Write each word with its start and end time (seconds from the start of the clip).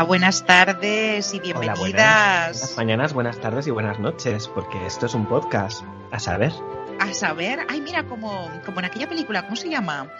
Hola, 0.00 0.06
buenas 0.06 0.46
tardes 0.46 1.34
y 1.34 1.40
bienvenidas. 1.40 1.78
Hola, 1.78 1.90
buenas, 1.90 2.58
buenas 2.58 2.76
mañanas, 2.78 3.12
buenas 3.12 3.38
tardes 3.38 3.66
y 3.66 3.70
buenas 3.70 4.00
noches, 4.00 4.48
porque 4.48 4.86
esto 4.86 5.04
es 5.04 5.12
un 5.12 5.26
podcast. 5.26 5.82
A 6.10 6.18
saber. 6.18 6.52
A 6.98 7.12
saber, 7.12 7.58
ay, 7.68 7.82
mira, 7.82 8.06
como, 8.06 8.48
como 8.64 8.78
en 8.78 8.86
aquella 8.86 9.10
película, 9.10 9.42
¿cómo 9.42 9.56
se 9.56 9.68
llama? 9.68 10.10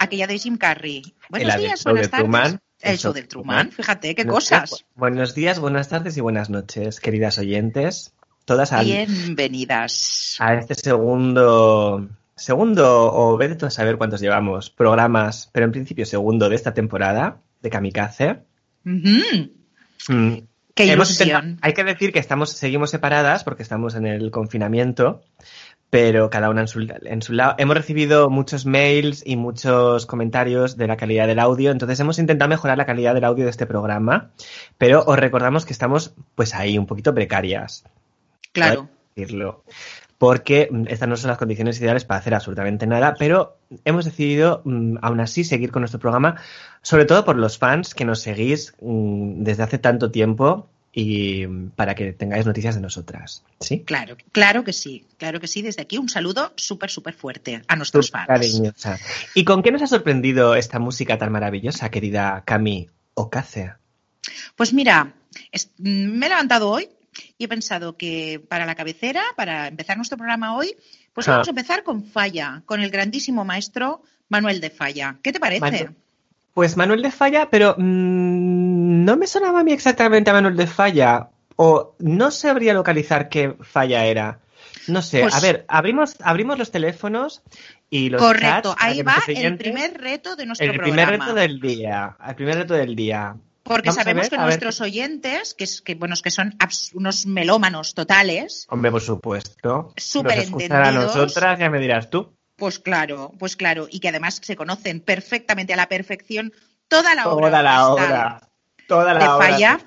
Aquella 0.00 0.26
de 0.26 0.36
Jim 0.36 0.56
Carrey. 0.56 1.14
Buenos 1.30 1.54
El 1.54 1.60
días, 1.60 1.84
buenas 1.84 2.10
Truman. 2.10 2.42
tardes. 2.42 2.60
El 2.80 2.98
show 2.98 3.12
del 3.12 3.28
Truman, 3.28 3.70
fíjate, 3.70 4.16
qué 4.16 4.26
cosas. 4.26 4.84
Buenos 4.96 5.32
días, 5.32 5.60
buenas 5.60 5.88
tardes 5.88 6.16
y 6.16 6.20
buenas 6.20 6.50
noches, 6.50 6.98
queridas 6.98 7.38
oyentes. 7.38 8.14
Todas 8.46 8.72
al, 8.72 8.84
Bienvenidas. 8.84 10.34
a 10.40 10.54
este 10.54 10.74
segundo, 10.74 12.08
segundo, 12.34 13.12
o 13.14 13.36
vete 13.36 13.64
a 13.64 13.70
saber 13.70 13.96
cuántos 13.96 14.20
llevamos, 14.20 14.70
programas, 14.70 15.50
pero 15.52 15.66
en 15.66 15.70
principio 15.70 16.04
segundo 16.04 16.48
de 16.48 16.56
esta 16.56 16.74
temporada 16.74 17.36
de 17.62 17.70
Kamikaze. 17.70 18.47
Mm, 20.08 20.34
Qué 20.74 20.84
ilusión. 20.86 21.58
hay 21.60 21.72
que 21.74 21.84
decir 21.84 22.12
que 22.12 22.18
estamos, 22.18 22.50
seguimos 22.50 22.90
separadas 22.90 23.44
porque 23.44 23.62
estamos 23.62 23.94
en 23.94 24.06
el 24.06 24.30
confinamiento, 24.30 25.22
pero 25.90 26.30
cada 26.30 26.50
una 26.50 26.62
en 26.62 26.68
su, 26.68 26.86
en 27.02 27.20
su 27.22 27.32
lado. 27.32 27.54
Hemos 27.58 27.76
recibido 27.76 28.30
muchos 28.30 28.64
mails 28.64 29.22
y 29.26 29.36
muchos 29.36 30.06
comentarios 30.06 30.76
de 30.76 30.86
la 30.86 30.96
calidad 30.96 31.26
del 31.26 31.38
audio, 31.40 31.70
entonces 31.70 31.98
hemos 32.00 32.18
intentado 32.18 32.48
mejorar 32.48 32.78
la 32.78 32.86
calidad 32.86 33.14
del 33.14 33.24
audio 33.24 33.44
de 33.44 33.50
este 33.50 33.66
programa, 33.66 34.30
pero 34.78 35.02
os 35.04 35.18
recordamos 35.18 35.64
que 35.66 35.72
estamos 35.72 36.14
pues 36.34 36.54
ahí 36.54 36.78
un 36.78 36.86
poquito 36.86 37.14
precarias, 37.14 37.84
Claro. 38.52 38.88
Decirlo, 39.18 39.64
porque 40.18 40.68
mm, 40.70 40.84
estas 40.88 41.08
no 41.08 41.16
son 41.16 41.28
las 41.28 41.38
condiciones 41.38 41.80
ideales 41.80 42.04
para 42.04 42.20
hacer 42.20 42.34
absolutamente 42.34 42.86
nada, 42.86 43.14
pero 43.18 43.56
hemos 43.84 44.04
decidido 44.04 44.62
mm, 44.64 44.98
aún 45.02 45.20
así 45.20 45.44
seguir 45.44 45.70
con 45.70 45.82
nuestro 45.82 46.00
programa, 46.00 46.40
sobre 46.82 47.04
todo 47.04 47.24
por 47.24 47.36
los 47.36 47.58
fans 47.58 47.94
que 47.94 48.04
nos 48.04 48.20
seguís 48.20 48.74
mm, 48.80 49.42
desde 49.42 49.62
hace 49.62 49.78
tanto 49.78 50.10
tiempo 50.10 50.68
y 50.92 51.46
para 51.76 51.94
que 51.94 52.12
tengáis 52.12 52.46
noticias 52.46 52.74
de 52.74 52.80
nosotras. 52.80 53.44
¿Sí? 53.60 53.80
Claro, 53.80 54.16
claro 54.32 54.64
que 54.64 54.72
sí, 54.72 55.06
claro 55.16 55.38
que 55.38 55.46
sí. 55.46 55.62
Desde 55.62 55.82
aquí 55.82 55.98
un 55.98 56.08
saludo 56.08 56.52
súper, 56.56 56.90
súper 56.90 57.14
fuerte 57.14 57.62
a 57.68 57.76
nuestros 57.76 58.10
fans. 58.10 58.26
cariñosa. 58.26 58.98
¿Y 59.34 59.44
con 59.44 59.62
qué 59.62 59.70
nos 59.70 59.82
ha 59.82 59.86
sorprendido 59.86 60.56
esta 60.56 60.78
música 60.78 61.16
tan 61.18 61.30
maravillosa, 61.30 61.90
querida 61.90 62.42
Cami 62.44 62.88
Ocace? 63.14 63.74
Pues 64.56 64.72
mira, 64.72 65.14
me 65.78 66.26
he 66.26 66.28
levantado 66.28 66.70
hoy 66.70 66.88
y 67.36 67.44
he 67.44 67.48
pensado 67.48 67.96
que 67.96 68.40
para 68.48 68.66
la 68.66 68.74
cabecera, 68.74 69.22
para 69.36 69.68
empezar 69.68 69.96
nuestro 69.96 70.16
programa 70.18 70.54
hoy, 70.56 70.74
pues 71.12 71.28
Ah. 71.28 71.32
vamos 71.32 71.48
a 71.48 71.50
empezar 71.50 71.82
con 71.82 72.04
Falla, 72.04 72.62
con 72.66 72.80
el 72.80 72.90
grandísimo 72.90 73.44
maestro 73.44 74.02
Manuel 74.28 74.60
de 74.60 74.70
Falla. 74.70 75.16
¿Qué 75.22 75.32
te 75.32 75.40
parece? 75.40 75.60
Manu- 75.64 75.94
Pues 76.54 76.76
Manuel 76.76 77.02
de 77.02 77.10
Falla, 77.12 77.48
pero 77.50 77.74
mm, 77.78 79.04
no 79.04 79.16
me 79.16 79.26
sonaba 79.26 79.60
a 79.60 79.64
mí 79.64 79.72
exactamente 79.72 80.30
a 80.30 80.34
Manuel 80.34 80.56
de 80.56 80.66
Falla, 80.66 81.28
o 81.56 81.94
no 81.98 82.30
sabría 82.30 82.72
localizar 82.74 83.28
qué 83.28 83.54
falla 83.60 84.04
era. 84.06 84.40
No 84.86 85.02
sé, 85.02 85.20
Pues- 85.22 85.34
a 85.34 85.40
ver, 85.40 85.64
abrimos, 85.68 86.16
abrimos 86.20 86.58
los 86.58 86.70
teléfonos 86.70 87.42
y 87.90 88.08
los 88.10 88.20
Correcto, 88.22 88.70
chats 88.74 88.82
ahí 88.84 89.02
va 89.02 89.16
el 89.28 89.56
primer 89.56 89.98
reto 90.00 90.34
de 90.36 90.46
nuestro 90.46 90.66
el 90.70 90.78
primer 90.78 91.06
programa. 91.06 91.24
reto 91.26 91.34
del 91.38 91.60
día, 91.60 92.16
el 92.26 92.34
primer 92.34 92.56
reto 92.56 92.74
del 92.74 92.94
día. 92.96 93.36
Porque 93.68 93.90
Vamos 93.90 94.02
sabemos 94.02 94.22
ver, 94.22 94.30
que 94.30 94.36
ver. 94.36 94.44
nuestros 94.46 94.80
oyentes, 94.80 95.54
que, 95.54 95.64
es, 95.64 95.80
que, 95.82 95.94
bueno, 95.94 96.14
que 96.22 96.30
son 96.30 96.56
unos 96.94 97.26
melómanos 97.26 97.94
totales, 97.94 98.66
Hombre, 98.70 98.90
por 98.90 99.00
supuesto. 99.02 99.92
Súper 99.96 100.36
Nos 100.36 100.44
escuchan 100.46 100.72
a 100.72 100.88
entendidos. 100.88 101.16
nosotras, 101.16 101.58
ya 101.58 101.70
me 101.70 101.78
dirás 101.78 102.10
tú. 102.10 102.34
pues 102.56 102.78
claro, 102.78 103.32
pues 103.38 103.54
claro, 103.56 103.86
y 103.90 104.00
que 104.00 104.08
además 104.08 104.40
se 104.42 104.56
conocen 104.56 105.00
perfectamente 105.00 105.72
a 105.74 105.76
la 105.76 105.88
perfección 105.88 106.52
toda 106.88 107.14
la 107.14 107.28
obra. 107.28 107.46
Toda 107.48 107.62
la 107.62 107.88
obra. 107.88 108.48
Toda 108.88 109.14
la 109.14 109.20
de 109.20 109.28
obra. 109.28 109.46
Falla. 109.48 109.80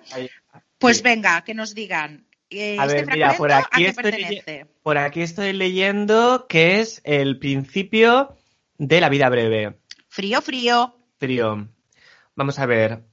Pues 0.78 0.98
Sí. 0.98 1.04
venga, 1.04 1.44
que 1.44 1.54
nos 1.54 1.74
digan. 1.76 2.28
eh, 2.50 2.78
A 2.80 2.86
este 2.86 3.06
ver, 3.06 3.14
mira, 3.14 3.34
por 3.38 3.52
aquí 3.52 3.86
¿a 3.88 3.94
qué 3.94 4.26
estoy? 4.36 4.66
Por 4.84 4.98
aquí 4.98 5.22
estoy 5.22 5.54
leyendo 5.54 6.46
que 6.48 6.80
es 6.82 7.02
el 7.04 7.40
principio 7.40 8.36
de 8.78 9.02
la 9.02 9.10
vida 9.10 9.30
breve. 9.30 9.80
Frío, 10.10 10.42
frío. 10.42 10.96
Frío. 11.20 11.68
Vamos 12.36 12.58
a 12.60 12.66
ver. 12.66 13.04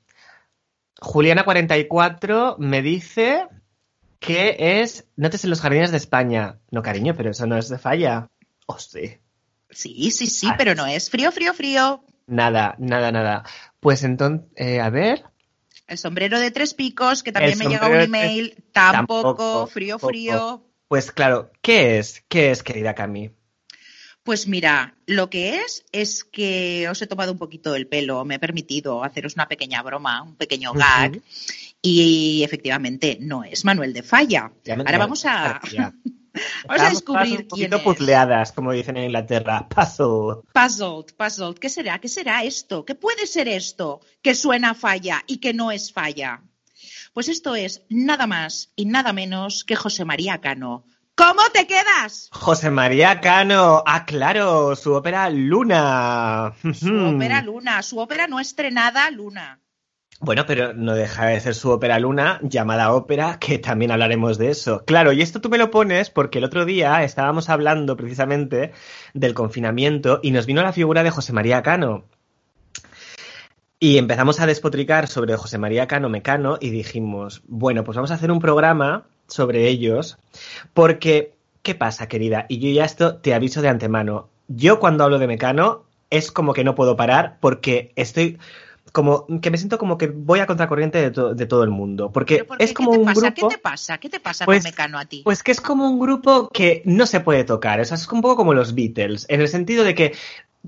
Juliana44 1.00 2.56
me 2.58 2.82
dice 2.82 3.46
que 4.18 4.80
es 4.80 5.06
Notes 5.16 5.44
en 5.44 5.50
los 5.50 5.60
jardines 5.60 5.90
de 5.90 5.96
España. 5.96 6.58
No, 6.70 6.82
cariño, 6.82 7.14
pero 7.16 7.30
eso 7.30 7.46
no 7.46 7.56
es 7.56 7.68
de 7.68 7.78
falla. 7.78 8.28
Oh, 8.66 8.78
sí. 8.78 9.18
Sí, 9.70 10.10
sí, 10.10 10.26
sí, 10.26 10.48
Ah, 10.50 10.54
pero 10.56 10.74
no 10.74 10.86
es 10.86 11.10
frío, 11.10 11.30
frío, 11.30 11.54
frío. 11.54 12.04
Nada, 12.26 12.74
nada, 12.78 13.12
nada. 13.12 13.44
Pues 13.80 14.02
entonces, 14.02 14.80
a 14.80 14.90
ver. 14.90 15.24
El 15.86 15.98
sombrero 15.98 16.38
de 16.40 16.50
tres 16.50 16.74
picos, 16.74 17.22
que 17.22 17.32
también 17.32 17.58
me 17.58 17.66
llega 17.66 17.88
un 17.88 18.00
email. 18.00 18.62
Tampoco, 18.72 19.22
Tampoco, 19.34 19.66
frío, 19.68 19.98
frío. 19.98 20.64
Pues 20.88 21.12
claro, 21.12 21.50
¿qué 21.62 21.98
es? 21.98 22.24
¿Qué 22.28 22.50
es, 22.50 22.62
querida 22.62 22.94
Cami? 22.94 23.30
Pues 24.28 24.46
mira, 24.46 24.94
lo 25.06 25.30
que 25.30 25.60
es 25.60 25.86
es 25.90 26.22
que 26.22 26.86
os 26.90 27.00
he 27.00 27.06
tomado 27.06 27.32
un 27.32 27.38
poquito 27.38 27.74
el 27.74 27.86
pelo, 27.86 28.26
me 28.26 28.34
he 28.34 28.38
permitido 28.38 29.02
haceros 29.02 29.36
una 29.36 29.48
pequeña 29.48 29.80
broma, 29.80 30.22
un 30.22 30.36
pequeño 30.36 30.74
gag, 30.74 31.22
y 31.80 32.42
efectivamente 32.44 33.16
no 33.22 33.42
es 33.42 33.64
Manuel 33.64 33.94
de 33.94 34.02
Falla. 34.02 34.52
Ya 34.64 34.74
Ahora 34.74 34.98
vamos 34.98 35.24
a, 35.24 35.62
vamos 36.68 36.82
a 36.82 36.90
descubrir 36.90 37.48
quién 37.48 37.72
es. 37.72 37.80
puzleadas, 37.80 38.52
como 38.52 38.72
dicen 38.72 38.98
en 38.98 39.04
Inglaterra. 39.04 39.66
Puzzle. 39.74 40.42
Puzzled, 40.52 41.14
puzzled. 41.16 41.58
¿Qué 41.58 41.70
será? 41.70 41.98
¿Qué 41.98 42.08
será 42.08 42.44
esto? 42.44 42.84
¿Qué 42.84 42.94
puede 42.94 43.26
ser 43.26 43.48
esto 43.48 44.02
que 44.20 44.34
suena 44.34 44.74
falla 44.74 45.24
y 45.26 45.38
que 45.38 45.54
no 45.54 45.72
es 45.72 45.90
falla? 45.90 46.42
Pues 47.14 47.30
esto 47.30 47.54
es 47.54 47.80
nada 47.88 48.26
más 48.26 48.72
y 48.76 48.84
nada 48.84 49.14
menos 49.14 49.64
que 49.64 49.74
José 49.74 50.04
María 50.04 50.42
Cano. 50.42 50.84
¿Cómo 51.18 51.42
te 51.52 51.66
quedas? 51.66 52.28
José 52.30 52.70
María 52.70 53.20
Cano. 53.20 53.82
Ah, 53.84 54.06
claro, 54.06 54.76
su 54.76 54.94
ópera 54.94 55.28
Luna. 55.30 56.52
Su 56.72 56.94
ópera 56.94 57.42
Luna, 57.42 57.82
su 57.82 57.98
ópera 57.98 58.28
no 58.28 58.38
estrenada 58.38 59.10
Luna. 59.10 59.58
Bueno, 60.20 60.46
pero 60.46 60.74
no 60.74 60.94
deja 60.94 61.26
de 61.26 61.40
ser 61.40 61.56
su 61.56 61.70
ópera 61.70 61.98
Luna, 61.98 62.38
llamada 62.44 62.92
ópera, 62.92 63.40
que 63.40 63.58
también 63.58 63.90
hablaremos 63.90 64.38
de 64.38 64.50
eso. 64.50 64.84
Claro, 64.84 65.12
y 65.12 65.20
esto 65.20 65.40
tú 65.40 65.48
me 65.48 65.58
lo 65.58 65.72
pones 65.72 66.08
porque 66.08 66.38
el 66.38 66.44
otro 66.44 66.64
día 66.64 67.02
estábamos 67.02 67.48
hablando 67.48 67.96
precisamente 67.96 68.70
del 69.12 69.34
confinamiento 69.34 70.20
y 70.22 70.30
nos 70.30 70.46
vino 70.46 70.62
la 70.62 70.72
figura 70.72 71.02
de 71.02 71.10
José 71.10 71.32
María 71.32 71.64
Cano. 71.64 72.04
Y 73.80 73.98
empezamos 73.98 74.38
a 74.38 74.46
despotricar 74.46 75.08
sobre 75.08 75.36
José 75.36 75.58
María 75.58 75.88
Cano 75.88 76.08
Mecano 76.08 76.58
y 76.60 76.70
dijimos, 76.70 77.42
bueno, 77.48 77.82
pues 77.82 77.96
vamos 77.96 78.12
a 78.12 78.14
hacer 78.14 78.30
un 78.30 78.38
programa 78.38 79.08
sobre 79.28 79.68
ellos 79.68 80.18
porque, 80.74 81.34
¿qué 81.62 81.74
pasa, 81.74 82.08
querida? 82.08 82.46
Y 82.48 82.58
yo 82.58 82.68
ya 82.70 82.84
esto 82.84 83.16
te 83.16 83.34
aviso 83.34 83.62
de 83.62 83.68
antemano. 83.68 84.28
Yo 84.48 84.80
cuando 84.80 85.04
hablo 85.04 85.18
de 85.18 85.26
Mecano 85.26 85.84
es 86.10 86.32
como 86.32 86.54
que 86.54 86.64
no 86.64 86.74
puedo 86.74 86.96
parar 86.96 87.36
porque 87.40 87.92
estoy 87.96 88.38
como 88.92 89.26
que 89.42 89.50
me 89.50 89.58
siento 89.58 89.76
como 89.76 89.98
que 89.98 90.06
voy 90.06 90.40
a 90.40 90.46
contracorriente 90.46 90.96
de, 90.98 91.10
to- 91.10 91.34
de 91.34 91.44
todo 91.46 91.62
el 91.62 91.68
mundo. 91.68 92.10
Porque 92.10 92.36
¿Pero 92.36 92.46
por 92.46 92.56
qué? 92.58 92.64
es 92.64 92.72
como 92.72 92.90
¿Qué 92.92 92.96
te 92.96 93.00
un 93.00 93.06
pasa? 93.06 93.20
grupo. 93.30 93.48
¿Qué 93.48 93.54
te 93.56 93.60
pasa? 93.60 93.98
¿Qué 93.98 94.08
te 94.08 94.20
pasa 94.20 94.44
Pues- 94.46 94.64
con 94.64 94.70
Mecano 94.70 94.98
a 94.98 95.04
ti? 95.04 95.20
Pues 95.24 95.42
que 95.42 95.52
es 95.52 95.60
como 95.60 95.86
un 95.90 95.98
grupo 95.98 96.48
que 96.48 96.80
no 96.86 97.04
se 97.04 97.20
puede 97.20 97.44
tocar. 97.44 97.80
O 97.80 97.84
sea, 97.84 97.96
es 97.98 98.08
un 98.08 98.22
poco 98.22 98.36
como 98.36 98.54
los 98.54 98.74
Beatles, 98.74 99.26
en 99.28 99.42
el 99.42 99.48
sentido 99.48 99.84
de 99.84 99.94
que 99.94 100.14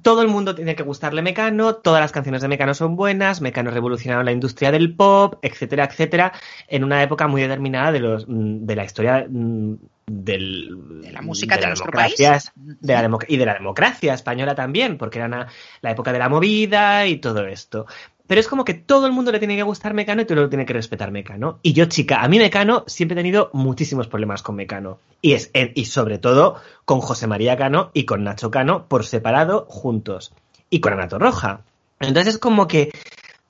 todo 0.02 0.22
el 0.22 0.28
mundo 0.28 0.54
tiene 0.54 0.74
que 0.76 0.82
gustarle 0.82 1.20
Mecano, 1.22 1.74
todas 1.76 2.00
las 2.00 2.12
canciones 2.12 2.42
de 2.42 2.48
Mecano 2.48 2.74
son 2.74 2.96
buenas, 2.96 3.40
Mecano 3.40 3.70
revolucionaron 3.70 4.24
la 4.24 4.32
industria 4.32 4.70
del 4.70 4.94
pop, 4.94 5.38
etcétera, 5.42 5.84
etcétera, 5.84 6.32
en 6.68 6.84
una 6.84 7.02
época 7.02 7.26
muy 7.26 7.42
determinada 7.42 7.92
de 7.92 8.00
los 8.00 8.26
mm, 8.28 8.64
de 8.66 8.76
la 8.76 8.84
historia 8.84 9.26
mm, 9.28 9.74
del, 10.06 11.00
De 11.02 11.12
la 11.12 11.22
música 11.22 11.56
de 11.56 11.62
la 11.62 11.68
nuestro 11.68 11.90
país. 11.92 12.16
de 12.16 12.92
la 12.94 13.18
y 13.28 13.36
de 13.36 13.46
la 13.46 13.54
democracia 13.54 14.14
española 14.14 14.54
también, 14.54 14.96
porque 14.98 15.18
era 15.18 15.26
una- 15.26 15.48
la 15.82 15.90
época 15.90 16.12
de 16.12 16.18
la 16.18 16.28
movida 16.28 17.06
y 17.06 17.18
todo 17.18 17.46
esto. 17.46 17.86
Pero 18.30 18.40
es 18.40 18.46
como 18.46 18.64
que 18.64 18.74
todo 18.74 19.08
el 19.08 19.12
mundo 19.12 19.32
le 19.32 19.40
tiene 19.40 19.56
que 19.56 19.64
gustar 19.64 19.92
Mecano 19.92 20.22
y 20.22 20.24
todo 20.24 20.34
el 20.34 20.40
mundo 20.42 20.50
tiene 20.50 20.64
que 20.64 20.72
respetar 20.72 21.10
Mecano. 21.10 21.58
Y 21.64 21.72
yo, 21.72 21.86
chica, 21.86 22.22
a 22.22 22.28
mí 22.28 22.38
Mecano 22.38 22.84
siempre 22.86 23.14
he 23.14 23.22
tenido 23.24 23.50
muchísimos 23.52 24.06
problemas 24.06 24.40
con 24.40 24.54
Mecano. 24.54 25.00
Y, 25.20 25.32
es, 25.32 25.50
y 25.52 25.86
sobre 25.86 26.18
todo 26.18 26.54
con 26.84 27.00
José 27.00 27.26
María 27.26 27.56
Cano 27.56 27.90
y 27.92 28.04
con 28.04 28.22
Nacho 28.22 28.52
Cano 28.52 28.86
por 28.86 29.04
separado, 29.04 29.66
juntos. 29.68 30.32
Y 30.70 30.78
con 30.78 30.92
Ana 30.92 31.08
Roja. 31.08 31.62
Entonces 31.98 32.34
es 32.34 32.38
como 32.38 32.68
que 32.68 32.92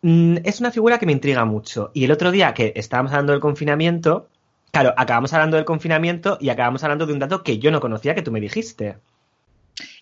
mm, 0.01 0.39
es 0.45 0.61
una 0.61 0.71
figura 0.71 0.99
que 0.99 1.05
me 1.05 1.13
intriga 1.13 1.45
mucho. 1.45 1.91
Y 1.93 2.05
el 2.05 2.11
otro 2.11 2.31
día 2.31 2.55
que 2.55 2.73
estábamos 2.75 3.13
hablando 3.13 3.33
del 3.33 3.43
confinamiento, 3.43 4.29
claro, 4.71 4.95
acabamos 4.97 5.35
hablando 5.35 5.59
del 5.59 5.67
confinamiento 5.67 6.39
y 6.41 6.49
acabamos 6.49 6.83
hablando 6.85 7.05
de 7.05 7.13
un 7.13 7.19
dato 7.19 7.43
que 7.43 7.59
yo 7.59 7.71
no 7.71 7.81
conocía 7.81 8.15
que 8.15 8.23
tú 8.23 8.33
me 8.33 8.41
dijiste. 8.41 8.97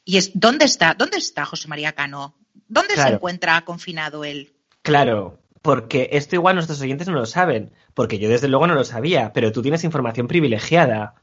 ¿Y 0.04 0.18
es, 0.18 0.30
dónde 0.34 0.66
está? 0.66 0.94
¿Dónde 0.94 1.18
está 1.18 1.44
José 1.46 1.66
María 1.66 1.94
Cano? 1.94 2.36
¿Dónde 2.68 2.94
se 2.94 3.08
encuentra 3.08 3.60
confinado 3.62 4.24
él? 4.24 4.52
Claro, 4.88 5.38
porque 5.60 6.08
esto 6.12 6.34
igual 6.34 6.54
nuestros 6.54 6.80
oyentes 6.80 7.08
no 7.08 7.14
lo 7.14 7.26
saben, 7.26 7.72
porque 7.92 8.18
yo 8.18 8.28
desde 8.28 8.48
luego 8.48 8.66
no 8.66 8.74
lo 8.74 8.84
sabía, 8.84 9.32
pero 9.34 9.52
tú 9.52 9.60
tienes 9.60 9.84
información 9.84 10.28
privilegiada. 10.28 11.14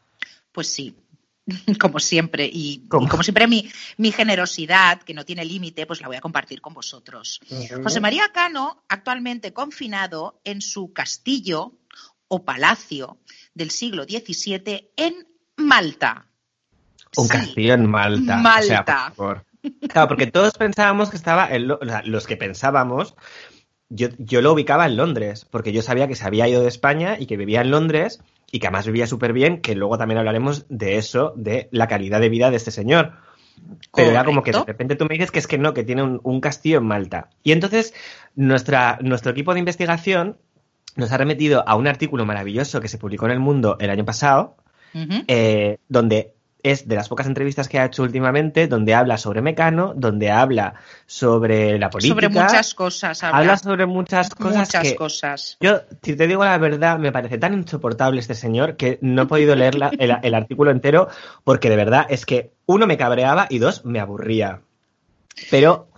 Pues 0.52 0.68
sí, 0.68 0.96
como 1.80 2.00
siempre, 2.00 2.48
y, 2.52 2.88
como 2.88 3.24
siempre 3.24 3.48
mi, 3.48 3.70
mi, 3.98 4.12
generosidad, 4.12 5.02
que 5.02 5.16
no 5.16 5.26
tiene 5.26 5.46
límite, 5.46 5.88
pues 5.88 6.00
la 6.00 6.08
voy 6.08 6.18
a 6.18 6.22
compartir 6.22 6.62
con 6.62 6.76
vosotros. 6.76 7.40
José 7.84 8.00
María 8.00 8.30
Cano, 8.32 8.84
actualmente 8.88 9.52
confinado 9.52 10.40
en 10.44 10.62
su 10.62 10.94
castillo 10.94 11.74
o 12.28 12.46
palacio 12.46 13.18
del 13.56 13.72
siglo 13.72 14.04
XVII 14.04 14.92
en 14.96 15.28
Malta. 15.58 16.28
Un 17.18 17.28
castillo 17.28 17.74
en 17.74 17.90
Malta. 17.90 18.38
Malta. 18.38 19.14
Claro, 19.90 20.08
porque 20.08 20.28
todos 20.28 20.54
pensábamos 20.54 21.10
que 21.10 21.18
estaba, 21.18 21.48
en 21.50 21.72
o 21.72 21.80
sea, 21.84 22.04
los 22.04 22.28
que 22.28 22.38
pensábamos, 22.38 23.16
yo, 23.90 24.10
yo 24.18 24.42
lo 24.42 24.54
ubicaba 24.54 24.86
en 24.86 24.98
Londres, 24.98 25.46
porque 25.50 25.72
yo 25.72 25.82
sabía 25.82 26.08
que 26.08 26.16
se 26.16 26.26
había 26.26 26.48
ido 26.48 26.62
de 26.62 26.68
España 26.68 27.18
y 27.20 27.26
que 27.26 27.38
vivía 27.38 27.62
en 27.62 27.72
Londres 27.72 28.22
y 28.52 28.60
que 28.60 28.68
además 28.68 28.86
vivía 28.88 29.08
súper 29.08 29.34
bien, 29.34 29.62
que 29.62 29.76
luego 29.76 29.98
también 29.98 30.18
hablaremos 30.18 30.66
de 30.70 30.98
eso, 30.98 31.34
de 31.36 31.68
la 31.72 31.88
calidad 31.88 32.20
de 32.20 32.30
vida 32.30 32.52
de 32.52 32.58
este 32.58 32.72
señor. 32.72 33.14
Pero 33.96 34.12
era 34.12 34.26
como 34.26 34.44
que 34.44 34.52
de 34.52 34.64
repente 34.64 34.96
tú 34.96 35.06
me 35.06 35.16
dices 35.16 35.32
que 35.32 35.40
es 35.40 35.48
que 35.48 35.58
no, 35.58 35.74
que 35.74 35.84
tiene 35.84 36.04
un, 36.04 36.42
castillo 36.42 36.78
en 36.78 36.86
Malta. 36.86 37.30
Y 37.44 37.52
entonces 37.52 37.94
nuestra, 38.36 39.00
nuestro 39.02 39.32
equipo 39.32 39.54
de 39.54 39.60
investigación 39.60 40.38
nos 40.96 41.12
ha 41.12 41.18
remitido 41.18 41.64
a 41.68 41.76
un 41.76 41.88
artículo 41.88 42.26
maravilloso 42.26 42.82
que 42.82 42.88
se 42.88 42.98
publicó 42.98 43.26
en 43.26 43.32
El 43.32 43.40
Mundo 43.40 43.78
el 43.80 43.90
año 43.90 44.06
pasado, 44.06 44.58
eh, 45.28 45.78
donde 45.90 46.35
es 46.66 46.88
de 46.88 46.96
las 46.96 47.10
pocas 47.10 47.28
entrevistas 47.28 47.70
que 47.70 47.78
ha 47.78 47.86
hecho 47.86 48.02
últimamente 48.02 48.68
donde 48.68 48.96
habla 48.96 49.18
sobre 49.18 49.42
Mecano, 49.42 49.94
donde 49.96 50.32
habla 50.32 50.74
sobre 51.06 51.78
la 51.78 51.92
política. 51.92 52.16
Sobre 52.16 52.30
muchas 52.30 52.74
cosas. 52.74 53.24
Habla, 53.24 53.58
sobre 53.58 53.86
muchas 53.86 54.30
cosas. 54.32 54.74
Muchas 54.74 54.94
cosas. 54.94 55.58
Yo, 55.60 55.82
si 56.02 56.16
te 56.16 56.28
digo 56.28 56.44
la 56.44 56.58
verdad, 56.58 56.98
me 56.98 57.12
parece 57.12 57.38
tan 57.38 57.54
insoportable 57.54 58.20
este 58.20 58.34
señor 58.34 58.78
que 58.78 58.98
no 59.02 59.24
he 59.24 59.26
podido 59.28 59.56
leer 59.56 59.76
el, 60.00 60.34
artículo 60.34 60.72
entero 60.72 61.08
porque 61.44 61.70
de 61.70 61.76
verdad 61.76 62.08
es 62.10 62.26
que 62.26 62.52
uno 62.66 62.88
me 62.88 62.98
cabreaba 62.98 63.46
y 63.50 63.60
dos 63.60 63.86
me 63.86 64.00
aburría. 64.00 64.62
Pero 65.52 65.90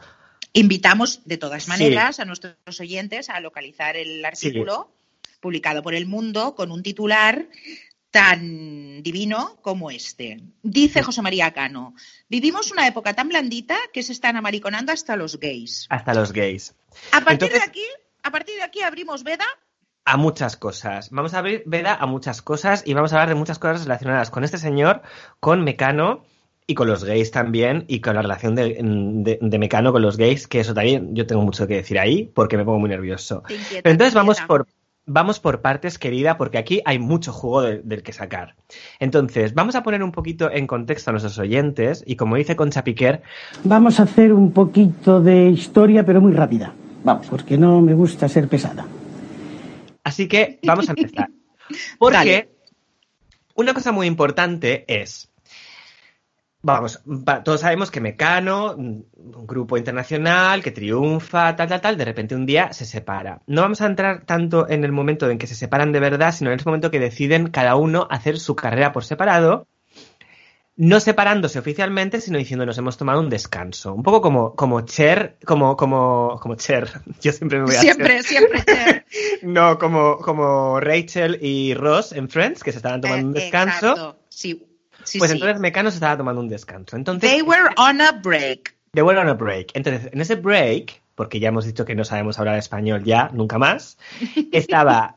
Invitamos 0.54 1.22
de 1.26 1.38
todas 1.38 1.68
maneras 1.68 2.20
a 2.20 2.26
nuestros 2.26 2.80
oyentes 2.80 3.30
a 3.30 3.40
localizar 3.40 3.96
el 3.96 4.26
artículo 4.26 4.90
publicado 5.40 5.84
por 5.84 5.94
El 5.94 6.08
Mundo 6.08 6.56
con 6.56 6.72
un 6.72 6.82
titular 6.82 7.46
tan 8.12 9.04
divino 9.04 9.58
como 9.62 9.92
este. 9.92 10.42
Dice 10.64 11.04
José 11.04 11.22
María 11.22 11.52
Cano, 11.52 11.94
vivimos 12.30 12.72
una 12.72 12.88
época 12.88 13.14
tan 13.14 13.30
blandita 13.30 13.78
que 13.94 14.04
se 14.04 14.14
están 14.14 14.36
amariconando 14.36 14.92
hasta 14.92 15.16
los 15.16 15.40
gays. 15.40 15.88
Hasta 15.90 16.14
los 16.14 16.32
gays. 16.32 16.76
A 17.12 17.22
partir 17.22 17.52
de 17.52 17.62
aquí, 17.62 17.86
a 18.24 18.32
partir 18.32 18.56
de 18.56 18.64
aquí 18.64 18.82
abrimos 18.82 19.24
veda 19.24 19.46
a 20.06 20.16
muchas 20.16 20.56
cosas. 20.56 21.10
Vamos 21.12 21.34
a 21.34 21.40
abrir 21.40 21.64
veda 21.66 21.96
a 21.96 22.06
muchas 22.06 22.42
cosas 22.42 22.84
y 22.86 22.94
vamos 22.94 23.12
a 23.12 23.18
hablar 23.18 23.30
de 23.30 23.36
muchas 23.36 23.60
cosas 23.60 23.84
relacionadas 23.84 24.30
con 24.30 24.46
este 24.46 24.58
señor, 24.58 25.02
con 25.40 25.64
Mecano 25.64 26.24
y 26.66 26.76
con 26.76 26.88
los 26.88 27.04
gays 27.04 27.32
también 27.32 27.84
y 27.88 28.00
con 28.00 28.16
la 28.16 28.22
relación 28.22 28.56
de, 28.56 29.40
Mecano 29.60 29.92
con 29.92 30.02
los 30.02 30.18
gays, 30.18 30.48
que 30.48 30.62
eso 30.62 30.74
también 30.74 31.14
yo 31.14 31.28
tengo 31.28 31.42
mucho 31.42 31.68
que 31.68 31.76
decir 31.76 32.00
ahí 32.00 32.32
porque 32.34 32.58
me 32.58 32.64
pongo 32.64 32.80
muy 32.80 32.90
nervioso. 32.90 33.44
Pero 33.48 33.90
entonces 33.90 34.14
vamos 34.14 34.40
por 34.42 34.68
vamos 35.08 35.40
por 35.40 35.62
partes, 35.62 35.98
querida, 35.98 36.38
porque 36.38 36.60
aquí 36.60 36.82
hay 36.86 37.00
mucho 37.00 37.34
juego 37.34 37.62
del 37.64 38.04
que 38.04 38.14
sacar. 38.14 38.56
Entonces, 39.00 39.56
vamos 39.56 39.74
a 39.76 39.82
poner 39.82 40.04
un 40.04 40.12
poquito 40.12 40.52
en 40.52 40.68
contexto 40.68 41.10
a 41.10 41.14
nuestros 41.14 41.40
oyentes 41.40 42.04
y 42.06 42.16
como 42.16 42.36
dice 42.36 42.56
Concha 42.56 42.84
Piquer... 42.84 43.24
Vamos 43.64 44.00
a 44.00 44.04
hacer 44.04 44.34
un 44.34 44.52
poquito 44.52 45.22
de 45.22 45.50
historia, 45.50 46.06
pero 46.06 46.22
muy 46.22 46.34
rápida. 46.34 46.74
Vamos, 47.04 47.28
porque 47.28 47.58
no 47.58 47.82
me 47.82 47.94
gusta 47.94 48.30
ser 48.30 48.48
pesada. 48.48 48.86
Así 50.04 50.28
que 50.28 50.60
vamos 50.64 50.88
a 50.90 50.92
empezar. 50.92 51.30
Porque 52.00 52.50
una 53.56 53.74
cosa 53.74 53.92
muy 53.92 54.08
importante 54.08 54.86
es 54.88 55.30
Vamos, 56.68 57.02
todos 57.46 57.62
sabemos 57.62 57.92
que 57.92 58.02
Mecano, 58.02 58.74
un 58.76 59.06
grupo 59.16 59.78
internacional 59.78 60.62
que 60.62 60.72
triunfa, 60.72 61.56
tal, 61.56 61.70
tal, 61.70 61.80
tal, 61.80 61.96
de 61.96 62.04
repente 62.04 62.36
un 62.36 62.46
día 62.46 62.74
se 62.74 62.84
separa. 62.84 63.42
No 63.48 63.62
vamos 63.62 63.80
a 63.80 63.86
entrar 63.86 64.26
tanto 64.26 64.68
en 64.68 64.84
el 64.84 64.92
momento 64.92 65.30
en 65.30 65.38
que 65.38 65.48
se 65.48 65.56
separan 65.56 65.94
de 65.94 66.02
verdad, 66.02 66.34
sino 66.34 66.52
en 66.52 66.60
el 66.60 66.66
momento 66.66 66.92
que 66.92 67.00
deciden 67.00 67.48
cada 67.48 67.78
uno 67.78 68.06
hacer 68.12 68.38
su 68.38 68.58
carrera 68.58 68.92
por 68.92 69.06
separado, 69.06 69.66
no 70.76 71.00
separándose 71.00 71.58
oficialmente, 71.58 72.20
sino 72.20 72.38
diciendo 72.38 72.66
nos 72.66 72.78
hemos 72.78 72.98
tomado 72.98 73.22
un 73.22 73.30
descanso. 73.30 73.94
Un 73.94 74.04
poco 74.04 74.20
como, 74.20 74.54
como 74.54 74.82
Cher, 74.82 75.38
como, 75.46 75.78
como, 75.78 76.38
como 76.42 76.56
Cher. 76.56 76.90
Yo 77.22 77.32
siempre 77.32 77.60
me 77.60 77.64
voy 77.68 77.76
a 77.76 77.80
Siempre, 77.80 78.24
siempre 78.24 78.62
Cher. 78.66 79.06
no, 79.42 79.80
como, 79.80 80.18
como 80.18 80.82
Rachel 80.82 81.40
y 81.42 81.76
Ross 81.76 82.12
en 82.12 82.28
Friends, 82.28 82.62
que 82.62 82.74
se 82.74 82.80
estaban 82.80 83.00
tomando 83.00 83.30
un 83.30 83.38
eh, 83.38 83.40
descanso. 83.40 83.92
Exacto. 83.92 84.20
Sí, 84.28 84.68
pues 85.18 85.32
entonces 85.32 85.60
Mecano 85.60 85.92
se 85.92 85.96
estaba 85.96 86.18
tomando 86.18 86.42
un 86.42 86.50
descanso. 86.50 86.96
Entonces, 86.96 87.30
They 87.30 87.42
were 87.42 87.70
on 87.78 88.02
a 88.02 88.12
break. 88.12 88.76
They 88.92 89.04
were 89.04 89.20
on 89.20 89.30
a 89.30 89.34
break. 89.34 89.72
Entonces, 89.74 90.12
en 90.12 90.22
ese 90.22 90.36
break, 90.36 91.02
porque 91.16 91.40
ya 91.40 91.50
hemos 91.50 91.66
dicho 91.66 91.86
que 91.86 91.96
no 91.96 92.04
sabemos 92.04 92.40
hablar 92.40 92.58
español 92.58 93.04
ya, 93.04 93.30
nunca 93.34 93.58
más, 93.58 93.98
estaba 94.52 95.16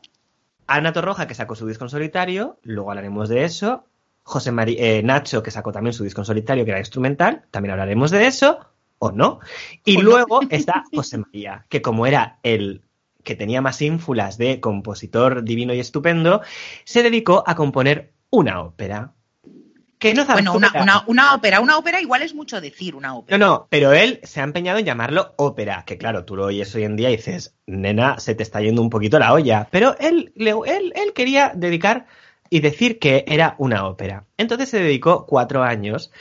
Ana 0.67 0.93
Torroja, 0.93 1.27
que 1.27 1.35
sacó 1.35 1.55
su 1.55 1.67
disco 1.67 1.85
en 1.85 1.89
solitario, 1.89 2.59
luego 2.63 2.91
hablaremos 2.91 3.29
de 3.29 3.43
eso. 3.43 3.85
José 4.23 4.51
eh, 4.55 5.01
Nacho, 5.03 5.43
que 5.43 5.51
sacó 5.51 5.71
también 5.71 5.93
su 5.93 6.03
disco 6.03 6.21
en 6.21 6.25
solitario, 6.25 6.63
que 6.63 6.71
era 6.71 6.79
instrumental, 6.79 7.43
también 7.51 7.71
hablaremos 7.71 8.11
de 8.11 8.27
eso, 8.27 8.59
o 8.99 9.11
no. 9.11 9.39
Y 9.83 9.97
luego 10.01 10.41
está 10.49 10.83
José 10.93 11.17
María, 11.17 11.65
que 11.69 11.81
como 11.81 12.05
era 12.05 12.39
el 12.43 12.83
que 13.23 13.35
tenía 13.35 13.61
más 13.61 13.81
ínfulas 13.81 14.37
de 14.37 14.59
compositor 14.59 15.43
divino 15.43 15.73
y 15.73 15.79
estupendo, 15.79 16.41
se 16.85 17.03
dedicó 17.03 17.43
a 17.45 17.55
componer 17.55 18.13
una 18.29 18.61
ópera 18.61 19.13
bueno, 20.33 20.53
una, 20.53 21.35
ópera. 21.35 21.59
Una 21.59 21.77
ópera 21.77 22.01
igual 22.01 22.21
es 22.21 22.33
mucho 22.33 22.59
decir, 22.59 22.95
una 22.95 23.15
ópera. 23.15 23.37
No, 23.37 23.45
no, 23.45 23.67
pero 23.69 23.93
él 23.93 24.19
se 24.23 24.41
ha 24.41 24.43
empeñado 24.43 24.79
en 24.79 24.85
llamarlo 24.85 25.33
ópera, 25.37 25.83
que 25.85 25.97
claro, 25.97 26.25
tú 26.25 26.35
lo 26.35 26.45
oyes 26.45 26.73
hoy 26.75 26.83
en 26.83 26.95
día 26.95 27.09
y 27.09 27.17
dices, 27.17 27.55
nena, 27.65 28.19
se 28.19 28.35
te 28.35 28.43
está 28.43 28.61
yendo 28.61 28.81
un 28.81 28.89
poquito 28.89 29.19
la 29.19 29.33
olla. 29.33 29.67
Pero 29.71 29.95
él, 29.99 30.33
él, 30.35 30.93
él 30.95 31.13
quería 31.13 31.51
dedicar 31.55 32.07
y 32.49 32.59
decir 32.59 32.99
que 32.99 33.23
era 33.27 33.55
una 33.57 33.87
ópera. 33.87 34.25
Entonces 34.37 34.69
se 34.69 34.79
dedicó 34.79 35.25
cuatro 35.25 35.63
años. 35.63 36.11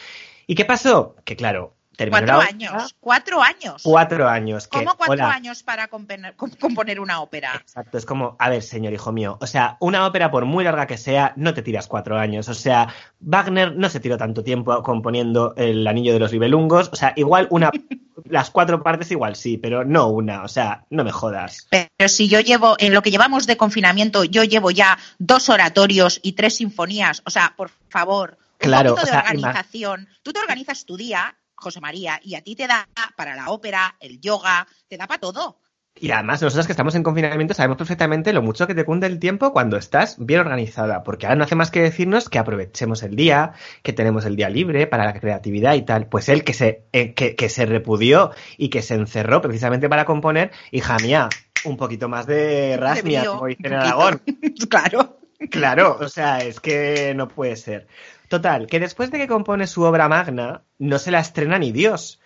¿Y 0.46 0.54
qué 0.54 0.64
pasó? 0.64 1.16
Que 1.24 1.36
claro, 1.36 1.74
cuatro 2.08 2.40
años, 2.40 2.96
cuatro 3.00 3.42
años. 3.42 3.82
Cuatro 3.82 4.28
años. 4.28 4.68
¿Cómo 4.68 4.96
cuatro 4.96 5.26
años 5.26 5.62
para 5.62 5.88
componer, 5.88 7.00
una 7.00 7.20
ópera? 7.20 7.56
Exacto, 7.60 7.98
es 7.98 8.06
como, 8.06 8.36
a 8.38 8.48
ver, 8.48 8.62
señor 8.62 8.92
hijo 8.92 9.12
mío, 9.12 9.36
o 9.40 9.46
sea, 9.46 9.76
una 9.80 10.06
ópera 10.06 10.30
por 10.30 10.44
muy 10.44 10.64
larga 10.64 10.86
que 10.86 10.96
sea, 10.96 11.32
no 11.36 11.54
te 11.54 11.62
tiras 11.62 11.86
cuatro 11.86 12.18
años. 12.18 12.48
O 12.48 12.54
sea, 12.54 12.88
Wagner 13.20 13.76
no 13.76 13.88
se 13.88 14.00
tiró 14.00 14.16
tanto 14.16 14.42
tiempo 14.42 14.82
componiendo 14.82 15.54
El 15.56 15.86
Anillo 15.86 16.12
de 16.12 16.20
los 16.20 16.32
Libelungos. 16.32 16.90
O 16.92 16.96
sea, 16.96 17.12
igual 17.16 17.46
una, 17.50 17.70
las 18.24 18.50
cuatro 18.50 18.82
partes 18.82 19.10
igual 19.10 19.36
sí, 19.36 19.56
pero 19.58 19.84
no 19.84 20.08
una. 20.08 20.42
O 20.42 20.48
sea, 20.48 20.84
no 20.90 21.04
me 21.04 21.12
jodas. 21.12 21.66
Pero 21.70 22.08
si 22.08 22.28
yo 22.28 22.40
llevo, 22.40 22.76
en 22.78 22.94
lo 22.94 23.02
que 23.02 23.10
llevamos 23.10 23.46
de 23.46 23.56
confinamiento, 23.56 24.24
yo 24.24 24.44
llevo 24.44 24.70
ya 24.70 24.98
dos 25.18 25.48
oratorios 25.48 26.20
y 26.22 26.32
tres 26.32 26.56
sinfonías. 26.56 27.22
O 27.26 27.30
sea, 27.30 27.54
por 27.56 27.70
favor, 27.88 28.38
un 28.62 28.70
poquito 28.70 29.06
de 29.06 29.16
organización. 29.16 30.08
Tú 30.22 30.32
te 30.32 30.40
organizas 30.40 30.84
tu 30.84 30.96
día 30.96 31.36
José 31.60 31.80
María, 31.80 32.18
y 32.22 32.34
a 32.34 32.42
ti 32.42 32.56
te 32.56 32.66
da 32.66 32.88
para 33.16 33.36
la 33.36 33.50
ópera, 33.50 33.96
el 34.00 34.20
yoga, 34.20 34.66
te 34.88 34.96
da 34.96 35.06
para 35.06 35.20
todo. 35.20 35.58
Y 35.98 36.12
además, 36.12 36.40
nosotros 36.40 36.66
que 36.66 36.72
estamos 36.72 36.94
en 36.94 37.02
confinamiento 37.02 37.52
sabemos 37.52 37.76
perfectamente 37.76 38.32
lo 38.32 38.40
mucho 38.40 38.66
que 38.66 38.74
te 38.74 38.84
cunde 38.84 39.06
el 39.06 39.18
tiempo 39.18 39.52
cuando 39.52 39.76
estás 39.76 40.16
bien 40.18 40.40
organizada, 40.40 41.02
porque 41.02 41.26
ahora 41.26 41.36
no 41.36 41.44
hace 41.44 41.56
más 41.56 41.70
que 41.70 41.82
decirnos 41.82 42.30
que 42.30 42.38
aprovechemos 42.38 43.02
el 43.02 43.16
día, 43.16 43.52
que 43.82 43.92
tenemos 43.92 44.24
el 44.24 44.36
día 44.36 44.48
libre 44.48 44.86
para 44.86 45.04
la 45.04 45.12
creatividad 45.12 45.74
y 45.74 45.82
tal. 45.82 46.06
Pues 46.06 46.30
él 46.30 46.42
que 46.42 46.54
se, 46.54 46.84
eh, 46.92 47.12
que, 47.12 47.48
se 47.50 47.66
repudió 47.66 48.30
y 48.56 48.70
que 48.70 48.80
se 48.80 48.94
encerró 48.94 49.42
precisamente 49.42 49.90
para 49.90 50.06
componer, 50.06 50.52
hija 50.70 50.96
mía, 51.02 51.28
un 51.64 51.76
poquito 51.76 52.08
más 52.08 52.26
de 52.26 52.78
rasmia, 52.78 53.26
como 53.26 53.46
dice 53.46 53.66
en 53.66 53.74
Aragón. 53.74 54.22
claro. 54.70 55.18
Claro, 55.50 55.96
o 55.98 56.08
sea, 56.08 56.38
es 56.44 56.60
que 56.60 57.14
no 57.14 57.28
puede 57.28 57.56
ser. 57.56 57.86
Total, 58.30 58.68
que 58.68 58.78
después 58.78 59.10
de 59.10 59.18
que 59.18 59.26
compone 59.26 59.66
su 59.66 59.82
obra 59.82 60.08
magna, 60.08 60.62
no 60.78 61.00
se 61.00 61.10
la 61.10 61.18
estrena 61.18 61.58
ni 61.58 61.72
Dios. 61.72 62.20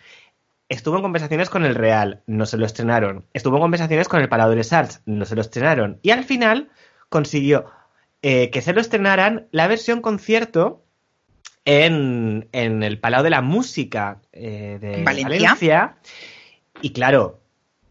Estuvo 0.68 0.96
en 0.96 1.02
conversaciones 1.02 1.48
con 1.48 1.64
el 1.64 1.74
Real, 1.74 2.22
no 2.26 2.44
se 2.44 2.58
lo 2.58 2.66
estrenaron. 2.66 3.24
Estuvo 3.32 3.56
en 3.56 3.62
conversaciones 3.62 4.06
con 4.06 4.20
el 4.20 4.28
Palau 4.28 4.50
de 4.50 4.56
les 4.56 4.70
Arts, 4.74 5.00
no 5.06 5.24
se 5.24 5.34
lo 5.34 5.40
estrenaron. 5.40 6.00
Y 6.02 6.10
al 6.10 6.24
final 6.24 6.68
consiguió 7.08 7.70
eh, 8.20 8.50
que 8.50 8.60
se 8.60 8.74
lo 8.74 8.82
estrenaran 8.82 9.48
la 9.50 9.66
versión 9.66 10.02
concierto 10.02 10.84
en, 11.64 12.50
el 12.52 13.00
Palau 13.00 13.22
de 13.22 13.30
la 13.30 13.40
Música 13.40 14.20
eh, 14.30 14.76
de 14.78 15.04
Valencia. 15.04 15.96
Y 16.82 16.92
claro, 16.92 17.40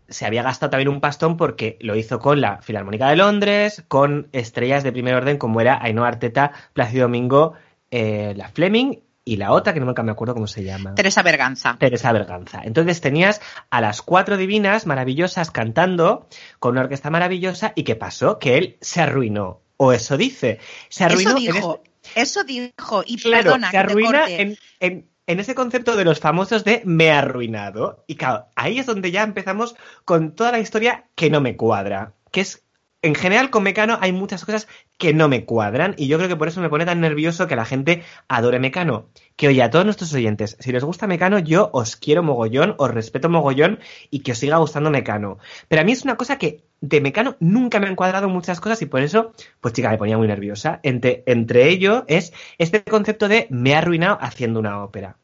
se 0.07 0.27
había 0.27 0.43
gastado 0.43 0.69
también 0.69 0.89
un 0.89 1.01
pastón 1.01 1.35
porque 1.35 1.79
lo 1.81 1.95
hizo 1.95 2.19
con 2.19 2.41
la 2.41 2.61
Filarmónica 2.61 3.09
de 3.09 3.15
Londres, 3.15 3.83
con 3.87 4.29
estrellas 4.33 4.83
de 4.83 4.91
primer 4.91 5.15
orden 5.15 5.39
como 5.39 5.61
era 5.61 5.81
Ainhoa 5.81 6.09
Arteta, 6.09 6.51
Plácido 6.73 7.05
Domingo 7.05 7.55
eh, 7.95 8.33
la 8.35 8.49
Fleming 8.49 8.95
y 9.23 9.37
la 9.37 9.51
otra, 9.51 9.73
que 9.73 9.79
no 9.79 9.85
me 9.93 10.11
acuerdo 10.11 10.33
cómo 10.33 10.47
se 10.47 10.63
llama. 10.63 10.95
Teresa 10.95 11.21
Berganza. 11.21 11.77
Teresa 11.79 12.11
Berganza. 12.11 12.61
Entonces 12.63 12.99
tenías 12.99 13.39
a 13.69 13.79
las 13.81 14.01
cuatro 14.01 14.35
divinas 14.35 14.85
maravillosas 14.85 15.51
cantando 15.51 16.27
con 16.59 16.71
una 16.71 16.81
orquesta 16.81 17.09
maravillosa 17.09 17.71
y 17.75 17.83
¿qué 17.83 17.95
pasó? 17.95 18.39
Que 18.39 18.57
él 18.57 18.77
se 18.81 18.99
arruinó. 19.01 19.61
O 19.77 19.93
eso 19.93 20.17
dice. 20.17 20.59
Se 20.89 21.03
arruinó. 21.05 21.37
Eso 21.37 21.39
dijo. 21.39 21.83
Eso 22.15 22.43
dijo, 22.43 23.03
y 23.05 23.17
Claro, 23.17 23.43
perdona, 23.43 23.67
se 23.67 23.77
que 23.77 23.83
te 23.83 23.91
arruina 23.91 24.19
corte. 24.21 24.41
en, 24.41 24.57
en- 24.81 25.09
en 25.25 25.39
ese 25.39 25.55
concepto 25.55 25.95
de 25.95 26.03
los 26.03 26.19
famosos 26.19 26.65
de 26.65 26.81
me 26.83 27.11
ha 27.11 27.19
arruinado. 27.19 28.03
Y 28.07 28.15
claro, 28.15 28.47
ahí 28.57 28.77
es 28.79 28.85
donde 28.87 29.09
ya 29.11 29.23
empezamos 29.23 29.73
con 30.03 30.33
toda 30.35 30.51
la 30.51 30.59
historia 30.59 31.05
que 31.15 31.29
no 31.29 31.39
me 31.39 31.55
cuadra. 31.55 32.11
Que 32.31 32.41
es, 32.41 32.62
en 33.03 33.15
general, 33.15 33.49
con 33.49 33.63
Mecano 33.63 33.97
hay 34.01 34.13
muchas 34.13 34.45
cosas 34.45 34.69
que 34.97 35.13
no 35.13 35.27
me 35.27 35.43
cuadran. 35.43 35.93
Y 35.97 36.07
yo 36.07 36.17
creo 36.17 36.29
que 36.29 36.37
por 36.37 36.47
eso 36.47 36.61
me 36.61 36.69
pone 36.69 36.85
tan 36.85 37.01
nervioso 37.01 37.47
que 37.47 37.57
la 37.57 37.65
gente 37.65 38.01
adore 38.29 38.59
Mecano. 38.59 39.09
Que 39.35 39.49
oye, 39.49 39.61
a 39.61 39.69
todos 39.69 39.83
nuestros 39.83 40.13
oyentes, 40.13 40.55
si 40.59 40.71
les 40.71 40.85
gusta 40.85 41.05
Mecano, 41.05 41.37
yo 41.37 41.69
os 41.73 41.97
quiero 41.97 42.23
mogollón, 42.23 42.75
os 42.77 42.89
respeto 42.89 43.29
mogollón 43.29 43.79
y 44.09 44.19
que 44.21 44.31
os 44.31 44.37
siga 44.37 44.55
gustando 44.57 44.89
Mecano. 44.89 45.37
Pero 45.67 45.81
a 45.81 45.85
mí 45.85 45.91
es 45.91 46.05
una 46.05 46.15
cosa 46.15 46.37
que 46.37 46.63
de 46.79 47.01
Mecano 47.01 47.35
nunca 47.41 47.81
me 47.81 47.87
han 47.87 47.97
cuadrado 47.97 48.29
muchas 48.29 48.61
cosas 48.61 48.81
y 48.81 48.85
por 48.85 49.01
eso, 49.01 49.33
pues 49.59 49.73
chica, 49.73 49.89
me 49.89 49.97
ponía 49.97 50.17
muy 50.17 50.27
nerviosa. 50.27 50.79
Entre, 50.81 51.23
entre 51.25 51.67
ello 51.67 52.05
es 52.07 52.31
este 52.57 52.83
concepto 52.83 53.27
de 53.27 53.47
me 53.49 53.75
ha 53.75 53.79
arruinado 53.79 54.17
haciendo 54.21 54.61
una 54.61 54.81
ópera. 54.81 55.17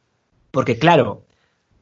Porque 0.51 0.77
claro, 0.77 1.25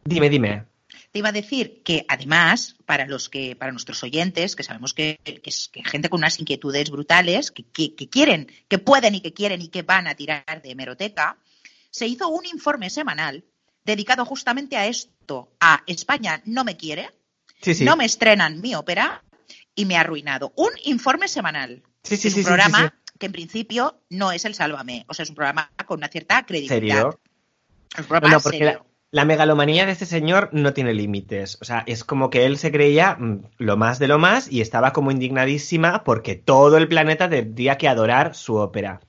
dime, 0.06 0.30
dime. 0.30 0.66
Te 1.12 1.20
iba 1.20 1.30
a 1.30 1.32
decir 1.34 1.82
que 1.84 2.06
además, 2.08 2.76
para 2.86 3.06
los 3.08 3.30
que, 3.30 3.56
para 3.56 3.72
nuestros 3.72 4.04
oyentes, 4.04 4.56
que 4.56 4.64
sabemos 4.64 4.94
que, 4.94 5.20
que 5.24 5.42
es 5.50 5.70
que 5.70 5.84
gente 5.84 6.10
con 6.10 6.20
unas 6.20 6.40
inquietudes 6.40 6.90
brutales, 6.92 7.52
que, 7.52 7.64
que- 7.64 7.96
que 7.96 8.10
quieren, 8.10 8.52
que 8.68 8.78
pueden 8.78 9.16
y 9.16 9.22
que 9.22 9.34
quieren 9.34 9.62
y 9.62 9.70
que 9.70 9.82
van 9.84 10.08
a 10.08 10.16
tirar 10.16 10.62
de 10.62 10.72
hemeroteca, 10.72 11.38
se 11.90 12.08
hizo 12.08 12.28
un 12.30 12.46
informe 12.46 12.90
semanal 12.90 13.44
dedicado 13.84 14.26
justamente 14.26 14.76
a 14.76 14.86
esto, 14.88 15.50
a 15.60 15.82
España 15.88 16.42
no 16.46 16.64
me 16.64 16.76
quiere, 16.78 17.10
Sí, 17.62 17.74
sí. 17.74 17.86
no 17.86 17.96
me 17.96 18.06
estrenan 18.06 18.62
mi 18.62 18.76
ópera 18.76 19.24
y 19.74 19.86
me 19.86 19.96
ha 19.98 20.02
arruinado. 20.02 20.54
Un 20.58 20.70
informe 20.84 21.28
semanal. 21.28 21.82
Sí, 22.04 22.18
sí, 22.18 22.28
es 22.28 22.34
un 22.36 22.42
sí, 22.42 22.46
programa 22.46 22.94
que 23.18 23.26
en 23.26 23.32
principio 23.32 24.02
no 24.10 24.32
es 24.32 24.46
el 24.46 24.54
Sálvame, 24.54 25.06
o 25.08 25.14
sea, 25.14 25.24
es 25.24 25.30
un 25.30 25.36
programa 25.36 25.72
con 25.88 25.98
una 26.00 26.10
cierta 26.10 26.46
credibilidad. 26.46 27.12
¿Serio? 27.12 27.20
No, 28.22 28.30
no, 28.30 28.40
porque 28.42 28.60
la, 28.60 28.84
la 29.12 29.26
megalomanía 29.26 29.86
de 29.86 29.92
este 29.94 30.06
señor 30.06 30.50
no 30.54 30.74
tiene 30.74 30.94
límites. 30.94 31.58
O 31.62 31.66
sea, 31.66 31.84
es 31.88 32.04
como 32.04 32.30
que 32.30 32.46
él 32.46 32.58
se 32.58 32.72
creía 32.72 33.16
mm, 33.20 33.42
lo 33.58 33.78
más 33.78 34.00
de 34.00 34.08
lo 34.08 34.20
más 34.20 34.52
y 34.52 34.62
estaba 34.62 34.94
como 34.94 35.12
indignadísima 35.12 36.04
porque 36.04 36.36
todo 36.36 36.78
el 36.78 36.88
planeta 36.88 37.30
tendría 37.30 37.78
que 37.78 37.88
adorar 37.88 38.36
su 38.36 38.56
ópera. 38.56 39.02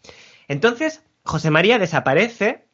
Entonces, 0.49 1.03
José 1.25 1.51
María 1.51 1.79
desaparece. 1.79 2.65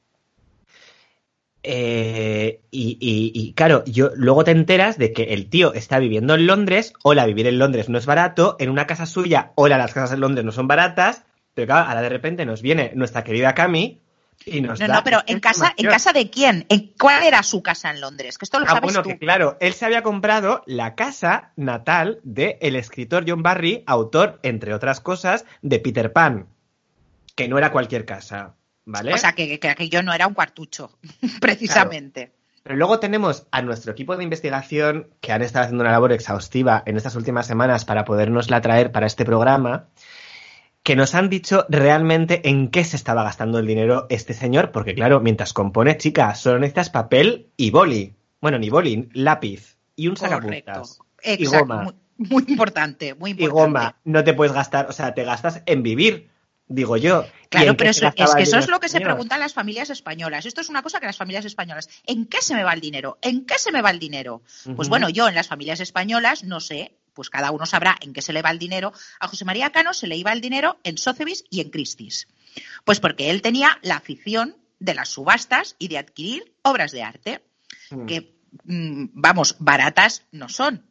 eh, 1.62 2.61
y, 2.71 2.99
y- 3.00 3.54
claro, 3.54 3.85
yo, 3.87 4.11
luego 4.16 4.45
te 4.45 4.50
enteras 4.50 4.99
de 4.99 5.12
que 5.12 5.25
el 5.35 5.49
tío 5.49 5.73
está 5.73 5.99
viviendo 5.99 6.35
en 6.35 6.47
Londres. 6.47 6.93
Hola, 7.02 7.25
vivir 7.26 7.47
en 7.47 7.59
Londres 7.59 7.88
no 7.88 7.97
es 7.99 8.07
barato. 8.07 8.57
En 8.59 8.69
una 8.71 8.87
casa 8.87 9.07
suya, 9.07 9.52
hola, 9.54 9.78
las 9.78 9.95
casas 9.95 10.12
en 10.12 10.21
Londres 10.21 10.45
no 10.45 10.52
son 10.52 10.69
baratas. 10.69 11.25
Pero 11.54 11.66
claro, 11.69 11.88
ahora 11.88 12.02
de 12.02 12.09
repente 12.11 12.45
nos 12.45 12.61
viene 12.62 12.93
nuestra 12.95 13.25
querida 13.25 13.54
Cami 13.54 14.00
y 14.46 14.60
nos 14.60 14.78
No, 14.80 14.88
da 14.88 14.94
no, 14.96 15.04
pero 15.04 15.22
en 15.26 15.40
casa, 15.40 15.72
¿en 15.76 15.86
casa 15.88 16.12
de 16.12 16.28
quién? 16.30 16.66
¿En 16.68 16.92
cuál 16.98 17.22
era 17.22 17.42
su 17.42 17.62
casa 17.62 17.90
en 17.90 18.00
Londres? 18.00 18.36
Que 18.38 18.44
esto 18.44 18.58
lo 18.58 18.66
Ah, 18.66 18.68
sabes 18.68 18.82
bueno, 18.82 19.02
tú. 19.02 19.08
que 19.10 19.18
claro, 19.18 19.56
él 19.60 19.72
se 19.74 19.84
había 19.86 20.02
comprado 20.02 20.62
la 20.66 20.94
casa 20.94 21.52
natal 21.56 22.20
del 22.22 22.56
el 22.60 22.76
escritor 22.76 23.24
John 23.26 23.42
Barry, 23.42 23.84
autor, 23.86 24.38
entre 24.42 24.74
otras 24.74 25.00
cosas, 25.00 25.44
de 25.62 25.78
Peter 25.78 26.12
Pan. 26.12 26.46
Que 27.34 27.48
no 27.48 27.58
era 27.58 27.72
cualquier 27.72 28.04
casa, 28.04 28.54
¿vale? 28.84 29.12
O 29.14 29.18
sea, 29.18 29.32
que, 29.32 29.58
que 29.58 29.68
aquello 29.68 30.02
no 30.02 30.12
era 30.12 30.26
un 30.26 30.34
cuartucho, 30.34 30.98
precisamente. 31.40 32.32
Pero 32.62 32.76
luego 32.76 32.98
tenemos 32.98 33.46
a 33.50 33.60
nuestro 33.60 33.92
equipo 33.92 34.16
de 34.16 34.24
investigación 34.24 35.10
que 35.20 35.32
han 35.32 35.42
estado 35.42 35.64
haciendo 35.64 35.82
una 35.82 35.92
labor 35.92 36.12
exhaustiva 36.12 36.82
en 36.86 36.96
estas 36.96 37.14
últimas 37.14 37.46
semanas 37.46 37.84
para 37.84 38.04
podernosla 38.06 38.60
traer 38.62 38.90
para 38.90 39.06
este 39.06 39.24
programa, 39.26 39.88
que 40.84 40.96
nos 40.96 41.14
han 41.14 41.30
dicho 41.30 41.64
realmente 41.70 42.48
en 42.48 42.68
qué 42.68 42.84
se 42.84 42.96
estaba 42.96 43.24
gastando 43.24 43.58
el 43.58 43.66
dinero 43.66 44.06
este 44.10 44.34
señor, 44.34 44.70
porque 44.70 44.94
claro, 44.94 45.18
mientras 45.18 45.54
compone, 45.54 45.96
chica, 45.96 46.34
solo 46.34 46.58
necesitas 46.58 46.90
papel 46.90 47.48
y 47.56 47.70
boli. 47.70 48.14
Bueno, 48.40 48.58
ni 48.58 48.68
boli, 48.68 49.08
lápiz 49.14 49.78
y 49.96 50.08
un 50.08 50.18
sacapuntas. 50.18 50.98
Exacto. 51.22 51.60
goma. 51.60 51.82
Muy, 51.84 51.94
muy 52.18 52.44
importante, 52.48 53.14
muy 53.14 53.30
Y 53.30 53.32
importante. 53.32 53.62
goma, 53.62 53.96
no 54.04 54.22
te 54.24 54.34
puedes 54.34 54.52
gastar, 54.52 54.86
o 54.90 54.92
sea, 54.92 55.14
te 55.14 55.24
gastas 55.24 55.62
en 55.64 55.82
vivir, 55.82 56.28
digo 56.68 56.98
yo. 56.98 57.24
¿Y 57.44 57.48
Claro, 57.48 57.76
pero 57.78 57.90
eso, 57.90 58.06
es 58.06 58.34
que 58.34 58.42
eso 58.42 58.58
es 58.58 58.68
lo 58.68 58.78
que 58.78 58.90
se 58.90 59.00
preguntan 59.00 59.40
las 59.40 59.54
familias 59.54 59.88
españolas. 59.88 60.44
Esto 60.44 60.60
es 60.60 60.68
una 60.68 60.82
cosa 60.82 61.00
que 61.00 61.06
las 61.06 61.16
familias 61.16 61.46
españolas, 61.46 61.88
¿en 62.04 62.26
qué 62.26 62.42
se 62.42 62.54
me 62.54 62.62
va 62.62 62.74
el 62.74 62.80
dinero? 62.82 63.16
¿En 63.22 63.46
qué 63.46 63.58
se 63.58 63.72
me 63.72 63.80
va 63.80 63.90
el 63.90 63.98
dinero? 63.98 64.42
Pues 64.76 64.90
bueno, 64.90 65.08
yo 65.08 65.28
en 65.28 65.34
las 65.34 65.48
familias 65.48 65.80
españolas 65.80 66.44
no 66.44 66.60
sé, 66.60 66.92
pues 67.14 67.30
cada 67.30 67.50
uno 67.50 67.64
sabrá 67.64 67.97
en 68.00 68.12
qué 68.12 68.21
se 68.21 68.33
le 68.33 68.42
va 68.42 68.50
el 68.50 68.59
dinero. 68.59 68.92
A 69.21 69.28
José 69.28 69.44
María 69.44 69.71
Cano 69.71 69.94
se 69.94 70.06
le 70.06 70.16
iba 70.16 70.33
el 70.33 70.40
dinero 70.40 70.78
en 70.85 70.99
Sotheby's 70.99 71.44
y 71.50 71.61
en 71.61 71.71
Christie's. 71.71 72.28
Pues 72.85 73.00
porque 73.00 73.30
él 73.30 73.40
tenía 73.40 73.78
la 73.83 73.97
afición 73.97 74.56
de 74.78 74.94
las 74.94 75.09
subastas 75.09 75.76
y 75.78 75.88
de 75.88 75.99
adquirir 75.99 76.54
obras 76.62 76.92
de 76.92 77.02
arte, 77.02 77.42
Mm. 77.90 78.06
que, 78.06 78.37
mm, 78.64 79.06
vamos, 79.12 79.56
baratas 79.59 80.23
no 80.33 80.49
son. 80.49 80.87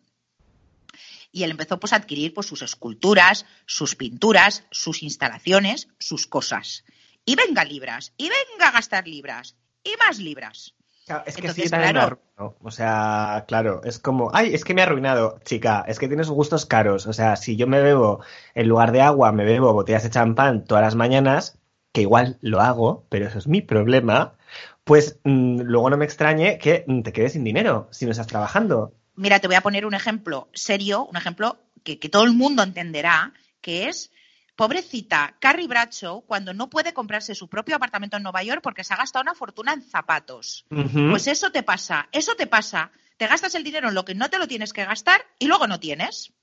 Y 1.31 1.43
él 1.43 1.51
empezó 1.51 1.79
pues 1.79 1.93
a 1.93 1.97
adquirir 1.97 2.33
pues 2.33 2.47
sus 2.47 2.61
esculturas, 2.61 3.45
sus 3.65 3.95
pinturas, 3.95 4.65
sus 4.69 5.01
instalaciones, 5.01 5.87
sus 5.99 6.27
cosas. 6.27 6.83
Y 7.25 7.35
venga 7.35 7.63
libras, 7.63 8.13
y 8.17 8.29
venga 8.29 8.67
a 8.67 8.71
gastar 8.71 9.07
libras, 9.07 9.55
y 9.83 9.91
más 9.97 10.19
libras. 10.19 10.75
Claro, 11.05 11.23
es 11.25 11.35
que 11.35 11.41
Entonces, 11.41 11.65
sí, 11.65 11.69
también 11.69 11.93
me 11.93 11.99
claro. 11.99 12.19
arruinó. 12.37 12.55
O 12.61 12.71
sea, 12.71 13.45
claro, 13.47 13.81
es 13.83 13.99
como, 13.99 14.31
ay, 14.33 14.53
es 14.53 14.63
que 14.63 14.73
me 14.73 14.81
ha 14.81 14.85
arruinado, 14.85 15.39
chica, 15.43 15.83
es 15.87 15.99
que 15.99 16.07
tienes 16.07 16.29
gustos 16.29 16.65
caros. 16.65 17.07
O 17.07 17.13
sea, 17.13 17.35
si 17.35 17.55
yo 17.57 17.67
me 17.67 17.81
bebo, 17.81 18.23
en 18.55 18.67
lugar 18.69 18.91
de 18.91 19.01
agua, 19.01 19.31
me 19.31 19.43
bebo 19.43 19.73
botellas 19.73 20.03
de 20.03 20.09
champán 20.09 20.63
todas 20.65 20.83
las 20.83 20.95
mañanas, 20.95 21.59
que 21.91 22.01
igual 22.01 22.37
lo 22.41 22.61
hago, 22.61 23.05
pero 23.09 23.27
eso 23.27 23.37
es 23.37 23.47
mi 23.47 23.61
problema, 23.61 24.35
pues 24.83 25.19
mm, 25.23 25.61
luego 25.61 25.89
no 25.89 25.97
me 25.97 26.05
extrañe 26.05 26.57
que 26.57 26.85
te 27.03 27.13
quedes 27.13 27.33
sin 27.33 27.43
dinero 27.43 27.87
si 27.91 28.05
no 28.05 28.11
estás 28.11 28.27
trabajando. 28.27 28.93
Mira, 29.15 29.39
te 29.39 29.47
voy 29.47 29.55
a 29.55 29.61
poner 29.61 29.85
un 29.85 29.93
ejemplo 29.93 30.49
serio, 30.53 31.05
un 31.05 31.17
ejemplo 31.17 31.57
que, 31.83 31.99
que 31.99 32.09
todo 32.09 32.23
el 32.23 32.33
mundo 32.33 32.63
entenderá, 32.63 33.33
que 33.61 33.89
es, 33.89 34.11
pobrecita, 34.55 35.35
Carrie 35.39 35.67
Bradshaw, 35.67 36.21
cuando 36.25 36.53
no 36.53 36.69
puede 36.69 36.93
comprarse 36.93 37.35
su 37.35 37.47
propio 37.49 37.75
apartamento 37.75 38.17
en 38.17 38.23
Nueva 38.23 38.43
York 38.43 38.61
porque 38.61 38.83
se 38.83 38.93
ha 38.93 38.97
gastado 38.97 39.23
una 39.23 39.33
fortuna 39.35 39.73
en 39.73 39.81
zapatos. 39.81 40.65
Pues 40.69 41.27
eso 41.27 41.51
te 41.51 41.63
pasa, 41.63 42.07
eso 42.11 42.35
te 42.35 42.47
pasa. 42.47 42.91
Te 43.17 43.27
gastas 43.27 43.55
el 43.55 43.63
dinero 43.63 43.89
en 43.89 43.95
lo 43.95 44.05
que 44.05 44.15
no 44.15 44.29
te 44.29 44.37
lo 44.39 44.47
tienes 44.47 44.73
que 44.73 44.85
gastar 44.85 45.21
y 45.39 45.47
luego 45.47 45.67
no 45.67 45.79
tienes. 45.79 46.33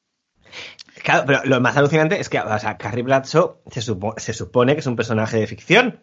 Claro, 1.02 1.24
pero 1.26 1.40
lo 1.44 1.60
más 1.60 1.76
alucinante 1.76 2.18
es 2.20 2.28
que, 2.28 2.38
o 2.40 2.58
sea, 2.58 2.76
Carrie 2.76 3.02
Bradshaw 3.02 3.58
se, 3.70 3.80
supo- 3.80 4.18
se 4.18 4.32
supone 4.32 4.74
que 4.74 4.80
es 4.80 4.86
un 4.86 4.96
personaje 4.96 5.36
de 5.38 5.46
ficción. 5.46 6.00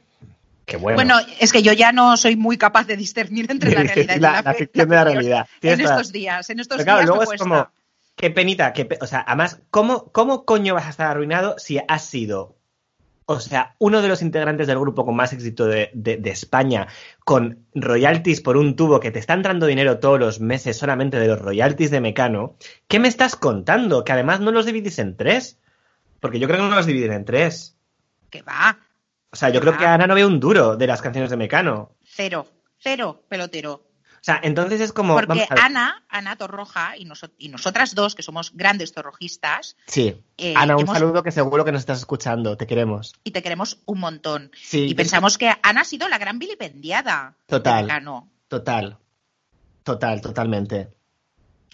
Bueno. 0.79 0.95
Bueno, 0.95 1.15
es 1.39 1.53
que 1.53 1.61
yo 1.63 1.71
ya 1.71 1.93
no 1.93 2.17
soy 2.17 2.35
muy 2.35 2.57
capaz 2.57 2.85
de 2.87 2.97
discernir 2.97 3.49
entre 3.49 3.71
la 3.71 3.83
realidad 3.83 4.15
y 4.17 4.19
La- 4.19 4.31
la, 4.33 4.41
la 4.41 4.51
fe- 4.53 4.59
ficción 4.65 4.89
de 4.89 4.95
la 4.95 5.03
realidad. 5.05 5.47
En 5.61 5.79
estos 5.81 6.11
días, 6.11 6.49
en 6.49 6.59
estos 6.59 6.77
Pero 6.77 6.85
claro, 6.85 6.99
días 6.99 7.07
luego 7.07 7.19
me 7.19 7.23
es 7.23 7.27
cuesta. 7.29 7.43
como, 7.45 7.71
qué 8.17 8.29
penita, 8.31 8.73
qué 8.73 8.83
pe- 8.83 8.97
o 8.99 9.07
sea, 9.07 9.23
además, 9.25 9.61
¿cómo, 9.71 10.11
¿cómo 10.11 10.43
coño 10.43 10.73
vas 10.73 10.87
a 10.87 10.89
estar 10.89 11.07
arruinado 11.07 11.55
si 11.57 11.79
has 11.87 12.03
sido, 12.03 12.57
o 13.25 13.39
sea, 13.39 13.75
uno 13.79 14.01
de 14.01 14.07
los 14.09 14.21
integrantes 14.21 14.67
del 14.67 14.79
grupo 14.79 15.05
con 15.05 15.15
más 15.15 15.31
éxito 15.33 15.65
de, 15.67 15.91
de- 15.93 16.17
de 16.17 16.29
España, 16.29 16.87
con 17.23 17.65
royalties 17.75 18.41
por 18.41 18.57
un 18.57 18.75
tubo 18.75 18.99
que 18.99 19.11
te 19.11 19.19
está 19.19 19.33
entrando 19.33 19.65
dinero 19.67 19.99
todos 19.99 20.19
los 20.19 20.39
meses 20.41 20.77
solamente 20.77 21.19
de 21.19 21.27
los 21.27 21.39
royalties 21.39 21.91
de 21.91 22.01
Mecano? 22.01 22.55
¿Qué 22.89 22.99
me 22.99 23.07
estás 23.07 23.35
contando? 23.35 24.03
Que 24.03 24.11
además 24.13 24.39
no 24.41 24.51
los 24.51 24.65
dividís 24.65 24.99
en 24.99 25.15
tres. 25.15 25.59
Porque 26.19 26.39
yo 26.39 26.47
creo 26.47 26.59
que 26.61 26.69
no 26.69 26.75
los 26.75 26.85
dividen 26.87 27.13
en 27.13 27.25
tres. 27.25 27.77
Que 28.31 28.41
va, 28.41 28.77
O 29.31 29.35
sea, 29.35 29.49
yo 29.49 29.61
creo 29.61 29.77
que 29.77 29.85
Ana 29.85 30.07
no 30.07 30.15
ve 30.15 30.25
un 30.25 30.39
duro 30.39 30.75
de 30.75 30.87
las 30.87 31.01
canciones 31.01 31.29
de 31.29 31.37
Mecano. 31.37 31.91
cero, 32.03 32.47
cero 32.79 33.21
pelotero. 33.29 33.83
O 34.27 34.29
sea, 34.29 34.41
entonces 34.43 34.81
es 34.81 34.91
como. 34.91 35.13
Porque 35.13 35.27
vamos 35.29 35.45
a 35.49 35.55
ver. 35.55 35.63
Ana, 35.63 36.03
Ana 36.09 36.35
Torroja 36.35 36.97
y, 36.97 37.05
noso- 37.05 37.31
y 37.37 37.47
nosotras 37.47 37.95
dos, 37.95 38.13
que 38.13 38.23
somos 38.23 38.51
grandes 38.53 38.91
torrojistas, 38.91 39.77
Sí. 39.87 40.21
eh, 40.37 40.53
Ana, 40.57 40.75
un 40.75 40.81
hemos- 40.81 40.97
saludo 40.97 41.23
que 41.23 41.31
seguro 41.31 41.63
que 41.63 41.71
nos 41.71 41.79
estás 41.79 41.99
escuchando. 41.99 42.57
Te 42.57 42.67
queremos. 42.67 43.13
y 43.23 43.31
te 43.31 43.41
queremos 43.41 43.79
un 43.85 43.99
montón. 44.01 44.51
Sí, 44.61 44.87
y 44.89 44.95
pensamos 44.95 45.37
que 45.37 45.53
Ana 45.63 45.81
ha 45.81 45.85
sido 45.85 46.09
la 46.09 46.17
gran 46.17 46.39
vilipendiada. 46.39 47.35
Total. 47.45 47.87
Total. 48.49 48.97
Total, 49.83 50.19
totalmente. 50.19 50.89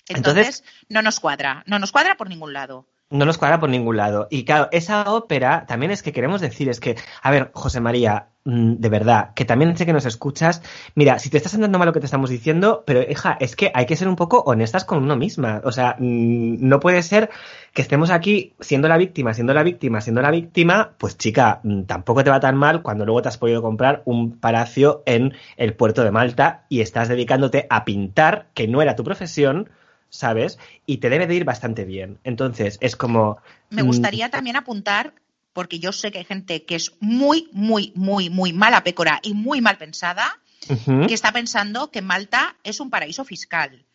Entonces, 0.07 0.61
Entonces- 0.61 0.63
no 0.89 1.01
nos 1.01 1.19
cuadra, 1.19 1.63
no 1.65 1.79
nos 1.79 1.91
cuadra 1.91 2.17
por 2.17 2.29
ningún 2.29 2.53
lado. 2.53 2.85
No 3.13 3.25
nos 3.25 3.37
cuadra 3.37 3.59
por 3.59 3.69
ningún 3.69 3.95
lado. 3.95 4.27
Y 4.31 4.43
claro, 4.43 4.69
esa 4.71 5.13
ópera 5.13 5.67
también 5.67 5.91
es 5.91 6.01
que 6.01 6.11
queremos 6.11 6.41
decir, 6.41 6.67
es 6.67 6.79
que, 6.79 6.95
a 7.21 7.29
ver, 7.29 7.51
José 7.53 7.79
María, 7.79 8.29
mm, 8.43 8.77
de 8.77 8.89
verdad, 8.89 9.35
que 9.35 9.45
también 9.45 9.77
sé 9.77 9.85
que 9.85 9.93
nos 9.93 10.07
escuchas. 10.07 10.63
Mira, 10.95 11.19
si 11.19 11.29
te 11.29 11.37
estás 11.37 11.51
sentando 11.51 11.77
mal 11.77 11.85
lo 11.85 11.93
que 11.93 11.99
te 11.99 12.07
estamos 12.07 12.31
diciendo, 12.31 12.83
pero 12.87 13.03
hija, 13.03 13.37
es 13.39 13.55
que 13.55 13.71
hay 13.75 13.85
que 13.85 13.95
ser 13.95 14.07
un 14.07 14.15
poco 14.15 14.39
honestas 14.47 14.83
con 14.83 15.03
uno 15.03 15.15
misma. 15.15 15.61
O 15.63 15.71
sea, 15.71 15.95
mm, 15.99 16.67
no 16.67 16.79
puede 16.79 17.03
ser 17.03 17.29
que 17.73 17.83
estemos 17.83 18.09
aquí 18.09 18.55
siendo 18.59 18.87
la 18.87 18.97
víctima, 18.97 19.35
siendo 19.35 19.53
la 19.53 19.61
víctima, 19.61 20.01
siendo 20.01 20.23
la 20.23 20.31
víctima, 20.31 20.93
pues 20.97 21.15
chica, 21.15 21.59
mm, 21.63 21.83
tampoco 21.83 22.23
te 22.23 22.31
va 22.31 22.39
tan 22.39 22.55
mal 22.55 22.81
cuando 22.81 23.05
luego 23.05 23.21
te 23.21 23.27
has 23.29 23.37
podido 23.37 23.61
comprar 23.61 24.01
un 24.05 24.39
palacio 24.39 25.03
en 25.05 25.35
el 25.57 25.75
puerto 25.75 26.03
de 26.03 26.09
Malta 26.09 26.65
y 26.67 26.81
estás 26.81 27.09
dedicándote 27.09 27.67
a 27.69 27.85
pintar, 27.85 28.47
que 28.55 28.67
no 28.67 28.81
era 28.81 28.95
tu 28.95 29.03
profesión, 29.03 29.69
¿sabes? 30.13 30.59
Y 30.85 30.97
te 30.97 31.09
debe 31.09 31.27
de 31.27 31.33
ir 31.35 31.43
bastante 31.43 31.85
bien. 31.85 32.19
Entonces, 32.23 32.77
es 32.81 32.95
como... 32.95 33.37
Me 33.71 33.83
mm, 33.83 33.87
gustaría 33.87 34.29
también 34.29 34.55
apuntar 34.55 35.13
porque 35.53 35.79
yo 35.79 35.91
sé 35.91 36.11
que 36.11 36.19
hay 36.19 36.23
gente 36.25 36.65
que 36.65 36.75
es 36.75 36.93
muy, 36.99 37.49
muy, 37.51 37.91
muy, 37.95 38.29
muy 38.29 38.53
mala 38.53 38.83
pécora 38.83 39.19
y 39.23 39.33
muy 39.33 39.59
mal 39.61 39.77
pensada, 39.77 40.39
Ujú. 40.69 41.07
que 41.07 41.13
está 41.13 41.31
pensando 41.31 41.91
que 41.91 42.01
Malta 42.01 42.55
es 42.63 42.79
un 42.79 42.89
paraíso 42.89 43.25
fiscal. 43.25 43.85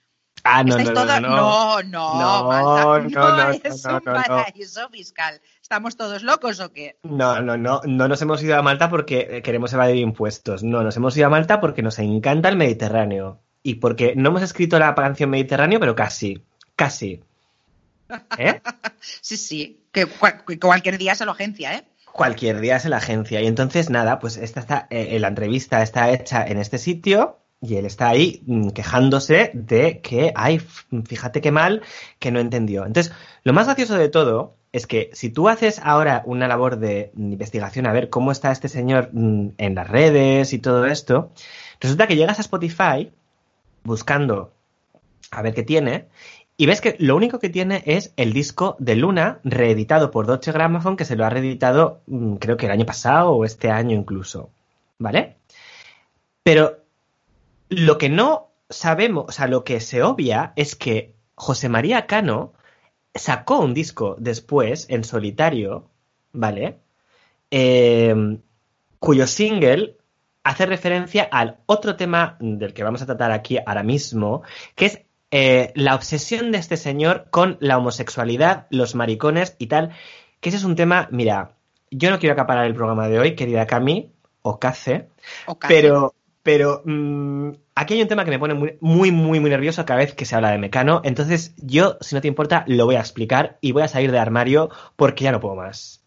Ah, 0.44 0.62
no, 0.62 0.76
no, 0.76 0.84
no, 0.84 0.92
todos- 0.92 1.20
no. 1.20 1.28
no, 1.28 1.82
no, 1.82 2.14
No, 2.20 2.48
Malta 2.48 2.84
no, 2.84 2.96
es 2.96 3.84
no, 3.84 3.94
un 3.96 4.00
paraíso 4.02 4.88
fiscal. 4.90 5.40
¿Estamos 5.62 5.96
todos 5.96 6.22
locos 6.22 6.60
o 6.60 6.72
qué? 6.72 6.96
No, 7.02 7.40
no, 7.40 7.56
no, 7.56 7.80
no 7.84 8.08
nos 8.08 8.22
hemos 8.22 8.42
ido 8.42 8.56
a 8.56 8.62
Malta 8.62 8.88
porque 8.88 9.26
eh, 9.30 9.42
queremos 9.42 9.72
evadir 9.72 9.96
impuestos. 9.96 10.62
No, 10.62 10.82
nos 10.82 10.96
hemos 10.96 11.16
ido 11.16 11.26
a 11.26 11.30
Malta 11.30 11.60
porque 11.60 11.82
nos 11.82 11.98
encanta 11.98 12.48
el 12.48 12.56
Mediterráneo. 12.56 13.40
Y 13.62 13.76
porque 13.76 14.14
no 14.16 14.30
hemos 14.30 14.42
escrito 14.42 14.78
la 14.78 14.94
canción 14.94 15.30
Mediterráneo, 15.30 15.80
pero 15.80 15.94
casi, 15.94 16.42
casi. 16.76 17.20
¿Eh? 18.38 18.60
Sí, 19.00 19.36
sí, 19.36 19.80
que, 19.92 20.06
cual- 20.06 20.44
que 20.46 20.58
cualquier 20.58 20.98
día 20.98 21.12
es 21.12 21.20
la 21.20 21.32
agencia, 21.32 21.74
¿eh? 21.76 21.84
Cualquier 22.12 22.60
día 22.60 22.76
es 22.76 22.84
la 22.86 22.96
agencia. 22.96 23.40
Y 23.40 23.46
entonces, 23.46 23.90
nada, 23.90 24.18
pues 24.18 24.36
esta 24.36 24.60
está, 24.60 24.86
eh, 24.90 25.18
la 25.20 25.28
entrevista 25.28 25.82
está 25.82 26.10
hecha 26.10 26.44
en 26.44 26.58
este 26.58 26.78
sitio 26.78 27.38
y 27.60 27.76
él 27.76 27.86
está 27.86 28.08
ahí 28.08 28.42
mm, 28.46 28.70
quejándose 28.70 29.50
de 29.54 30.00
que, 30.00 30.32
ay, 30.34 30.60
fíjate 31.06 31.40
qué 31.40 31.52
mal, 31.52 31.82
que 32.18 32.32
no 32.32 32.40
entendió. 32.40 32.86
Entonces, 32.86 33.12
lo 33.44 33.52
más 33.52 33.66
gracioso 33.66 33.94
de 33.96 34.08
todo 34.08 34.56
es 34.72 34.86
que 34.86 35.10
si 35.12 35.30
tú 35.30 35.48
haces 35.48 35.80
ahora 35.82 36.22
una 36.26 36.48
labor 36.48 36.78
de 36.78 37.12
investigación 37.16 37.86
a 37.86 37.92
ver 37.92 38.10
cómo 38.10 38.32
está 38.32 38.50
este 38.50 38.68
señor 38.68 39.10
mm, 39.12 39.50
en 39.58 39.74
las 39.76 39.88
redes 39.88 40.52
y 40.52 40.58
todo 40.58 40.86
esto, 40.86 41.30
resulta 41.80 42.06
que 42.08 42.16
llegas 42.16 42.38
a 42.38 42.42
Spotify 42.42 43.12
buscando 43.84 44.52
a 45.30 45.42
ver 45.42 45.54
qué 45.54 45.62
tiene 45.62 46.08
y 46.60 46.66
ves 46.66 46.80
que 46.80 46.96
lo 46.98 47.14
único 47.14 47.38
que 47.38 47.50
tiene 47.50 47.84
es 47.86 48.12
el 48.16 48.32
disco 48.32 48.74
de 48.80 48.96
Luna 48.96 49.40
reeditado 49.44 50.10
por 50.10 50.26
Deutsche 50.26 50.50
Grammophon 50.50 50.96
que 50.96 51.04
se 51.04 51.14
lo 51.14 51.24
ha 51.24 51.30
reeditado 51.30 52.02
mm, 52.06 52.34
creo 52.36 52.56
que 52.56 52.66
el 52.66 52.72
año 52.72 52.84
pasado 52.86 53.30
o 53.32 53.44
este 53.44 53.70
año 53.70 53.96
incluso, 53.96 54.50
¿vale? 54.98 55.36
Pero 56.42 56.78
lo 57.68 57.98
que 57.98 58.08
no 58.08 58.48
sabemos, 58.68 59.26
o 59.28 59.32
sea, 59.32 59.46
lo 59.46 59.62
que 59.62 59.80
se 59.80 60.02
obvia 60.02 60.52
es 60.56 60.74
que 60.74 61.14
José 61.36 61.68
María 61.68 62.06
Cano 62.06 62.54
sacó 63.14 63.60
un 63.60 63.74
disco 63.74 64.16
después 64.18 64.86
en 64.90 65.04
solitario, 65.04 65.88
¿vale? 66.32 66.78
Eh, 67.50 68.38
cuyo 68.98 69.26
single 69.26 69.97
hace 70.48 70.64
referencia 70.64 71.28
al 71.30 71.58
otro 71.66 71.94
tema 71.96 72.38
del 72.40 72.72
que 72.72 72.82
vamos 72.82 73.02
a 73.02 73.06
tratar 73.06 73.32
aquí 73.32 73.58
ahora 73.66 73.82
mismo, 73.82 74.42
que 74.74 74.86
es 74.86 75.02
eh, 75.30 75.72
la 75.74 75.94
obsesión 75.94 76.52
de 76.52 76.58
este 76.58 76.78
señor 76.78 77.26
con 77.30 77.58
la 77.60 77.76
homosexualidad, 77.76 78.66
los 78.70 78.94
maricones 78.94 79.56
y 79.58 79.66
tal, 79.66 79.90
que 80.40 80.48
ese 80.48 80.56
es 80.56 80.64
un 80.64 80.74
tema, 80.74 81.06
mira, 81.10 81.52
yo 81.90 82.10
no 82.10 82.18
quiero 82.18 82.32
acaparar 82.32 82.64
el 82.64 82.74
programa 82.74 83.08
de 83.08 83.18
hoy, 83.18 83.34
querida 83.34 83.66
Cami, 83.66 84.10
o 84.40 84.58
Cace, 84.58 85.10
pero, 85.68 86.14
pero 86.42 86.80
mm, 86.82 87.50
aquí 87.74 87.94
hay 87.94 88.00
un 88.02 88.08
tema 88.08 88.24
que 88.24 88.30
me 88.30 88.38
pone 88.38 88.54
muy, 88.54 88.78
muy, 88.80 89.12
muy, 89.12 89.40
muy 89.40 89.50
nervioso 89.50 89.84
cada 89.84 89.98
vez 89.98 90.14
que 90.14 90.24
se 90.24 90.34
habla 90.34 90.50
de 90.50 90.56
Mecano. 90.56 91.02
Entonces, 91.04 91.52
yo, 91.58 91.98
si 92.00 92.14
no 92.14 92.22
te 92.22 92.28
importa, 92.28 92.64
lo 92.68 92.86
voy 92.86 92.94
a 92.94 93.00
explicar 93.00 93.58
y 93.60 93.72
voy 93.72 93.82
a 93.82 93.88
salir 93.88 94.12
de 94.12 94.18
armario 94.18 94.70
porque 94.96 95.24
ya 95.24 95.32
no 95.32 95.40
puedo 95.40 95.56
más. 95.56 95.97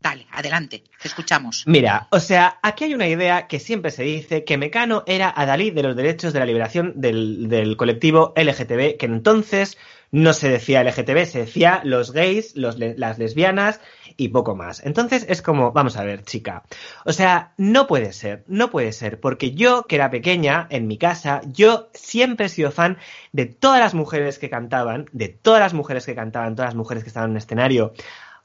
Dale, 0.00 0.26
adelante, 0.32 0.82
te 1.00 1.08
escuchamos. 1.08 1.64
Mira, 1.66 2.08
o 2.10 2.20
sea, 2.20 2.58
aquí 2.62 2.84
hay 2.84 2.94
una 2.94 3.06
idea 3.06 3.46
que 3.48 3.60
siempre 3.60 3.90
se 3.90 4.02
dice 4.02 4.44
que 4.44 4.56
Mecano 4.56 5.02
era 5.06 5.28
adalid 5.28 5.74
de 5.74 5.82
los 5.82 5.94
derechos 5.94 6.32
de 6.32 6.38
la 6.38 6.46
liberación 6.46 6.94
del, 6.96 7.48
del 7.48 7.76
colectivo 7.76 8.32
LGTB, 8.34 8.96
que 8.96 9.06
entonces 9.06 9.76
no 10.10 10.32
se 10.32 10.48
decía 10.48 10.82
LGTB, 10.82 11.26
se 11.26 11.38
decía 11.40 11.82
los 11.84 12.12
gays, 12.12 12.56
los 12.56 12.78
las 12.78 13.18
lesbianas 13.18 13.80
y 14.16 14.28
poco 14.28 14.56
más. 14.56 14.84
Entonces 14.84 15.24
es 15.28 15.42
como, 15.42 15.72
vamos 15.72 15.96
a 15.96 16.04
ver, 16.04 16.24
chica. 16.24 16.64
O 17.04 17.12
sea, 17.12 17.52
no 17.56 17.86
puede 17.86 18.12
ser, 18.12 18.44
no 18.46 18.70
puede 18.70 18.92
ser, 18.92 19.20
porque 19.20 19.52
yo, 19.52 19.84
que 19.84 19.96
era 19.96 20.10
pequeña, 20.10 20.66
en 20.70 20.86
mi 20.86 20.98
casa, 20.98 21.42
yo 21.46 21.90
siempre 21.94 22.46
he 22.46 22.48
sido 22.48 22.70
fan 22.70 22.98
de 23.32 23.46
todas 23.46 23.80
las 23.80 23.94
mujeres 23.94 24.38
que 24.38 24.50
cantaban, 24.50 25.06
de 25.12 25.28
todas 25.28 25.60
las 25.60 25.74
mujeres 25.74 26.06
que 26.06 26.14
cantaban, 26.14 26.56
todas 26.56 26.70
las 26.70 26.76
mujeres 26.76 27.04
que 27.04 27.08
estaban 27.08 27.30
en 27.30 27.36
escenario, 27.36 27.92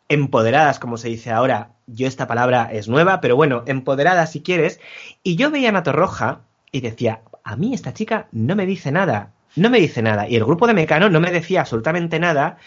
empoderadas, 0.10 0.80
como 0.80 0.98
se 0.98 1.10
dice 1.10 1.32
ahora. 1.32 1.72
Yo 1.88 2.08
esta 2.08 2.28
palabra 2.28 2.70
es 2.72 2.88
nueva, 2.88 3.22
pero 3.22 3.36
bueno, 3.36 3.64
empoderadas 3.68 4.32
si 4.32 4.42
quieres. 4.42 4.80
Y 5.24 5.36
yo 5.36 5.52
veía 5.52 5.70
a 5.70 5.72
Nato 5.72 5.92
Roja 5.92 6.42
y 6.72 6.82
decía, 6.82 7.22
a 7.44 7.56
mí 7.56 7.74
esta 7.74 7.94
chica 7.94 8.28
no 8.32 8.56
me 8.56 8.66
dice 8.66 8.92
nada, 8.92 9.34
no 9.56 9.70
me 9.70 9.80
dice 9.80 10.02
nada. 10.02 10.28
Y 10.28 10.36
el 10.36 10.46
grupo 10.46 10.68
de 10.68 10.74
Mecano 10.74 11.10
no 11.10 11.20
me 11.20 11.32
decía 11.32 11.62
absolutamente 11.62 12.20
nada, 12.20 12.58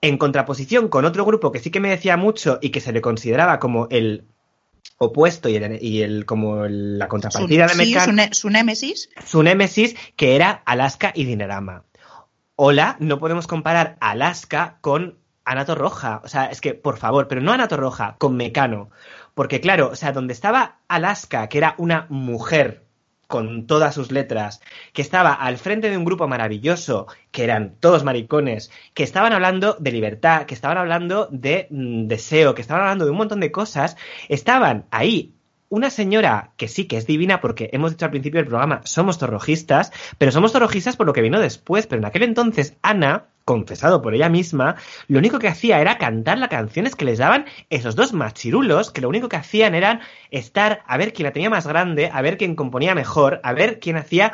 en 0.00 0.16
contraposición 0.18 0.88
con 0.88 1.04
otro 1.04 1.24
grupo 1.24 1.52
que 1.52 1.58
sí 1.60 1.70
que 1.70 1.80
me 1.80 1.90
decía 1.90 2.16
mucho 2.16 2.58
y 2.62 2.70
que 2.70 2.80
se 2.80 2.92
le 2.92 3.00
consideraba 3.00 3.58
como 3.58 3.86
el 3.90 4.24
opuesto 4.98 5.48
y 5.48 5.56
el, 5.56 5.78
y 5.82 6.02
el 6.02 6.24
como 6.26 6.64
el- 6.64 6.98
la 6.98 7.04
Su, 7.06 7.10
contrapartida 7.10 7.66
de 7.66 7.74
sí, 7.74 7.78
Mecano 7.90 8.04
su, 8.06 8.12
ne- 8.12 8.28
su 8.32 8.50
némesis. 8.50 9.10
su 9.24 9.42
némesis, 9.42 9.94
que 10.16 10.34
era 10.34 10.62
Alaska 10.64 11.12
y 11.14 11.24
Dinerama. 11.24 11.84
Hola, 12.56 12.96
no 13.00 13.18
podemos 13.18 13.46
comparar 13.46 13.96
Alaska 14.00 14.78
con 14.80 15.18
Anato 15.44 15.74
Roja. 15.74 16.20
O 16.24 16.28
sea, 16.28 16.46
es 16.46 16.60
que, 16.60 16.74
por 16.74 16.98
favor, 16.98 17.28
pero 17.28 17.40
no 17.40 17.52
Anato 17.52 17.76
Roja, 17.76 18.16
con 18.18 18.36
Mecano. 18.36 18.90
Porque, 19.34 19.60
claro, 19.60 19.90
o 19.92 19.96
sea, 19.96 20.12
donde 20.12 20.32
estaba 20.32 20.78
Alaska, 20.88 21.48
que 21.48 21.58
era 21.58 21.74
una 21.78 22.06
mujer 22.08 22.84
con 23.32 23.66
todas 23.66 23.94
sus 23.94 24.12
letras, 24.12 24.60
que 24.92 25.00
estaba 25.00 25.32
al 25.32 25.56
frente 25.56 25.88
de 25.88 25.96
un 25.96 26.04
grupo 26.04 26.28
maravilloso, 26.28 27.06
que 27.30 27.44
eran 27.44 27.76
todos 27.80 28.04
maricones, 28.04 28.70
que 28.92 29.04
estaban 29.04 29.32
hablando 29.32 29.74
de 29.80 29.90
libertad, 29.90 30.44
que 30.44 30.52
estaban 30.52 30.76
hablando 30.76 31.28
de 31.30 31.66
mm, 31.70 32.08
deseo, 32.08 32.54
que 32.54 32.60
estaban 32.60 32.82
hablando 32.82 33.06
de 33.06 33.10
un 33.10 33.16
montón 33.16 33.40
de 33.40 33.50
cosas, 33.50 33.96
estaban 34.28 34.84
ahí 34.90 35.32
una 35.70 35.88
señora 35.88 36.52
que 36.58 36.68
sí 36.68 36.84
que 36.84 36.98
es 36.98 37.06
divina, 37.06 37.40
porque 37.40 37.70
hemos 37.72 37.92
dicho 37.92 38.04
al 38.04 38.10
principio 38.10 38.38
del 38.38 38.48
programa, 38.48 38.82
somos 38.84 39.16
torrojistas, 39.16 39.90
pero 40.18 40.30
somos 40.30 40.52
torrojistas 40.52 40.98
por 40.98 41.06
lo 41.06 41.14
que 41.14 41.22
vino 41.22 41.40
después, 41.40 41.86
pero 41.86 42.00
en 42.00 42.04
aquel 42.04 42.24
entonces 42.24 42.76
Ana, 42.82 43.28
confesado 43.44 44.02
por 44.02 44.14
ella 44.14 44.28
misma, 44.28 44.76
lo 45.08 45.18
único 45.18 45.38
que 45.38 45.48
hacía 45.48 45.80
era 45.80 45.98
cantar 45.98 46.38
las 46.38 46.48
canciones 46.48 46.96
que 46.96 47.04
les 47.04 47.18
daban 47.18 47.46
esos 47.70 47.96
dos 47.96 48.12
machirulos, 48.12 48.90
que 48.90 49.00
lo 49.00 49.08
único 49.08 49.28
que 49.28 49.36
hacían 49.36 49.74
era 49.74 50.00
estar 50.30 50.82
a 50.86 50.96
ver 50.96 51.12
quién 51.12 51.24
la 51.24 51.32
tenía 51.32 51.50
más 51.50 51.66
grande, 51.66 52.10
a 52.12 52.22
ver 52.22 52.36
quién 52.38 52.54
componía 52.54 52.94
mejor, 52.94 53.40
a 53.42 53.52
ver 53.52 53.80
quién 53.80 53.96
hacía 53.96 54.32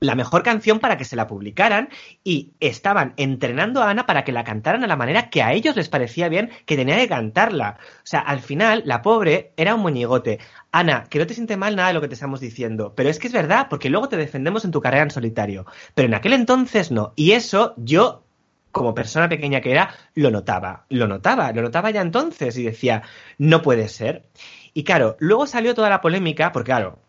la 0.00 0.14
mejor 0.14 0.42
canción 0.42 0.80
para 0.80 0.96
que 0.96 1.04
se 1.04 1.16
la 1.16 1.26
publicaran 1.26 1.90
y 2.24 2.54
estaban 2.58 3.12
entrenando 3.16 3.82
a 3.82 3.90
Ana 3.90 4.06
para 4.06 4.24
que 4.24 4.32
la 4.32 4.44
cantaran 4.44 4.82
a 4.82 4.86
la 4.86 4.96
manera 4.96 5.30
que 5.30 5.42
a 5.42 5.52
ellos 5.52 5.76
les 5.76 5.88
parecía 5.88 6.28
bien 6.28 6.50
que 6.66 6.76
tenía 6.76 6.96
que 6.96 7.08
cantarla. 7.08 7.78
O 7.98 8.06
sea, 8.06 8.20
al 8.20 8.40
final, 8.40 8.82
la 8.86 9.02
pobre 9.02 9.52
era 9.56 9.74
un 9.74 9.82
moñigote. 9.82 10.40
Ana, 10.72 11.04
que 11.08 11.18
no 11.18 11.26
te 11.26 11.34
siente 11.34 11.56
mal 11.56 11.76
nada 11.76 11.88
de 11.88 11.94
lo 11.94 12.00
que 12.00 12.08
te 12.08 12.14
estamos 12.14 12.40
diciendo, 12.40 12.94
pero 12.96 13.10
es 13.10 13.18
que 13.18 13.26
es 13.26 13.32
verdad, 13.32 13.66
porque 13.68 13.90
luego 13.90 14.08
te 14.08 14.16
defendemos 14.16 14.64
en 14.64 14.70
tu 14.70 14.80
carrera 14.80 15.02
en 15.02 15.10
solitario. 15.10 15.66
Pero 15.94 16.08
en 16.08 16.14
aquel 16.14 16.32
entonces 16.32 16.90
no. 16.90 17.12
Y 17.16 17.32
eso 17.32 17.74
yo, 17.76 18.24
como 18.72 18.94
persona 18.94 19.28
pequeña 19.28 19.60
que 19.60 19.72
era, 19.72 19.94
lo 20.14 20.30
notaba. 20.30 20.86
Lo 20.88 21.06
notaba, 21.08 21.52
lo 21.52 21.62
notaba 21.62 21.90
ya 21.90 22.00
entonces 22.00 22.56
y 22.56 22.62
decía, 22.64 23.02
no 23.38 23.62
puede 23.62 23.88
ser. 23.88 24.24
Y 24.72 24.84
claro, 24.84 25.16
luego 25.18 25.46
salió 25.46 25.74
toda 25.74 25.90
la 25.90 26.00
polémica, 26.00 26.52
porque 26.52 26.70
claro, 26.70 27.00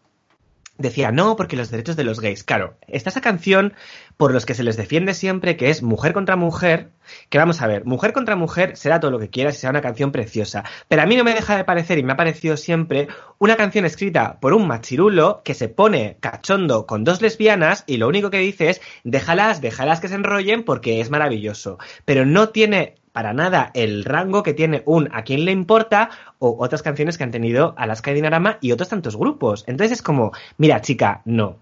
decía, 0.77 1.11
no, 1.11 1.35
porque 1.35 1.55
los 1.55 1.69
derechos 1.69 1.95
de 1.95 2.03
los 2.03 2.19
gays. 2.19 2.43
Claro, 2.43 2.75
está 2.87 3.09
esa 3.09 3.21
canción 3.21 3.73
por 4.17 4.33
los 4.33 4.45
que 4.45 4.53
se 4.53 4.63
les 4.63 4.77
defiende 4.77 5.13
siempre, 5.13 5.57
que 5.57 5.69
es 5.69 5.83
mujer 5.83 6.13
contra 6.13 6.35
mujer, 6.35 6.89
que 7.29 7.37
vamos 7.37 7.61
a 7.61 7.67
ver, 7.67 7.85
mujer 7.85 8.13
contra 8.13 8.35
mujer 8.35 8.77
será 8.77 8.99
todo 8.99 9.11
lo 9.11 9.19
que 9.19 9.29
quieras 9.29 9.55
y 9.55 9.59
será 9.59 9.71
una 9.71 9.81
canción 9.81 10.11
preciosa. 10.11 10.63
Pero 10.87 11.01
a 11.01 11.05
mí 11.05 11.15
no 11.15 11.23
me 11.23 11.33
deja 11.33 11.57
de 11.57 11.63
parecer, 11.63 11.97
y 11.97 12.03
me 12.03 12.13
ha 12.13 12.17
parecido 12.17 12.57
siempre, 12.57 13.07
una 13.37 13.55
canción 13.55 13.85
escrita 13.85 14.39
por 14.39 14.53
un 14.53 14.67
machirulo 14.67 15.41
que 15.43 15.53
se 15.53 15.69
pone 15.69 16.17
cachondo 16.19 16.85
con 16.85 17.03
dos 17.03 17.21
lesbianas 17.21 17.83
y 17.87 17.97
lo 17.97 18.07
único 18.07 18.29
que 18.29 18.39
dice 18.39 18.69
es, 18.69 18.81
déjalas, 19.03 19.61
déjalas 19.61 19.99
que 19.99 20.07
se 20.07 20.15
enrollen 20.15 20.63
porque 20.63 21.01
es 21.01 21.09
maravilloso. 21.09 21.77
Pero 22.05 22.25
no 22.25 22.49
tiene 22.49 23.00
para 23.11 23.33
nada 23.33 23.71
el 23.73 24.05
rango 24.05 24.43
que 24.43 24.53
tiene 24.53 24.83
un 24.85 25.09
A 25.13 25.23
quién 25.23 25.45
le 25.45 25.51
importa 25.51 26.09
o 26.39 26.55
otras 26.59 26.81
canciones 26.81 27.17
que 27.17 27.23
han 27.23 27.31
tenido 27.31 27.73
Alaska 27.77 28.11
y 28.11 28.15
Dinarama 28.15 28.57
y 28.61 28.71
otros 28.71 28.89
tantos 28.89 29.17
grupos. 29.17 29.63
Entonces 29.67 29.97
es 29.97 30.01
como, 30.01 30.31
mira 30.57 30.81
chica, 30.81 31.21
no. 31.25 31.57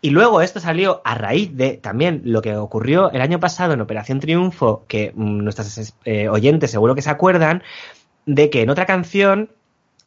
Y 0.00 0.10
luego 0.10 0.40
esto 0.42 0.60
salió 0.60 1.02
a 1.04 1.14
raíz 1.16 1.56
de 1.56 1.76
también 1.76 2.22
lo 2.24 2.40
que 2.40 2.56
ocurrió 2.56 3.10
el 3.10 3.20
año 3.20 3.40
pasado 3.40 3.72
en 3.72 3.80
Operación 3.80 4.20
Triunfo, 4.20 4.84
que 4.86 5.12
mm, 5.14 5.38
nuestras 5.38 5.94
eh, 6.04 6.28
oyentes 6.28 6.70
seguro 6.70 6.94
que 6.94 7.02
se 7.02 7.10
acuerdan, 7.10 7.62
de 8.24 8.50
que 8.50 8.62
en 8.62 8.70
otra 8.70 8.86
canción 8.86 9.50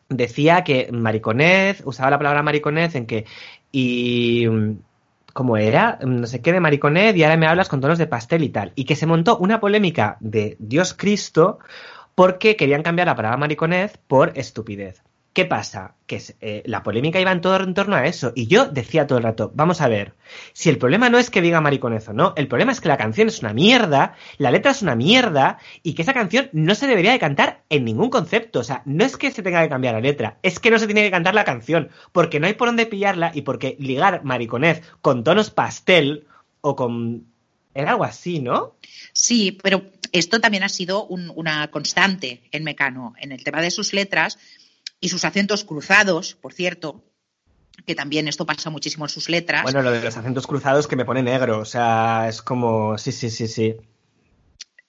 decía 0.08 0.64
que 0.64 0.90
mariconez, 0.92 1.82
usaba 1.86 2.12
la 2.12 2.18
palabra 2.18 2.44
mariconez 2.44 2.96
en 2.96 3.06
que 3.06 3.26
y 3.72 4.46
mm, 5.32 5.34
¿cómo 5.34 5.58
era? 5.58 6.00
No 6.02 6.28
sé 6.28 6.42
qué 6.42 6.54
de 6.54 6.60
mariconez 6.60 7.16
y 7.16 7.24
ahora 7.24 7.38
me 7.38 7.48
hablas 7.48 7.70
con 7.70 7.82
tonos 7.82 7.98
de 7.98 8.08
pastel 8.08 8.44
y 8.44 8.50
tal. 8.50 8.72
Y 8.76 8.86
que 8.86 8.96
se 8.96 9.06
montó 9.06 9.38
una 9.38 9.60
polémica 9.60 10.18
de 10.20 10.58
Dios 10.60 10.94
Cristo 10.94 11.60
porque 12.16 12.56
querían 12.56 12.84
cambiar 12.84 13.08
la 13.08 13.16
palabra 13.16 13.38
mariconez 13.38 13.98
por 14.08 14.38
estupidez. 14.38 15.04
¿Qué 15.34 15.46
pasa? 15.46 15.96
Que 16.08 16.22
eh, 16.42 16.62
la 16.66 16.84
polémica 16.84 17.22
iba 17.22 17.32
en 17.32 17.40
todo 17.40 17.56
en 17.64 17.74
torno 17.74 17.96
a 17.96 18.06
eso. 18.06 18.34
Y 18.36 18.48
yo 18.48 18.66
decía 18.66 19.08
todo 19.08 19.18
el 19.18 19.24
rato, 19.24 19.50
vamos 19.56 19.80
a 19.80 19.88
ver, 19.88 20.14
si 20.52 20.70
el 20.70 20.78
problema 20.78 21.10
no 21.10 21.18
es 21.18 21.30
que 21.30 21.42
diga 21.42 21.62
mariconezo, 21.62 22.12
no, 22.12 22.34
el 22.36 22.50
problema 22.50 22.74
es 22.74 22.82
que 22.82 22.90
la 22.90 22.98
canción 22.98 23.30
es 23.30 23.40
una 23.40 23.54
mierda, 23.54 24.16
la 24.38 24.52
letra 24.52 24.72
es 24.72 24.82
una 24.82 24.96
mierda, 24.96 25.58
y 25.84 25.94
que 25.94 26.02
esa 26.02 26.14
canción 26.14 26.50
no 26.52 26.76
se 26.76 26.86
debería 26.86 27.14
de 27.14 27.20
cantar 27.20 27.64
en 27.70 27.86
ningún 27.86 28.10
concepto. 28.10 28.60
O 28.60 28.64
sea, 28.64 28.82
no 28.86 29.06
es 29.06 29.16
que 29.16 29.32
se 29.32 29.42
tenga 29.42 29.64
que 29.64 29.70
cambiar 29.70 29.94
la 29.94 30.02
letra, 30.02 30.38
es 30.44 30.60
que 30.60 30.70
no 30.70 30.80
se 30.80 30.86
tiene 30.86 31.04
que 31.04 31.12
cantar 31.12 31.34
la 31.34 31.46
canción, 31.46 31.90
porque 32.12 32.42
no 32.42 32.48
hay 32.48 32.54
por 32.54 32.68
dónde 32.68 32.86
pillarla 32.86 33.32
y 33.34 33.44
porque 33.44 33.78
ligar 33.80 34.26
mariconez 34.26 34.82
con 35.02 35.24
tonos 35.24 35.50
pastel 35.50 36.28
o 36.60 36.76
con... 36.76 37.26
Era 37.74 37.92
algo 37.92 38.04
así, 38.04 38.40
¿no? 38.40 38.76
Sí, 39.14 39.58
pero 39.64 39.82
esto 40.12 40.42
también 40.42 40.64
ha 40.64 40.70
sido 40.70 41.06
una 41.06 41.72
constante 41.72 42.42
en 42.52 42.66
Mecano. 42.66 43.14
En 43.18 43.32
el 43.32 43.46
tema 43.46 43.62
de 43.62 43.72
sus 43.72 43.94
letras, 43.94 44.38
y 45.02 45.10
sus 45.10 45.26
acentos 45.26 45.66
cruzados, 45.66 46.36
por 46.36 46.54
cierto, 46.54 47.04
que 47.86 47.96
también 47.96 48.28
esto 48.28 48.46
pasa 48.46 48.70
muchísimo 48.70 49.06
en 49.06 49.10
sus 49.10 49.28
letras. 49.28 49.64
Bueno, 49.64 49.82
lo 49.82 49.92
de 49.92 50.02
los 50.02 50.16
acentos 50.16 50.46
cruzados 50.46 50.88
que 50.88 50.96
me 50.96 51.06
pone 51.06 51.24
negro, 51.24 51.60
o 51.60 51.66
sea, 51.66 52.28
es 52.30 52.42
como, 52.42 52.98
sí, 52.98 53.12
sí, 53.12 53.32
sí, 53.32 53.48
sí. 53.48 53.76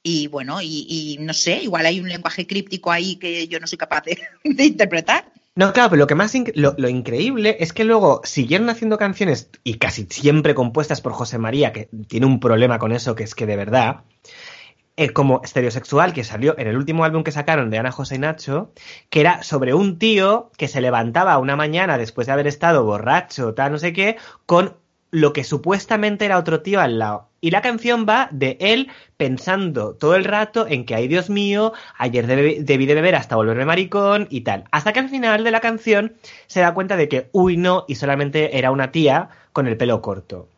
Y 0.03 0.27
bueno, 0.27 0.59
y, 0.61 1.17
no 1.21 1.33
sé, 1.33 1.63
igual 1.63 1.87
hay 1.87 2.01
un 2.01 2.09
lenguaje 2.09 2.47
críptico 2.47 2.91
ahí 2.91 3.17
que 3.17 3.49
yo 3.49 3.59
no 3.59 3.67
soy 3.67 3.79
capaz 3.79 4.03
de, 4.05 4.19
interpretar. 4.65 5.33
No, 5.55 5.73
claro, 5.73 5.91
pero 5.91 6.01
lo 6.01 6.07
que 6.07 6.15
más 6.15 6.35
lo, 6.55 6.75
lo, 6.77 6.89
increíble 6.89 7.57
es 7.61 7.73
que 7.73 7.85
luego 7.85 8.21
siguieron 8.25 8.69
haciendo 8.69 8.99
canciones 8.99 9.49
y 9.65 9.75
casi 9.75 10.07
siempre 10.11 10.55
compuestas 10.55 11.01
por 11.01 11.13
José 11.13 11.39
María, 11.39 11.73
que 11.73 11.89
tiene 12.09 12.27
un 12.27 12.41
problema 12.41 12.79
con 12.79 12.91
eso, 12.91 13.15
que 13.15 13.25
es 13.25 13.35
que 13.35 13.47
de 13.47 13.57
verdad 13.57 14.03
como 15.13 15.41
estereosexual 15.43 16.13
que 16.13 16.25
salió 16.25 16.59
en 16.59 16.69
el 16.69 16.77
último 16.77 17.05
álbum 17.05 17.25
que 17.25 17.33
sacaron 17.33 17.71
de 17.71 17.79
Ana 17.79 17.93
José 17.93 18.17
y 18.17 18.19
Nacho, 18.19 18.73
que 19.11 19.21
era 19.21 19.43
sobre 19.43 19.75
un 19.75 19.99
tío 19.99 20.51
que 20.57 20.69
se 20.69 20.81
levantaba 20.81 21.39
una 21.39 21.57
mañana 21.57 21.99
después 21.99 22.27
de 22.27 22.35
haber 22.35 22.47
estado 22.47 22.85
borracho, 22.85 23.55
tal, 23.55 23.73
no 23.73 23.79
sé 23.79 23.93
qué, 23.93 24.17
con 24.47 24.77
lo 25.11 25.33
que 25.33 25.45
supuestamente 25.45 26.25
era 26.25 26.39
otro 26.39 26.63
tío 26.63 26.81
al 26.81 26.99
lado. 26.99 27.29
Y 27.41 27.51
la 27.51 27.61
canción 27.61 28.07
va 28.09 28.29
de 28.31 28.57
él 28.61 28.91
pensando 29.17 29.95
todo 29.95 30.15
el 30.15 30.25
rato 30.25 30.67
en 30.67 30.87
que, 30.87 30.95
ay 30.95 31.09
Dios 31.09 31.29
mío, 31.29 31.73
ayer 31.99 32.27
debí 32.27 32.87
de 32.87 32.95
beber 32.95 33.17
hasta 33.17 33.37
volverme 33.37 33.65
maricón 33.65 34.27
y 34.31 34.41
tal. 34.43 34.65
Hasta 34.71 34.93
que 34.93 35.01
al 35.01 35.11
final 35.11 35.45
de 35.45 35.51
la 35.51 35.61
canción 35.61 36.15
se 36.47 36.61
da 36.61 36.73
cuenta 36.73 36.97
de 36.97 37.09
que, 37.09 37.29
uy, 37.33 37.57
no, 37.57 37.85
y 37.89 37.97
solamente 37.97 38.57
era 38.57 38.71
una 38.71 38.91
tía 38.91 39.29
con 39.53 39.67
el 39.67 39.77
pelo 39.77 40.01
corto. 40.01 40.49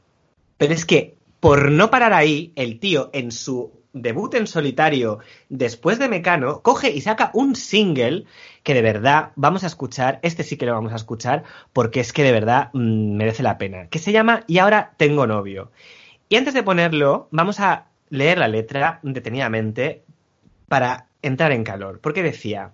Pero 0.57 0.73
es 0.73 0.85
que, 0.85 1.17
por 1.41 1.71
no 1.71 1.91
parar 1.91 2.13
ahí, 2.13 2.53
el 2.55 2.79
tío 2.79 3.11
en 3.13 3.33
su 3.33 3.84
debut 3.95 4.35
en 4.35 4.47
solitario 4.47 5.21
después 5.49 5.99
de 5.99 6.09
Mecano, 6.09 6.61
coge 6.61 6.91
y 6.91 7.01
saca 7.01 7.31
un 7.33 7.57
single 7.57 8.25
que 8.63 8.75
de 8.75 8.83
verdad 8.83 9.31
vamos 9.37 9.65
a 9.65 9.69
escuchar, 9.69 10.19
este 10.23 10.43
sí 10.43 10.59
que 10.59 10.67
lo 10.67 10.75
vamos 10.75 10.93
a 10.93 10.97
escuchar 10.97 11.45
porque 11.73 12.01
es 12.01 12.13
que 12.13 12.25
de 12.25 12.33
verdad 12.33 12.71
mm, 12.75 13.17
merece 13.17 13.43
la 13.43 13.57
pena, 13.57 13.89
que 13.89 13.99
se 13.99 14.13
llama 14.13 14.45
Y 14.47 14.59
ahora 14.59 14.93
tengo 14.99 15.27
novio. 15.27 15.71
Y 16.29 16.37
antes 16.37 16.53
de 16.53 16.63
ponerlo, 16.63 17.29
vamos 17.31 17.61
a 17.61 17.87
leer 18.11 18.39
la 18.39 18.49
letra 18.49 18.99
detenidamente 19.03 20.03
para 20.69 21.07
entrar 21.23 21.53
en 21.53 21.65
calor, 21.65 22.01
porque 22.01 22.23
decía, 22.23 22.73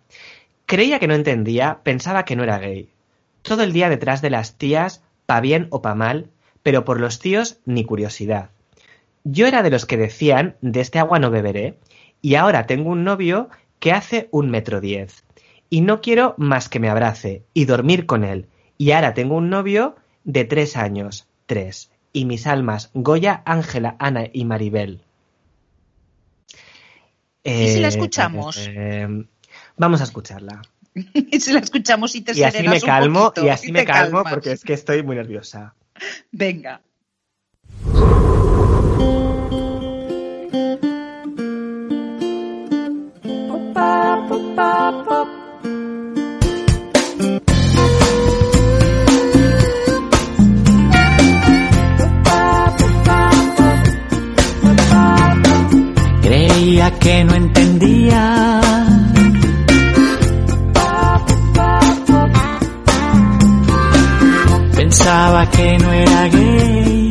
creía 0.66 0.98
que 0.98 1.06
no 1.06 1.14
entendía, 1.14 1.80
pensaba 1.82 2.24
que 2.24 2.36
no 2.36 2.42
era 2.44 2.58
gay. 2.58 2.90
Todo 3.42 3.62
el 3.62 3.72
día 3.72 3.88
detrás 3.88 4.22
de 4.22 4.30
las 4.30 4.56
tías, 4.56 5.02
pa 5.26 5.40
bien 5.40 5.66
o 5.70 5.82
pa 5.82 5.94
mal, 5.94 6.30
pero 6.62 6.84
por 6.84 7.00
los 7.00 7.18
tíos 7.18 7.58
ni 7.64 7.84
curiosidad. 7.84 8.50
Yo 9.24 9.46
era 9.46 9.62
de 9.62 9.70
los 9.70 9.86
que 9.86 9.96
decían, 9.96 10.56
de 10.60 10.80
este 10.80 10.98
agua 10.98 11.18
no 11.18 11.30
beberé, 11.30 11.78
y 12.22 12.34
ahora 12.34 12.66
tengo 12.66 12.90
un 12.90 13.04
novio 13.04 13.48
que 13.78 13.92
hace 13.92 14.28
un 14.30 14.50
metro 14.50 14.80
diez. 14.80 15.24
Y 15.68 15.82
no 15.82 16.00
quiero 16.00 16.34
más 16.36 16.68
que 16.68 16.80
me 16.80 16.88
abrace 16.88 17.44
y 17.54 17.64
dormir 17.64 18.06
con 18.06 18.24
él. 18.24 18.48
Y 18.76 18.92
ahora 18.92 19.14
tengo 19.14 19.36
un 19.36 19.50
novio 19.50 19.96
de 20.24 20.44
tres 20.44 20.76
años, 20.76 21.28
tres. 21.46 21.90
Y 22.12 22.24
mis 22.24 22.46
almas, 22.46 22.90
Goya, 22.94 23.42
Ángela, 23.44 23.96
Ana 23.98 24.24
y 24.32 24.44
Maribel. 24.44 25.02
¿Y 27.44 27.68
si 27.68 27.80
la 27.80 27.88
eh, 27.88 27.90
escuchamos? 27.90 28.68
Eh, 28.68 29.26
vamos 29.76 30.00
a 30.00 30.04
escucharla. 30.04 30.62
y 30.94 31.40
si 31.40 31.52
la 31.52 31.60
escuchamos 31.60 32.14
y 32.14 32.22
te 32.22 32.36
y 32.36 32.42
así 32.42 32.66
me 32.66 32.80
calmo 32.80 33.32
y 33.36 33.48
así 33.48 33.72
me 33.72 33.84
calmo 33.84 34.24
porque 34.28 34.52
es 34.52 34.64
que 34.64 34.74
estoy 34.74 35.02
muy 35.02 35.16
nerviosa. 35.16 35.74
Venga. 36.32 36.82
Que 56.98 57.24
no 57.24 57.34
entendía. 57.34 58.60
Pensaba 64.74 65.46
que 65.50 65.78
no 65.78 65.92
era 65.92 66.28
gay. 66.28 67.10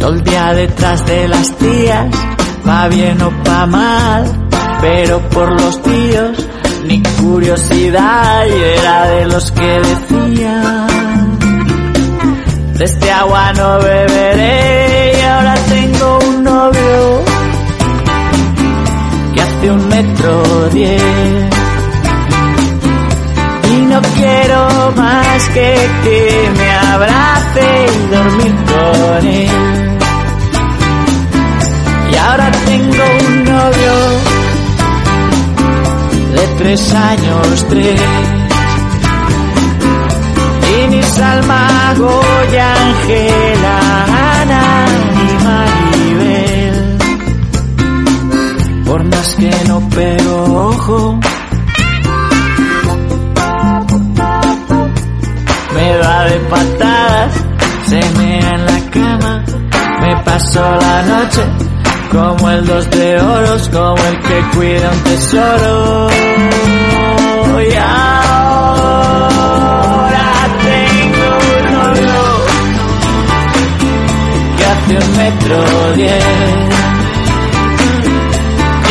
Todo 0.00 0.12
el 0.12 0.22
día 0.24 0.54
detrás 0.54 1.06
de 1.06 1.28
las 1.28 1.56
tías, 1.58 2.06
va 2.66 2.88
bien 2.88 3.20
o 3.20 3.30
pa 3.44 3.66
mal, 3.66 4.24
pero 4.80 5.20
por 5.28 5.60
los 5.60 5.82
tíos 5.82 6.48
ni 6.84 7.02
curiosidad 7.20 8.46
era 8.48 9.06
de 9.08 9.26
los 9.26 9.50
que 9.52 9.66
decían 9.66 10.97
de 12.78 12.84
este 12.84 13.10
agua 13.10 13.52
no 13.54 13.78
beberé 13.80 15.12
y 15.18 15.20
ahora 15.22 15.54
tengo 15.68 16.18
un 16.28 16.44
novio 16.44 17.24
que 19.34 19.40
hace 19.40 19.70
un 19.72 19.88
metro 19.88 20.68
diez. 20.70 21.02
Y 23.70 23.76
no 23.82 24.00
quiero 24.16 24.92
más 24.96 25.48
que 25.48 25.74
que 26.04 26.50
me 26.56 26.70
abrace 26.94 27.86
y 27.94 28.14
dormir 28.14 28.54
con 28.70 29.26
él. 29.26 29.98
Y 32.12 32.16
ahora 32.16 32.50
tengo 32.64 33.04
un 33.28 33.44
novio 33.44 33.94
de 36.32 36.46
tres 36.58 36.94
años 36.94 37.66
tres 37.68 38.37
y 40.88 40.96
mis 40.96 41.18
almas 41.20 41.98
Goya, 41.98 42.74
Ángela, 42.74 43.78
Ana 44.40 44.86
y 45.14 45.44
Maribel. 45.44 46.98
Por 48.86 49.04
más 49.04 49.34
que 49.34 49.50
no 49.68 49.88
pego 49.90 50.68
ojo, 50.68 51.20
me 55.74 55.96
da 55.98 56.24
de 56.24 56.36
patadas, 56.50 57.32
se 57.86 58.00
me 58.18 58.38
en 58.38 58.66
la 58.66 58.80
cama, 58.90 59.44
me 60.00 60.16
paso 60.24 60.62
la 60.80 61.02
noche 61.02 61.42
como 62.10 62.50
el 62.50 62.66
dos 62.66 62.90
de 62.90 63.20
oros, 63.20 63.68
como 63.68 63.96
el 63.96 64.18
que 64.20 64.56
cuida 64.56 64.90
un 64.90 65.00
tesoro. 65.04 66.08
De 74.86 74.96
un 74.96 75.16
metro 75.16 75.92
diez. 75.96 76.24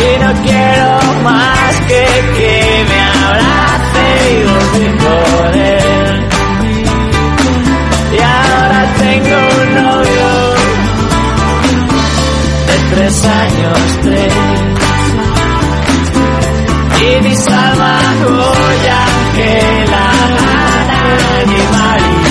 Y 0.00 0.18
no 0.22 0.32
quiero 0.42 1.22
más 1.24 1.74
que 1.88 2.04
que 2.36 2.84
me 2.88 3.00
abrace 3.26 4.06
y 4.30 4.42
dormir 4.42 4.92
con 4.98 5.54
él. 5.58 6.28
Y 8.12 8.20
ahora 8.20 8.80
tengo 8.98 9.38
un 9.62 9.68
novio 9.74 10.30
de 12.66 12.76
tres 12.94 13.24
años, 13.24 13.78
tres. 14.02 14.34
Y 17.00 17.22
mis 17.22 17.48
almas 17.48 18.16
Goya, 18.24 19.02
que 19.34 19.52
la 19.90 20.08
gana 20.36 21.00
ni 21.46 22.27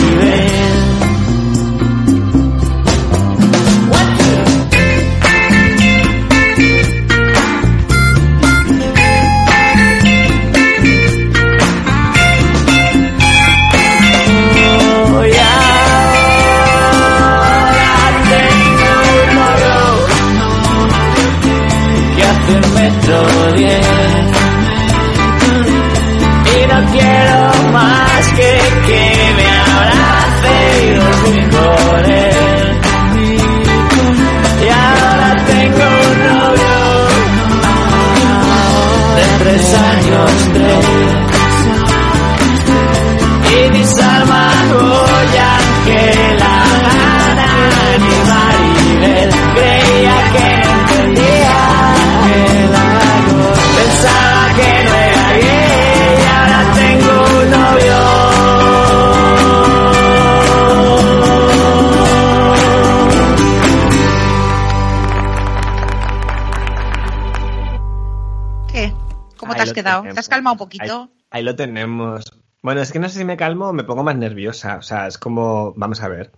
¿Cómo 69.96 70.14
te 70.14 70.20
has 70.20 70.30
calmado 70.30 70.54
un 70.54 70.58
poquito? 70.60 70.84
Ahí, 71.04 71.10
ahí 71.32 71.44
lo 71.44 71.56
tenemos. 71.56 72.26
Bueno, 72.62 72.82
es 72.82 72.92
que 72.92 73.00
no 73.00 73.08
sé 73.10 73.20
si 73.20 73.26
me 73.26 73.38
calmo 73.38 73.68
o 73.70 73.74
me 73.74 73.84
pongo 73.84 74.04
más 74.04 74.16
nerviosa. 74.18 74.78
O 74.78 74.82
sea, 74.82 75.08
es 75.08 75.18
como, 75.18 75.74
vamos 75.76 76.02
a 76.02 76.08
ver. 76.10 76.32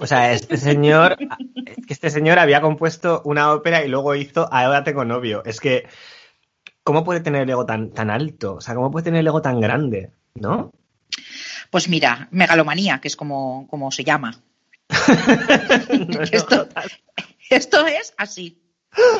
O 0.00 0.06
sea, 0.06 0.32
este 0.32 0.56
señor, 0.56 1.16
es 1.64 1.86
que 1.86 1.92
este 1.92 2.10
señor 2.10 2.38
había 2.38 2.60
compuesto 2.60 3.22
una 3.24 3.52
ópera 3.52 3.84
y 3.84 3.88
luego 3.88 4.14
hizo 4.14 4.52
Ahora 4.52 4.84
tengo 4.84 5.04
novio. 5.04 5.42
Es 5.44 5.60
que, 5.60 5.88
¿cómo 6.82 7.04
puede 7.04 7.20
tener 7.20 7.42
el 7.42 7.50
ego 7.50 7.64
tan, 7.64 7.90
tan 7.90 8.10
alto? 8.10 8.56
O 8.56 8.60
sea, 8.60 8.74
¿cómo 8.74 8.90
puede 8.90 9.04
tener 9.04 9.20
el 9.20 9.26
ego 9.28 9.40
tan 9.40 9.60
grande? 9.60 10.10
¿No? 10.34 10.72
Pues 11.70 11.88
mira, 11.88 12.28
megalomanía, 12.32 13.00
que 13.00 13.08
es 13.08 13.16
como, 13.16 13.66
como 13.68 13.90
se 13.90 14.04
llama. 14.04 14.34
No, 15.88 16.04
no, 16.06 16.22
Esto- 16.22 16.68
Esto 17.50 17.86
es 17.86 18.14
así. 18.18 18.60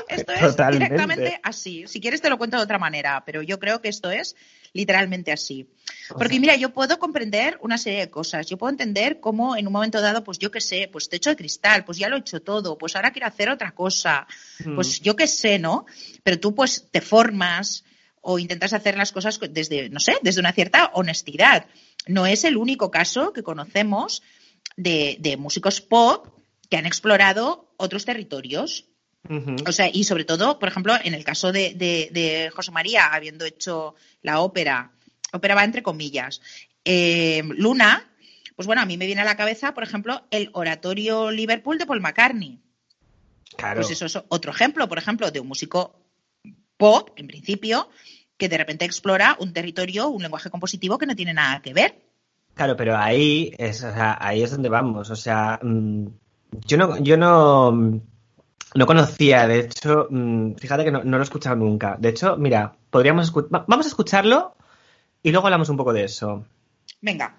Esto 0.08 0.32
es 0.32 0.40
Totalmente. 0.40 0.84
directamente 0.84 1.40
así. 1.42 1.84
Si 1.86 2.00
quieres 2.00 2.20
te 2.20 2.30
lo 2.30 2.38
cuento 2.38 2.56
de 2.56 2.62
otra 2.62 2.78
manera, 2.78 3.22
pero 3.24 3.42
yo 3.42 3.58
creo 3.58 3.80
que 3.80 3.88
esto 3.88 4.10
es 4.10 4.36
literalmente 4.72 5.32
así. 5.32 5.68
Porque 6.16 6.40
mira, 6.40 6.56
yo 6.56 6.72
puedo 6.72 6.98
comprender 6.98 7.58
una 7.62 7.78
serie 7.78 8.00
de 8.00 8.10
cosas. 8.10 8.46
Yo 8.46 8.58
puedo 8.58 8.70
entender 8.70 9.20
cómo 9.20 9.56
en 9.56 9.66
un 9.66 9.72
momento 9.72 10.00
dado, 10.00 10.24
pues 10.24 10.38
yo 10.38 10.50
qué 10.50 10.60
sé, 10.60 10.88
pues 10.90 11.08
techo 11.08 11.30
de 11.30 11.36
cristal, 11.36 11.84
pues 11.84 11.98
ya 11.98 12.08
lo 12.08 12.16
he 12.16 12.20
hecho 12.20 12.40
todo, 12.40 12.78
pues 12.78 12.96
ahora 12.96 13.10
quiero 13.10 13.26
hacer 13.26 13.50
otra 13.50 13.72
cosa. 13.72 14.26
Pues 14.74 15.00
yo 15.00 15.16
qué 15.16 15.26
sé, 15.26 15.58
¿no? 15.58 15.86
Pero 16.22 16.38
tú 16.38 16.54
pues 16.54 16.88
te 16.90 17.00
formas 17.00 17.84
o 18.20 18.38
intentas 18.38 18.72
hacer 18.72 18.96
las 18.96 19.12
cosas 19.12 19.38
desde, 19.50 19.88
no 19.90 20.00
sé, 20.00 20.18
desde 20.22 20.40
una 20.40 20.52
cierta 20.52 20.90
honestidad. 20.94 21.66
No 22.06 22.26
es 22.26 22.44
el 22.44 22.56
único 22.56 22.90
caso 22.90 23.32
que 23.32 23.42
conocemos 23.42 24.22
de, 24.76 25.16
de 25.20 25.36
músicos 25.36 25.80
pop 25.80 26.26
que 26.68 26.76
han 26.76 26.86
explorado 26.86 27.72
otros 27.76 28.04
territorios. 28.04 28.86
O 29.66 29.72
sea, 29.72 29.88
y 29.92 30.04
sobre 30.04 30.24
todo, 30.24 30.58
por 30.58 30.68
ejemplo, 30.68 30.94
en 31.02 31.14
el 31.14 31.24
caso 31.24 31.52
de, 31.52 31.74
de- 31.74 32.08
de 32.12 32.50
José 32.50 32.70
María, 32.70 33.06
habiendo 33.12 33.44
hecho 33.44 33.94
la 34.22 34.40
ópera, 34.40 34.90
ópera 35.32 35.54
va 35.54 35.64
entre 35.64 35.82
comillas, 35.82 36.40
eh, 36.84 37.42
Luna, 37.56 38.10
pues 38.56 38.66
bueno, 38.66 38.82
a 38.82 38.86
mí 38.86 38.96
me 38.96 39.06
viene 39.06 39.20
a 39.20 39.24
la 39.26 39.36
cabeza, 39.36 39.74
por 39.74 39.82
ejemplo, 39.84 40.22
el 40.30 40.50
oratorio 40.52 41.30
Liverpool 41.30 41.78
de 41.78 41.86
Paul 41.86 42.00
McCartney. 42.00 42.58
Claro. 43.56 43.80
Pues 43.80 43.90
eso 43.90 44.06
es 44.06 44.18
otro 44.28 44.50
ejemplo, 44.52 44.88
por 44.88 44.98
ejemplo, 44.98 45.30
de 45.30 45.40
un 45.40 45.48
músico 45.48 46.00
pop, 46.76 47.10
en 47.16 47.26
principio, 47.26 47.88
que 48.36 48.48
de 48.48 48.56
repente 48.58 48.84
explora 48.84 49.36
un 49.40 49.52
territorio, 49.52 50.08
un 50.08 50.22
lenguaje 50.22 50.48
compositivo 50.50 50.96
que 50.96 51.06
no 51.06 51.16
tiene 51.16 51.34
nada 51.34 51.60
que 51.60 51.74
ver. 51.74 52.02
Claro, 52.54 52.76
pero 52.76 52.96
ahí 52.96 53.52
es, 53.58 53.82
o 53.84 53.92
sea, 53.92 54.16
ahí 54.20 54.42
es 54.42 54.50
donde 54.50 54.68
vamos. 54.68 55.10
O 55.10 55.16
sea, 55.16 55.58
mm, 55.62 56.06
yo 56.66 56.76
no, 56.76 56.96
yo 57.02 57.16
no, 57.16 58.00
no 58.74 58.86
conocía, 58.86 59.46
de 59.46 59.60
hecho, 59.60 60.08
mm, 60.10 60.54
fíjate 60.54 60.84
que 60.84 60.90
no, 60.90 61.02
lo 61.02 61.18
he 61.18 61.22
escuchado 61.22 61.56
nunca. 61.56 61.96
De 61.98 62.10
hecho, 62.10 62.36
mira, 62.36 62.74
podríamos 62.90 63.32
vamos 63.50 63.86
a 63.86 63.88
escucharlo 63.88 64.54
y 65.22 65.30
luego 65.32 65.46
hablamos 65.46 65.68
un 65.68 65.76
poco 65.76 65.92
de 65.92 66.04
eso. 66.04 66.44
Venga. 67.00 67.36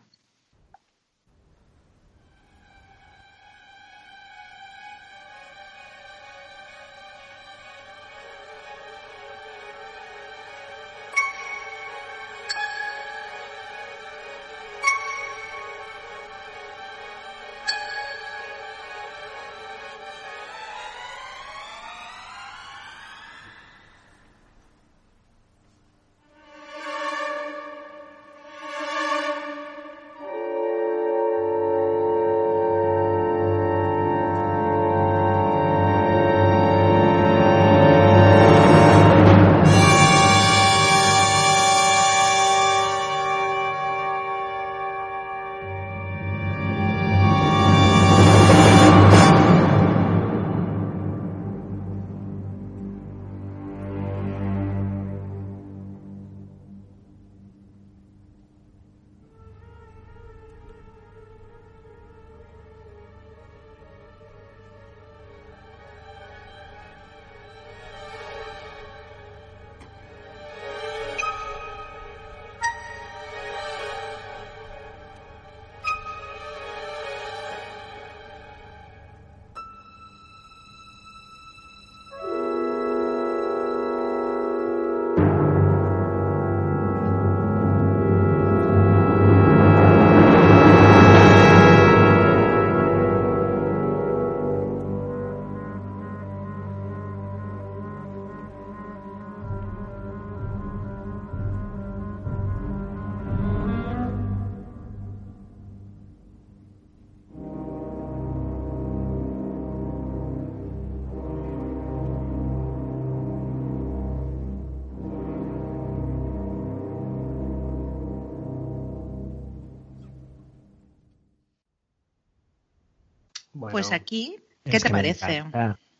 Bueno, 123.72 123.88
Pues 123.88 123.92
aquí, 123.92 124.36
¿qué 124.64 124.80
te 124.80 124.90
parece? 124.90 125.44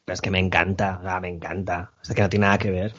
es 0.08 0.22
que 0.22 0.32
me 0.32 0.40
encanta, 0.40 1.02
ah, 1.06 1.20
me 1.20 1.30
encanta. 1.30 1.92
Es 2.04 2.14
que 2.14 2.22
no 2.22 2.30
tiene 2.30 2.46
nada 2.48 2.58
que 2.58 2.72
ver. 2.72 2.94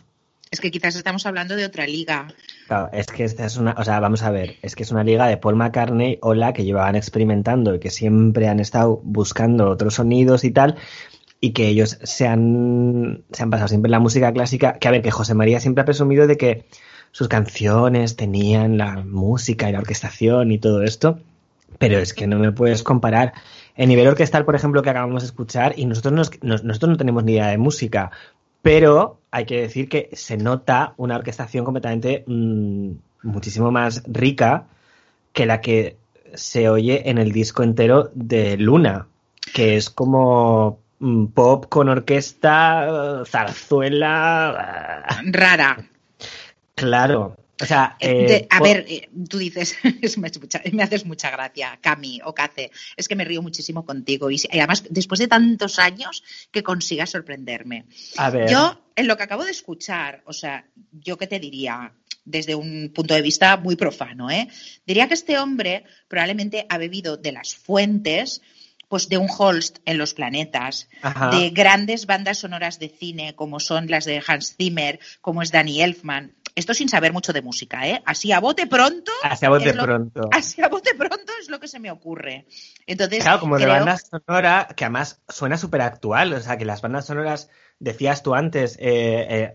Es 0.50 0.60
que 0.60 0.70
quizás 0.72 0.96
estamos 0.96 1.26
hablando 1.26 1.54
de 1.54 1.64
otra 1.64 1.86
liga. 1.86 2.26
Claro, 2.66 2.90
es 2.92 3.06
que 3.06 3.22
esta 3.24 3.46
es 3.46 3.56
una, 3.56 3.72
o 3.78 3.84
sea, 3.84 4.00
vamos 4.00 4.22
a 4.22 4.30
ver, 4.30 4.56
es 4.62 4.74
que 4.74 4.82
es 4.82 4.90
una 4.90 5.04
liga 5.04 5.26
de 5.26 5.36
Paul 5.36 5.54
McCartney, 5.54 6.18
hola, 6.22 6.52
que 6.52 6.64
llevaban 6.64 6.96
experimentando 6.96 7.74
y 7.74 7.78
que 7.78 7.90
siempre 7.90 8.48
han 8.48 8.58
estado 8.58 9.00
buscando 9.04 9.70
otros 9.70 9.94
sonidos 9.94 10.42
y 10.42 10.50
tal, 10.50 10.76
y 11.40 11.52
que 11.52 11.68
ellos 11.68 11.98
se 12.02 12.26
han, 12.26 13.24
se 13.30 13.42
han 13.44 13.50
pasado 13.50 13.68
siempre 13.68 13.88
en 13.88 13.92
la 13.92 14.00
música 14.00 14.32
clásica, 14.32 14.74
que 14.74 14.88
a 14.88 14.90
ver, 14.90 15.02
que 15.02 15.12
José 15.12 15.34
María 15.34 15.60
siempre 15.60 15.82
ha 15.82 15.84
presumido 15.84 16.26
de 16.26 16.36
que 16.36 16.66
sus 17.12 17.28
canciones 17.28 18.16
tenían 18.16 18.76
la 18.76 19.02
música 19.04 19.68
y 19.68 19.72
la 19.72 19.78
orquestación 19.78 20.50
y 20.50 20.58
todo 20.58 20.82
esto, 20.82 21.20
pero 21.78 21.98
es 21.98 22.12
que 22.14 22.26
no 22.26 22.38
me 22.38 22.52
puedes 22.52 22.82
comparar 22.82 23.32
el 23.76 23.88
nivel 23.88 24.06
orquestal, 24.08 24.44
por 24.44 24.54
ejemplo, 24.54 24.82
que 24.82 24.90
acabamos 24.90 25.22
de 25.22 25.26
escuchar, 25.26 25.74
y 25.76 25.86
nosotros, 25.86 26.12
nos- 26.14 26.42
nos- 26.42 26.64
nosotros 26.64 26.90
no 26.90 26.96
tenemos 26.96 27.24
ni 27.24 27.32
idea 27.32 27.48
de 27.48 27.58
música, 27.58 28.10
pero 28.62 29.18
hay 29.30 29.46
que 29.46 29.62
decir 29.62 29.88
que 29.88 30.10
se 30.12 30.36
nota 30.36 30.92
una 30.98 31.16
orquestación 31.16 31.64
completamente 31.64 32.24
mm, 32.26 32.90
muchísimo 33.22 33.70
más 33.70 34.02
rica 34.06 34.64
que 35.32 35.46
la 35.46 35.60
que 35.60 35.96
se 36.34 36.68
oye 36.68 37.08
en 37.10 37.18
el 37.18 37.32
disco 37.32 37.62
entero 37.62 38.10
de 38.14 38.56
Luna, 38.56 39.06
que 39.54 39.76
es 39.76 39.88
como 39.90 40.78
mm, 40.98 41.26
pop 41.26 41.66
con 41.68 41.88
orquesta, 41.88 43.22
zarzuela. 43.26 45.06
Rara. 45.24 45.78
Claro. 46.74 47.36
O 47.60 47.66
sea, 47.66 47.96
Eh, 48.00 48.08
de- 48.26 48.36
eh, 48.36 48.46
a 48.50 48.60
ver, 48.62 48.86
eh, 48.88 49.08
tú 49.28 49.38
dices, 49.38 49.76
es- 50.02 50.18
me, 50.18 50.30
mucha- 50.40 50.62
me 50.72 50.82
haces 50.82 51.04
mucha 51.04 51.30
gracia, 51.30 51.78
Cami 51.80 52.20
o 52.24 52.34
Cace, 52.34 52.70
es 52.96 53.06
que 53.08 53.16
me 53.16 53.24
río 53.24 53.42
muchísimo 53.42 53.84
contigo 53.84 54.30
y, 54.30 54.40
además 54.50 54.84
después 54.88 55.18
de 55.20 55.28
tantos 55.28 55.78
años 55.78 56.22
que 56.50 56.62
consigas 56.62 57.10
sorprenderme. 57.10 57.84
a 58.16 58.30
ver. 58.30 58.50
Yo, 58.50 58.80
en 58.96 59.06
lo 59.06 59.16
que 59.16 59.22
acabo 59.24 59.44
de 59.44 59.50
escuchar, 59.50 60.22
o 60.26 60.32
sea, 60.32 60.64
yo 60.92 61.16
qué 61.18 61.26
te 61.26 61.38
diría, 61.38 61.92
desde 62.24 62.54
un 62.54 62.92
punto 62.94 63.14
de 63.14 63.22
vista 63.22 63.56
muy 63.56 63.76
profano, 63.76 64.30
¿eh? 64.30 64.46
Diría 64.86 65.08
que 65.08 65.14
este 65.14 65.38
hombre 65.38 65.84
probablemente 66.08 66.66
ha 66.68 66.78
bebido 66.78 67.16
de 67.16 67.32
las 67.32 67.54
fuentes 67.54 68.42
pues 68.88 69.08
de 69.08 69.18
un 69.18 69.28
Holst 69.38 69.78
en 69.84 69.98
los 69.98 70.14
planetas, 70.14 70.88
Ajá. 71.00 71.30
de 71.30 71.50
grandes 71.50 72.06
bandas 72.06 72.38
sonoras 72.38 72.80
de 72.80 72.88
cine 72.88 73.36
como 73.36 73.60
son 73.60 73.86
las 73.88 74.04
de 74.04 74.20
Hans 74.26 74.56
Zimmer, 74.56 74.98
como 75.20 75.42
es 75.42 75.52
Danny 75.52 75.80
Elfman. 75.80 76.34
Esto 76.54 76.74
sin 76.74 76.88
saber 76.88 77.12
mucho 77.12 77.32
de 77.32 77.42
música, 77.42 77.86
¿eh? 77.88 78.02
Así 78.04 78.32
a 78.32 78.40
bote 78.40 78.66
pronto. 78.66 79.12
Así 79.22 79.46
a 79.46 79.50
bote 79.50 79.72
lo- 79.74 79.84
pronto. 79.84 80.20
Así 80.32 80.62
a 80.62 80.68
bote 80.68 80.94
pronto 80.94 81.32
es 81.40 81.48
lo 81.48 81.60
que 81.60 81.68
se 81.68 81.78
me 81.78 81.90
ocurre. 81.90 82.46
Entonces, 82.86 83.22
Claro, 83.22 83.40
como 83.40 83.58
de 83.58 83.66
banda 83.66 83.96
sonora, 83.98 84.68
que 84.76 84.84
además 84.84 85.20
suena 85.28 85.56
súper 85.56 85.82
actual. 85.82 86.32
O 86.32 86.40
sea, 86.40 86.58
que 86.58 86.64
las 86.64 86.82
bandas 86.82 87.06
sonoras, 87.06 87.48
decías 87.78 88.22
tú 88.22 88.34
antes, 88.34 88.76
eh, 88.80 89.26
eh, 89.30 89.54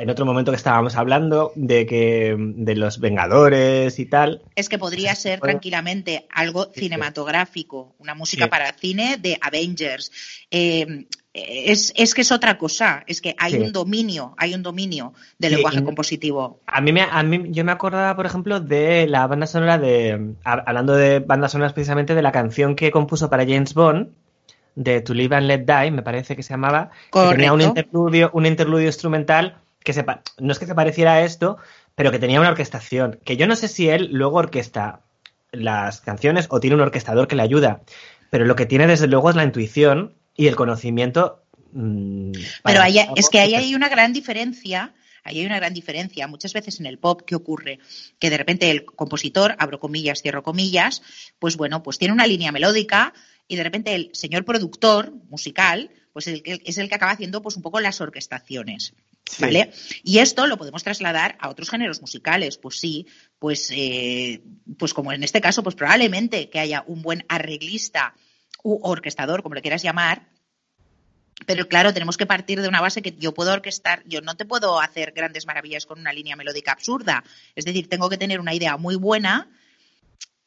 en 0.00 0.10
otro 0.10 0.26
momento 0.26 0.50
que 0.50 0.56
estábamos 0.56 0.96
hablando, 0.96 1.52
de 1.54 1.86
que 1.86 2.34
de 2.38 2.74
los 2.74 2.98
Vengadores 3.00 3.98
y 3.98 4.06
tal. 4.06 4.42
Es 4.56 4.68
que 4.68 4.78
podría 4.78 5.14
ser 5.14 5.38
puede- 5.38 5.52
tranquilamente 5.52 6.26
algo 6.30 6.64
sí. 6.74 6.80
cinematográfico, 6.80 7.94
una 7.98 8.14
música 8.14 8.44
Sí. 8.44 8.50
para 8.50 8.72
cine 8.72 9.16
de 9.18 9.38
Avengers. 9.40 10.10
Eh, 10.50 11.06
es, 11.34 11.92
es 11.96 12.14
que 12.14 12.20
es 12.20 12.30
otra 12.32 12.56
cosa, 12.58 13.02
es 13.08 13.20
que 13.20 13.34
hay 13.38 13.52
Sí. 13.52 13.58
un 13.58 13.72
dominio, 13.72 14.34
hay 14.38 14.54
un 14.54 14.62
dominio 14.62 15.12
del 15.38 15.50
Sí, 15.50 15.56
lenguaje 15.56 15.82
compositivo. 15.82 16.60
A 16.66 16.80
mí, 16.80 16.92
me, 16.92 17.02
a 17.02 17.22
mí 17.24 17.42
yo 17.50 17.64
me 17.64 17.72
acordaba, 17.72 18.14
por 18.14 18.24
ejemplo, 18.24 18.60
de 18.60 19.06
la 19.08 19.26
banda 19.26 19.46
sonora 19.46 19.76
de. 19.78 20.14
hab- 20.44 20.62
Hablando 20.66 20.94
de 20.94 21.18
bandas 21.20 21.52
sonoras 21.52 21.72
precisamente, 21.72 22.14
de 22.14 22.22
la 22.22 22.30
canción 22.32 22.76
que 22.76 22.90
compuso 22.92 23.28
para 23.28 23.44
James 23.44 23.74
Bond, 23.74 24.12
de 24.76 25.00
To 25.00 25.12
Live 25.12 25.34
and 25.36 25.46
Let 25.48 25.64
Die, 25.66 25.90
me 25.90 26.02
parece 26.02 26.36
que 26.36 26.42
se 26.44 26.54
llamaba. 26.54 26.90
que 27.12 27.20
tenía 27.30 27.52
un 27.52 27.60
interludio, 27.60 28.30
un 28.32 28.46
interludio 28.46 28.86
instrumental 28.86 29.56
que 29.82 29.92
se, 29.92 30.04
no 30.38 30.52
es 30.52 30.58
que 30.58 30.66
se 30.66 30.74
pareciera 30.74 31.14
a 31.14 31.22
esto, 31.22 31.58
pero 31.94 32.10
que 32.10 32.18
tenía 32.18 32.40
una 32.40 32.48
orquestación. 32.50 33.18
Que 33.24 33.36
yo 33.36 33.46
no 33.46 33.54
sé 33.56 33.68
si 33.68 33.88
él 33.88 34.08
luego 34.12 34.38
orquesta 34.38 35.00
las 35.52 36.00
canciones 36.00 36.46
o 36.50 36.58
tiene 36.60 36.76
un 36.76 36.82
orquestador 36.82 37.28
que 37.28 37.36
le 37.36 37.42
ayuda. 37.42 37.82
Pero 38.30 38.44
lo 38.46 38.56
que 38.56 38.66
tiene, 38.66 38.86
desde 38.86 39.06
luego, 39.08 39.30
es 39.30 39.36
la 39.36 39.44
intuición 39.44 40.14
y 40.36 40.46
el 40.46 40.56
conocimiento. 40.56 41.42
mm, 41.72 42.32
Pero 42.64 42.82
ahí- 42.82 42.98
es 43.16 43.28
que 43.28 43.40
ahí 43.40 43.54
hay 43.54 43.74
una 43.74 43.88
gran 43.88 44.12
diferencia. 44.12 44.94
Ahí 45.26 45.40
hay 45.40 45.46
una 45.46 45.56
gran 45.56 45.72
diferencia. 45.72 46.26
Muchas 46.28 46.52
veces 46.52 46.80
en 46.80 46.86
el 46.86 46.98
pop, 46.98 47.22
¿qué 47.26 47.34
ocurre? 47.34 47.78
Que 48.18 48.28
de 48.30 48.36
repente 48.36 48.70
el 48.70 48.84
compositor, 48.84 49.56
abro 49.58 49.80
comillas, 49.80 50.20
cierro 50.20 50.42
comillas, 50.42 51.00
pues 51.38 51.56
bueno, 51.56 51.82
pues 51.82 51.96
tiene 51.98 52.12
una 52.12 52.26
línea 52.26 52.52
melódica 52.52 53.14
y 53.48 53.56
de 53.56 53.64
repente 53.64 53.94
el 53.94 54.10
señor 54.12 54.44
productor 54.44 55.12
musical, 55.30 55.90
pues 56.12 56.26
el 56.26 56.42
que- 56.42 56.60
es 56.64 56.76
el 56.78 56.88
que 56.90 56.94
acaba 56.96 57.12
haciendo 57.12 57.40
pues 57.40 57.56
un 57.56 57.62
poco 57.62 57.80
las 57.80 58.00
orquestaciones. 58.02 58.92
Sí. 59.26 59.42
¿Vale? 59.42 59.72
Y 60.02 60.18
esto 60.18 60.46
lo 60.46 60.58
podemos 60.58 60.84
trasladar 60.84 61.38
a 61.40 61.48
otros 61.48 61.70
géneros 61.70 62.02
musicales. 62.02 62.58
Pues 62.58 62.78
sí, 62.78 63.06
pues, 63.38 63.70
eh, 63.74 64.42
pues 64.78 64.92
como 64.92 65.10
en 65.12 65.24
este 65.24 65.40
caso, 65.40 65.62
pues 65.62 65.74
probablemente 65.74 66.50
que 66.50 66.58
haya 66.60 66.84
un 66.86 67.00
buen 67.00 67.24
arreglista 67.30 68.14
orquestador, 68.64 69.42
como 69.42 69.54
le 69.54 69.62
quieras 69.62 69.82
llamar, 69.82 70.26
pero 71.46 71.68
claro, 71.68 71.92
tenemos 71.92 72.16
que 72.16 72.26
partir 72.26 72.60
de 72.60 72.68
una 72.68 72.80
base 72.80 73.02
que 73.02 73.16
yo 73.18 73.34
puedo 73.34 73.52
orquestar, 73.52 74.02
yo 74.06 74.20
no 74.20 74.36
te 74.36 74.44
puedo 74.44 74.80
hacer 74.80 75.12
grandes 75.12 75.46
maravillas 75.46 75.86
con 75.86 76.00
una 76.00 76.12
línea 76.12 76.36
melódica 76.36 76.72
absurda. 76.72 77.24
Es 77.54 77.64
decir, 77.64 77.88
tengo 77.88 78.08
que 78.08 78.18
tener 78.18 78.40
una 78.40 78.54
idea 78.54 78.76
muy 78.76 78.96
buena 78.96 79.50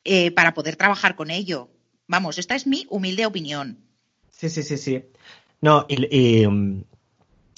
eh, 0.04 0.32
para 0.32 0.54
poder 0.54 0.76
trabajar 0.76 1.16
con 1.16 1.30
ello. 1.30 1.70
Vamos, 2.08 2.38
esta 2.38 2.56
es 2.56 2.66
mi 2.66 2.86
humilde 2.90 3.26
opinión. 3.26 3.80
Sí, 4.32 4.50
sí, 4.50 4.64
sí, 4.64 4.78
sí. 4.78 5.04
No, 5.62 5.86
y, 5.90 6.46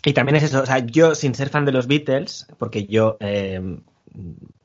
y 0.04 0.14
también 0.14 0.38
es 0.38 0.44
eso, 0.44 0.64
o 0.64 0.66
sea, 0.66 0.80
yo 0.80 1.14
sin 1.16 1.36
ser 1.36 1.50
fan 1.50 1.66
de 1.66 1.72
los 1.72 1.88
Beatles, 1.88 2.48
porque 2.58 2.86
yo, 2.86 3.18
eh, 3.20 3.62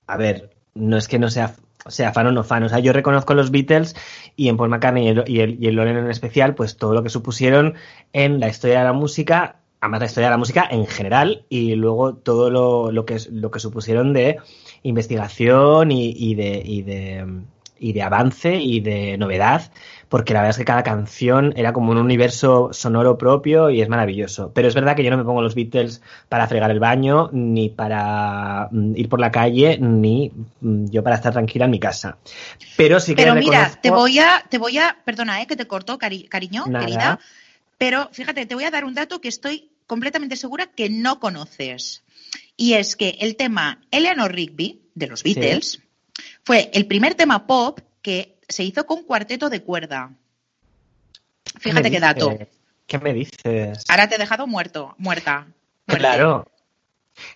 a 0.07 0.17
ver, 0.17 0.57
no 0.75 0.97
es 0.97 1.09
que 1.09 1.19
no 1.19 1.29
sea, 1.29 1.57
sea 1.87 2.13
fan 2.13 2.27
o 2.27 2.33
no 2.33 2.45
fan, 2.45 2.63
o 2.63 2.69
sea, 2.69 2.79
yo 2.79 2.93
reconozco 2.93 3.35
los 3.35 3.51
Beatles 3.51 3.95
y 4.37 4.49
en 4.49 4.57
Paul 4.57 4.71
McCartney 4.71 5.07
y 5.07 5.41
el, 5.41 5.59
y 5.59 5.67
el, 5.67 5.77
Lennon 5.77 6.05
en 6.05 6.11
especial, 6.11 6.55
pues 6.55 6.77
todo 6.77 6.95
lo 6.95 7.03
que 7.03 7.11
supusieron 7.11 7.75
en 8.13 8.41
la 8.41 8.49
historia 8.49 8.79
de 8.79 8.85
la 8.85 8.93
música, 8.93 9.57
además 9.81 10.01
la 10.01 10.07
historia 10.07 10.29
de 10.29 10.33
la 10.33 10.39
música 10.39 10.67
en 10.71 10.87
general, 10.87 11.45
y 11.49 11.75
luego 11.75 12.15
todo 12.15 12.51
lo, 12.51 12.91
lo 12.91 13.05
que, 13.05 13.19
lo 13.31 13.51
que 13.51 13.61
supusieron 13.61 14.13
de 14.13 14.39
investigación 14.83 15.93
y 15.93 16.35
de, 16.35 16.63
y 16.65 16.83
de 16.83 17.45
y 17.79 17.93
de 17.93 18.03
avance 18.03 18.57
y 18.57 18.81
de 18.81 19.19
novedad, 19.19 19.71
porque 20.09 20.33
la 20.35 20.41
verdad 20.41 20.51
es 20.51 20.59
que 20.59 20.65
cada 20.65 20.83
canción 20.83 21.53
era 21.57 21.73
como 21.73 21.91
un 21.93 21.99
universo 21.99 22.71
sonoro 22.73 23.19
propio 23.19 23.71
y 23.71 23.81
es 23.83 23.89
maravilloso. 23.89 24.53
Pero 24.55 24.69
es 24.69 24.75
verdad 24.75 24.95
que 24.97 25.05
yo 25.05 25.11
no 25.11 25.17
me 25.17 25.25
pongo 25.25 25.43
los 25.43 25.55
Beatles 25.55 26.03
para 26.29 26.47
fregar 26.47 26.71
el 26.71 26.81
baño, 26.81 27.31
ni 27.33 27.69
para 27.71 28.69
mm, 28.71 28.97
ir 28.97 29.09
por 29.09 29.21
la 29.21 29.31
calle, 29.31 29.79
ni 29.79 30.31
mm, 30.61 30.87
yo 30.91 31.03
para 31.03 31.17
estar 31.17 31.33
tranquila 31.33 31.65
en 31.65 31.71
mi 31.71 31.81
casa. 31.81 32.19
Pero 32.77 33.01
sí 33.01 33.15
que 33.15 33.23
Pero 33.23 33.35
mira, 33.35 33.65
reconozco- 33.65 33.81
te 33.83 33.91
voy 33.91 34.19
a, 34.19 34.45
te 34.49 34.59
voy 34.59 34.79
a, 34.79 34.97
perdona, 35.05 35.43
eh, 35.43 35.47
que 35.47 35.57
te 35.57 35.67
corto, 35.67 35.99
cari- 35.99 36.29
cariño, 36.29 36.65
Nada. 36.67 36.85
querida, 36.87 37.19
pero 37.79 38.09
fíjate, 38.13 38.47
te 38.47 38.55
voy 38.55 38.65
a 38.65 38.71
dar 38.71 38.85
un 38.85 38.95
dato 38.95 39.21
que 39.21 39.29
estoy 39.29 39.71
completamente 39.87 40.37
segura 40.37 40.67
que 40.67 40.89
no 40.91 41.21
conoces. 41.21 42.03
Y 42.57 42.75
es 42.75 42.97
que 42.97 43.17
el 43.21 43.37
tema 43.37 43.81
Eleanor 43.91 44.33
Rigby, 44.33 44.81
de 44.95 45.07
los 45.09 45.21
Sí. 45.21 45.35
Beatles, 45.35 45.81
fue 46.45 46.71
el 46.73 46.87
primer 46.87 47.15
tema 47.15 47.47
pop 47.47 47.81
que 48.01 48.34
se 48.49 48.65
hizo 48.65 48.87
con 48.87 49.03
cuarteto 49.05 49.51
de 49.51 49.63
cuerda. 49.63 50.13
¿Qué 51.45 51.53
me 51.55 51.61
Fíjate 51.61 51.91
qué 51.91 52.01
dato. 52.01 52.39
¿Qué 52.87 52.99
me 52.99 53.15
dices? 53.15 53.85
Ahora 53.89 54.09
te 54.09 54.17
he 54.17 54.19
dejado 54.19 54.47
muerto, 54.47 54.95
muerta. 54.99 55.47
muerte. 55.87 56.01
Claro. 56.01 56.47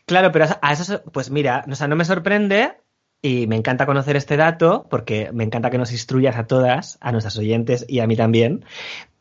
Claro, 0.07 0.33
pero 0.33 0.47
a 0.61 0.73
eso, 0.73 1.03
pues 1.13 1.31
mira, 1.31 1.65
o 1.71 1.75
sea, 1.75 1.87
no 1.87 1.97
me 1.97 2.05
sorprende 2.05 2.77
y 3.23 3.47
me 3.47 3.57
encanta 3.57 3.87
conocer 3.87 4.17
este 4.17 4.37
dato 4.37 4.87
porque 4.91 5.31
me 5.33 5.45
encanta 5.45 5.71
que 5.71 5.79
nos 5.79 5.93
instruyas 5.93 6.37
a 6.37 6.47
todas, 6.47 6.99
a 7.01 7.13
nuestras 7.13 7.37
oyentes 7.39 7.85
y 7.89 8.01
a 8.01 8.07
mí 8.07 8.17
también. 8.17 8.65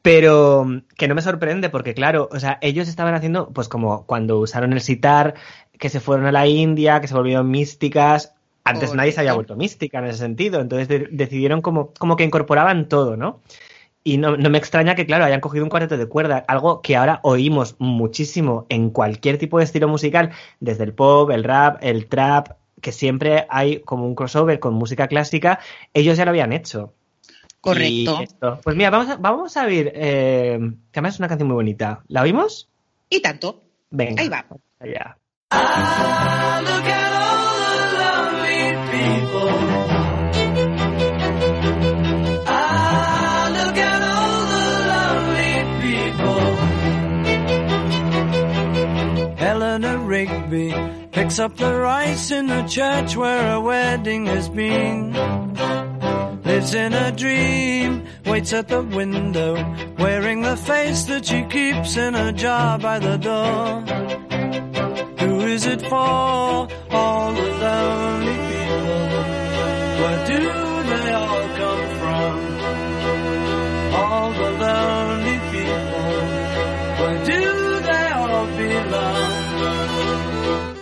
Pero 0.02 0.66
que 0.98 1.08
no 1.08 1.16
me 1.16 1.22
sorprende 1.22 1.70
porque, 1.70 1.94
claro, 1.94 2.30
o 2.32 2.40
sea, 2.40 2.60
ellos 2.62 2.88
estaban 2.88 3.14
haciendo, 3.14 3.50
pues 3.50 3.68
como 3.68 4.06
cuando 4.06 4.40
usaron 4.40 4.74
el 4.74 4.82
sitar, 4.82 5.36
que 5.78 5.90
se 5.90 6.00
fueron 6.00 6.26
a 6.26 6.32
la 6.32 6.48
India, 6.48 7.02
que 7.02 7.08
se 7.08 7.14
volvieron 7.14 7.50
místicas. 7.50 8.34
Antes 8.70 8.94
nadie 8.94 9.12
se 9.12 9.20
había 9.22 9.34
vuelto 9.34 9.56
mística 9.56 10.00
en 10.00 10.06
ese 10.06 10.20
sentido. 10.20 10.60
Entonces 10.62 10.88
de- 10.88 11.08
decidieron 11.12 11.62
como, 11.62 11.94
como 11.98 12.16
que 12.16 12.24
incorporaban 12.24 12.88
todo, 12.90 13.18
¿no? 13.18 13.42
Y 14.04 14.18
no, 14.18 14.38
no 14.38 14.50
me 14.50 14.58
extraña 14.58 14.96
que, 14.96 15.06
claro, 15.06 15.26
hayan 15.26 15.42
cogido 15.42 15.66
un 15.66 15.70
cuarteto 15.70 15.98
de 15.98 16.06
cuerda, 16.08 16.46
algo 16.48 16.82
que 16.82 16.96
ahora 16.96 17.20
oímos 17.24 17.76
muchísimo 17.80 18.66
en 18.70 18.90
cualquier 18.90 19.38
tipo 19.38 19.58
de 19.58 19.66
estilo 19.66 19.90
musical, 19.90 20.32
desde 20.62 20.86
el 20.86 20.94
pop, 20.94 21.30
el 21.32 21.44
rap, 21.44 21.80
el 21.82 22.06
trap, 22.08 22.52
que 22.82 22.94
siempre 22.94 23.46
hay 23.50 23.80
como 23.82 24.06
un 24.06 24.16
crossover 24.16 24.60
con 24.60 24.76
música 24.76 25.08
clásica, 25.08 25.60
ellos 25.94 26.16
ya 26.18 26.24
lo 26.24 26.30
habían 26.32 26.54
hecho. 26.54 26.94
Correcto. 27.60 28.20
Esto- 28.22 28.60
Pues 28.64 28.78
mira, 28.78 28.92
vamos 28.92 29.10
a, 29.10 29.18
vamos 29.18 29.58
a 29.58 29.66
oír, 29.66 29.92
eh, 29.94 30.58
que 30.92 31.00
además 31.00 31.16
es 31.16 31.20
una 31.20 31.28
canción 31.28 31.48
muy 31.50 31.56
bonita. 31.56 32.02
¿La 32.08 32.22
oímos? 32.22 32.70
Y 33.10 33.20
tanto. 33.22 33.62
Venga. 33.90 34.22
Ahí 34.22 34.30
va. 34.30 34.46
Allá. 34.80 35.18
Ah, 35.50 36.62
Rigby 50.48 51.10
picks 51.12 51.40
up 51.40 51.58
the 51.58 51.76
rice 51.76 52.32
in 52.32 52.48
the 52.48 52.64
church 52.64 53.16
where 53.16 53.56
a 53.56 53.62
wedding 53.62 54.26
has 54.28 54.50
been. 54.50 55.14
Lives 56.44 56.74
in 56.74 56.94
a 56.94 57.12
dream, 57.12 58.06
waits 58.26 58.54
at 58.54 58.68
the 58.68 58.82
window, 58.82 59.56
wearing 59.98 60.42
the 60.42 60.56
face 60.56 61.04
that 61.06 61.26
she 61.26 61.44
keeps 61.44 61.98
in 61.98 62.16
a 62.16 62.32
jar 62.32 62.80
by 62.80 63.00
the 63.00 63.18
door. 63.18 63.82
Who 65.20 65.40
is 65.42 65.66
it 65.66 65.82
for? 65.82 65.98
All 65.98 67.34
the 67.34 67.50
lonely 67.62 68.38
people. 68.50 68.88
Where 70.00 70.28
do 70.28 70.67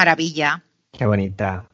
Maravilla. 0.00 0.62
Qué 0.92 1.06
bonita. 1.06 1.64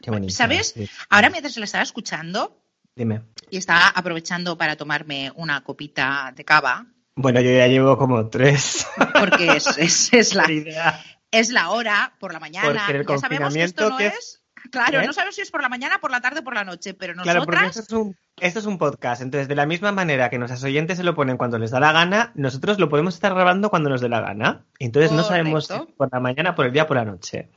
Qué 0.00 0.10
bonita. 0.12 0.32
¿Sabes? 0.32 0.68
sí. 0.76 0.88
Ahora 1.10 1.28
mientras 1.28 1.56
la 1.56 1.64
estaba 1.64 1.82
escuchando 1.82 2.56
Dime. 2.94 3.22
y 3.50 3.56
estaba 3.56 3.88
aprovechando 3.88 4.56
para 4.56 4.76
tomarme 4.76 5.32
una 5.34 5.62
copita 5.64 6.32
de 6.36 6.44
cava, 6.44 6.86
Bueno, 7.16 7.40
yo 7.40 7.50
ya 7.50 7.66
llevo 7.66 7.98
como 7.98 8.28
tres. 8.28 8.86
porque 9.18 9.56
es, 9.56 9.66
es- 9.76 10.12
es 10.12 10.34
la, 10.36 10.48
idea. 10.52 11.02
es 11.32 11.50
la 11.50 11.70
hora 11.70 12.12
por 12.20 12.32
la 12.32 12.38
mañana. 12.38 12.68
Porque 12.86 12.98
el 12.98 13.06
ya 13.08 13.18
sabemos 13.18 13.52
que 13.54 13.62
esto 13.64 13.90
no 13.90 13.96
que- 13.96 14.06
es. 14.06 14.40
Claro, 14.70 15.00
¿Eh? 15.00 15.06
no 15.06 15.12
sabemos 15.12 15.34
si 15.34 15.42
es 15.42 15.50
por 15.50 15.60
la 15.60 15.68
mañana, 15.68 15.98
por 16.00 16.10
la 16.10 16.22
tarde, 16.22 16.40
por 16.42 16.54
la 16.54 16.64
noche, 16.64 16.94
pero 16.94 17.12
Claro, 17.22 17.40
porque 17.44 17.56
nosotras. 17.60 17.76
esto 17.84 17.96
es, 17.96 18.02
un, 18.02 18.16
esto 18.40 18.58
es 18.60 18.66
un 18.66 18.78
podcast. 18.78 19.20
Entonces, 19.20 19.46
de 19.46 19.54
la 19.56 19.66
misma 19.66 19.92
manera 19.92 20.30
que 20.30 20.38
nuestros 20.38 20.62
oyentes 20.64 20.96
se 20.96 21.04
lo 21.04 21.14
ponen 21.14 21.36
cuando 21.36 21.58
les 21.58 21.70
da 21.70 21.80
la 21.80 21.92
gana, 21.92 22.32
nosotros 22.34 22.78
lo 22.78 22.88
podemos 22.88 23.14
estar 23.14 23.34
grabando 23.34 23.68
cuando 23.68 23.90
nos 23.90 24.00
dé 24.00 24.08
la 24.08 24.20
gana. 24.22 24.64
Entonces, 24.78 25.12
no 25.12 25.22
sabemos 25.22 25.64
si 25.66 25.68
Correcto. 25.74 25.90
es 25.92 25.96
por 25.98 26.08
la 26.10 26.20
mañana, 26.20 26.54
por 26.54 26.64
el 26.64 26.72
día, 26.72 26.86
por 26.86 26.96
la 26.96 27.04
noche. 27.04 27.50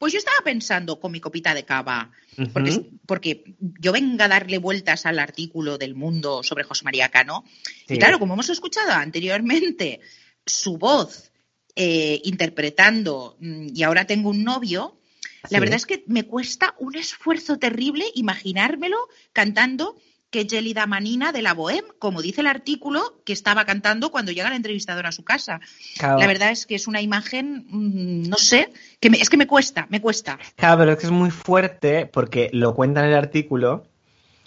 Pues 0.00 0.14
yo 0.14 0.18
estaba 0.18 0.38
pensando 0.42 0.98
con 0.98 1.12
mi 1.12 1.20
copita 1.20 1.52
de 1.52 1.66
cava, 1.66 2.10
porque, 2.54 2.90
porque 3.04 3.44
yo 3.58 3.92
venga 3.92 4.24
a 4.24 4.28
darle 4.28 4.56
vueltas 4.56 5.04
al 5.04 5.18
artículo 5.18 5.76
del 5.76 5.94
mundo 5.94 6.42
sobre 6.42 6.64
José 6.64 6.84
María 6.84 7.10
Cano. 7.10 7.44
Sí. 7.86 7.94
Y 7.94 7.98
claro, 7.98 8.18
como 8.18 8.32
hemos 8.32 8.48
escuchado 8.48 8.92
anteriormente, 8.92 10.00
su 10.46 10.78
voz 10.78 11.30
eh, 11.76 12.18
interpretando 12.24 13.36
mm, 13.40 13.68
y 13.74 13.82
ahora 13.82 14.06
tengo 14.06 14.30
un 14.30 14.42
novio, 14.42 14.98
la 15.42 15.48
Sí. 15.50 15.60
verdad 15.60 15.76
es 15.76 15.84
que 15.84 16.02
me 16.06 16.24
cuesta 16.24 16.74
un 16.78 16.96
esfuerzo 16.96 17.58
terrible 17.58 18.06
imaginármelo 18.14 19.06
cantando 19.34 19.98
que 20.30 20.46
Gelida 20.48 20.86
Manina 20.86 21.32
de 21.32 21.42
la 21.42 21.54
Bohème, 21.54 21.84
como 21.98 22.22
dice 22.22 22.40
el 22.40 22.46
artículo, 22.46 23.20
que 23.24 23.32
estaba 23.32 23.64
cantando 23.64 24.10
cuando 24.10 24.30
llega 24.32 24.48
el 24.48 24.54
entrevistador 24.54 25.06
a 25.06 25.12
su 25.12 25.24
casa. 25.24 25.60
Claro, 25.98 26.18
La 26.18 26.26
verdad 26.26 26.50
es 26.52 26.66
que 26.66 26.76
es 26.76 26.86
una 26.86 27.00
imagen, 27.00 27.66
mm, 27.68 28.28
no 28.28 28.36
sé, 28.36 28.70
que 29.00 29.10
me- 29.10 29.18
es 29.20 29.28
que 29.28 29.36
me 29.36 29.46
cuesta, 29.46 29.86
me 29.90 30.00
cuesta. 30.00 30.38
claro, 30.56 30.78
pero 30.78 30.92
es 30.92 30.98
que 30.98 31.06
es 31.06 31.12
muy 31.12 31.30
fuerte 31.30 32.06
porque 32.06 32.48
lo 32.52 32.74
cuenta 32.74 33.00
en 33.00 33.06
el 33.10 33.14
artículo. 33.16 33.84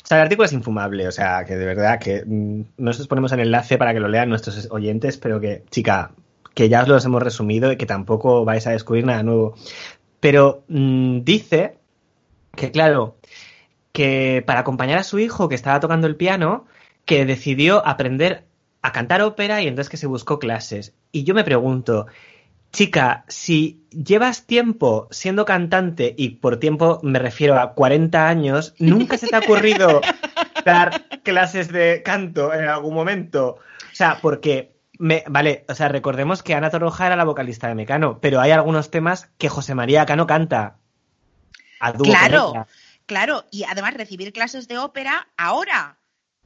O 0.03 0.05
sea, 0.05 0.17
el 0.17 0.23
artículo 0.23 0.45
es 0.45 0.53
infumable, 0.53 1.07
o 1.07 1.11
sea, 1.11 1.45
que 1.45 1.55
de 1.55 1.65
verdad 1.65 1.99
que 1.99 2.23
mm, 2.25 2.61
nosotros 2.77 3.07
ponemos 3.07 3.31
el 3.33 3.39
enlace 3.41 3.77
para 3.77 3.93
que 3.93 3.99
lo 3.99 4.07
lean 4.07 4.29
nuestros 4.29 4.67
oyentes, 4.71 5.17
pero 5.17 5.39
que, 5.39 5.63
chica, 5.69 6.11
que 6.53 6.69
ya 6.69 6.83
os 6.83 6.87
los 6.87 7.03
hemos 7.05 7.21
resumido 7.23 7.71
y 7.71 7.77
que 7.77 7.85
tampoco 7.85 8.45
vais 8.45 8.67
a 8.67 8.71
descubrir 8.71 9.05
nada 9.05 9.23
nuevo. 9.23 9.55
Pero 10.19 10.63
mm, 10.69 11.21
dice 11.23 11.75
que, 12.55 12.71
claro, 12.71 13.17
que 13.93 14.43
para 14.45 14.59
acompañar 14.59 14.97
a 14.97 15.03
su 15.03 15.19
hijo 15.19 15.47
que 15.47 15.55
estaba 15.55 15.79
tocando 15.79 16.07
el 16.07 16.17
piano, 16.17 16.65
que 17.05 17.25
decidió 17.25 17.85
aprender 17.87 18.45
a 18.81 18.91
cantar 18.91 19.21
ópera 19.21 19.61
y 19.61 19.67
entonces 19.67 19.89
que 19.89 19.97
se 19.97 20.07
buscó 20.07 20.39
clases. 20.39 20.93
Y 21.13 21.23
yo 21.23 21.33
me 21.33 21.45
pregunto, 21.45 22.07
chica, 22.73 23.23
si 23.27 23.85
llevas 23.91 24.45
tiempo 24.45 25.07
siendo 25.11 25.45
cantante, 25.45 26.13
y 26.17 26.29
por 26.29 26.57
tiempo 26.57 26.99
me 27.03 27.19
refiero 27.19 27.57
a 27.59 27.73
40 27.75 28.27
años, 28.27 28.73
¿nunca 28.79 29.17
se 29.17 29.27
te 29.27 29.35
ha 29.35 29.39
ocurrido 29.39 30.01
dar 30.65 31.05
clases 31.23 31.71
de 31.71 32.01
canto 32.03 32.53
en 32.53 32.67
algún 32.67 32.95
momento? 32.95 33.59
O 33.91 33.95
sea, 33.95 34.17
porque, 34.21 34.75
me, 34.97 35.23
vale, 35.27 35.65
o 35.69 35.75
sea, 35.75 35.87
recordemos 35.87 36.41
que 36.41 36.55
Ana 36.55 36.71
Torroja 36.71 37.05
era 37.05 37.15
la 37.15 37.25
vocalista 37.25 37.67
de 37.67 37.75
Mecano, 37.75 38.19
pero 38.19 38.41
hay 38.41 38.51
algunos 38.51 38.89
temas 38.89 39.29
que 39.37 39.49
José 39.49 39.75
María 39.75 40.05
Cano 40.07 40.25
canta. 40.25 40.77
A 41.79 41.91
dúo 41.91 42.05
con 42.05 42.15
Claro, 42.15 42.51
ella. 42.53 42.67
Claro, 43.05 43.45
y 43.51 43.63
además 43.63 43.93
recibir 43.93 44.33
clases 44.33 44.67
de 44.67 44.77
ópera 44.77 45.27
ahora, 45.37 45.97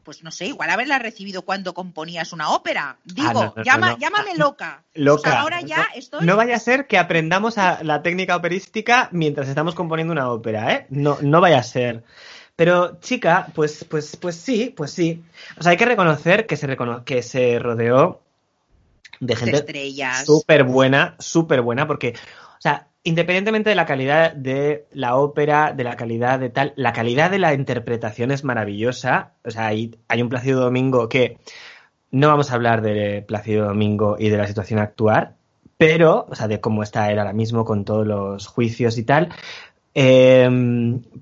pues 0.03 0.23
no 0.23 0.31
sé, 0.31 0.45
igual 0.47 0.69
haberla 0.69 0.99
recibido 0.99 1.41
cuando 1.41 1.73
componías 1.73 2.31
una 2.31 2.49
ópera. 2.51 2.97
Digo, 3.03 3.27
Ah, 3.29 3.33
no, 3.33 3.53
no, 3.57 3.63
llama, 3.63 3.91
no, 3.91 3.97
llámame 3.97 4.35
loca. 4.37 4.83
Loca. 4.93 5.29
O 5.29 5.31
sea, 5.31 5.41
ahora 5.41 5.61
ya 5.61 5.77
No- 5.77 5.85
estoy. 5.95 6.25
No 6.25 6.37
vaya 6.37 6.55
a 6.55 6.59
ser 6.59 6.87
que 6.87 6.97
aprendamos 6.97 7.57
a 7.57 7.83
la 7.83 8.01
técnica 8.01 8.35
operística 8.35 9.09
mientras 9.11 9.49
estamos 9.49 9.75
componiendo 9.75 10.13
una 10.13 10.29
ópera, 10.31 10.71
¿eh? 10.73 10.85
No, 10.89 11.17
no 11.21 11.41
vaya 11.41 11.59
a 11.59 11.63
ser. 11.63 12.03
Pero, 12.55 12.99
chica, 13.01 13.49
pues, 13.53 13.83
pues, 13.83 14.15
pues 14.15 14.35
sí, 14.35 14.73
pues 14.75 14.91
sí. 14.91 15.23
O 15.59 15.63
sea, 15.63 15.71
hay 15.73 15.77
que 15.77 15.85
reconocer 15.85 16.47
que 16.47 16.55
se, 16.57 16.67
recono- 16.67 17.03
que 17.03 17.21
se 17.21 17.59
rodeó 17.59 18.21
de 19.19 19.35
gente 19.35 19.93
súper 20.25 20.63
buena, 20.63 21.15
súper 21.19 21.61
buena, 21.61 21.85
porque, 21.85 22.13
o 22.57 22.61
sea, 22.61 22.86
independientemente 23.07 23.69
de 23.69 23.75
la 23.75 23.85
calidad 23.85 24.33
de 24.33 24.85
la 24.91 25.15
ópera, 25.15 25.71
de 25.71 25.83
la 25.85 25.95
calidad 25.95 26.39
de 26.39 26.49
tal, 26.49 26.73
la 26.75 26.91
calidad 26.91 27.31
de 27.31 27.39
la 27.39 27.53
interpretación 27.53 28.31
es 28.31 28.43
maravillosa. 28.43 29.31
O 29.45 29.49
sea, 29.51 29.67
hay, 29.67 29.95
hay 30.09 30.21
un 30.21 30.27
Plácido 30.27 30.59
Domingo 30.59 31.07
que 31.07 31.37
no 32.11 32.27
vamos 32.27 32.51
a 32.51 32.55
hablar 32.55 32.81
de 32.81 33.21
Plácido 33.21 33.65
Domingo 33.67 34.17
y 34.19 34.27
de 34.29 34.37
la 34.37 34.45
situación 34.45 34.79
actual, 34.79 35.35
pero, 35.77 36.27
o 36.29 36.35
sea, 36.35 36.49
de 36.49 36.59
cómo 36.59 36.83
está 36.83 37.09
él 37.11 37.19
ahora 37.19 37.31
mismo 37.33 37.63
con 37.63 37.85
todos 37.85 38.05
los 38.05 38.47
juicios 38.47 38.97
y 38.97 39.03
tal. 39.03 39.29
Eh, 39.99 40.47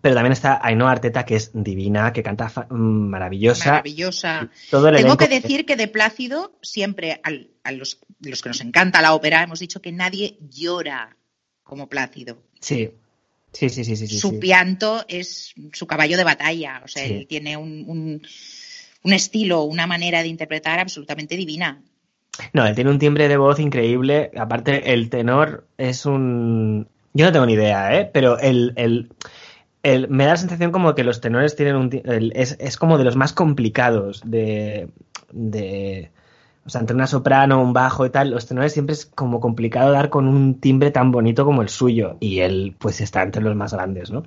pero 0.01 0.15
también 0.15 0.33
está 0.33 0.59
Ainhoa 0.61 0.91
Arteta, 0.91 1.23
que 1.23 1.35
es 1.35 1.51
divina, 1.53 2.11
que 2.11 2.23
canta 2.23 2.51
mm, 2.69 2.75
maravillosa. 3.09 3.69
Maravillosa. 3.71 4.49
Todo 4.71 4.89
el 4.89 4.95
Tengo 4.97 5.17
que 5.17 5.27
decir 5.27 5.65
que 5.65 5.75
de 5.75 5.87
Plácido, 5.87 6.57
siempre 6.61 7.21
al- 7.23 7.51
a 7.63 7.71
los, 7.71 7.99
los 8.21 8.41
que 8.41 8.49
nos 8.49 8.61
encanta 8.61 9.01
la 9.01 9.13
ópera, 9.13 9.43
hemos 9.43 9.59
dicho 9.59 9.81
que 9.81 9.91
nadie 9.91 10.37
llora 10.49 11.15
como 11.65 11.87
Plácido. 11.89 12.37
Sí, 12.61 12.91
sí, 13.51 13.69
sí, 13.69 13.83
sí, 13.83 13.97
sí. 13.97 14.07
su 14.07 14.29
sí. 14.29 14.37
pianto 14.37 15.03
es 15.09 15.53
su 15.73 15.85
caballo 15.85 16.15
de 16.15 16.23
batalla. 16.23 16.81
O 16.85 16.87
sea, 16.87 17.05
Sí. 17.05 17.13
él 17.13 17.27
tiene 17.27 17.57
un, 17.57 17.83
un- 17.87 18.21
un 19.03 19.13
estilo, 19.13 19.63
una 19.63 19.85
manera 19.85 20.21
de 20.21 20.29
interpretar 20.29 20.79
absolutamente 20.79 21.35
divina. 21.35 21.81
No, 22.53 22.65
él 22.65 22.75
tiene 22.75 22.89
un 22.91 22.99
timbre 22.99 23.27
de 23.27 23.37
voz 23.37 23.59
increíble. 23.59 24.31
Aparte, 24.37 24.93
el 24.93 25.09
tenor 25.09 25.67
es 25.77 26.05
un. 26.05 26.87
Yo 27.13 27.25
no 27.25 27.31
tengo 27.31 27.45
ni 27.45 27.53
idea, 27.53 27.97
¿eh? 27.99 28.09
Pero 28.13 28.39
el, 28.39 28.73
el, 28.75 29.09
el- 29.83 30.09
me 30.09 30.25
da 30.25 30.31
la 30.31 30.37
sensación 30.37 30.71
como 30.71 30.95
que 30.95 31.03
los 31.03 31.21
tenores 31.21 31.55
tienen 31.55 31.75
un. 31.75 32.01
el- 32.05 32.31
es, 32.35 32.57
es 32.59 32.77
como 32.77 32.97
de 32.97 33.03
los 33.05 33.15
más 33.15 33.31
complicados 33.33 34.21
de, 34.25 34.89
de. 35.31 36.11
O 36.65 36.69
sea, 36.69 36.81
entre 36.81 36.95
una 36.95 37.05
soprano, 37.07 37.61
un 37.61 37.73
bajo 37.73 38.05
y 38.05 38.09
tal, 38.09 38.31
los 38.31 38.47
tenores 38.47 38.73
siempre 38.73 38.93
es 38.93 39.05
como 39.05 39.39
complicado 39.39 39.91
dar 39.91 40.09
con 40.09 40.27
un 40.27 40.59
timbre 40.59 40.89
tan 40.91 41.11
bonito 41.11 41.45
como 41.45 41.61
el 41.61 41.69
suyo. 41.69 42.17
Y 42.19 42.39
él, 42.39 42.75
pues, 42.79 43.01
está 43.01 43.21
entre 43.21 43.43
los 43.43 43.55
más 43.55 43.73
grandes, 43.73 44.09
¿no? 44.09 44.23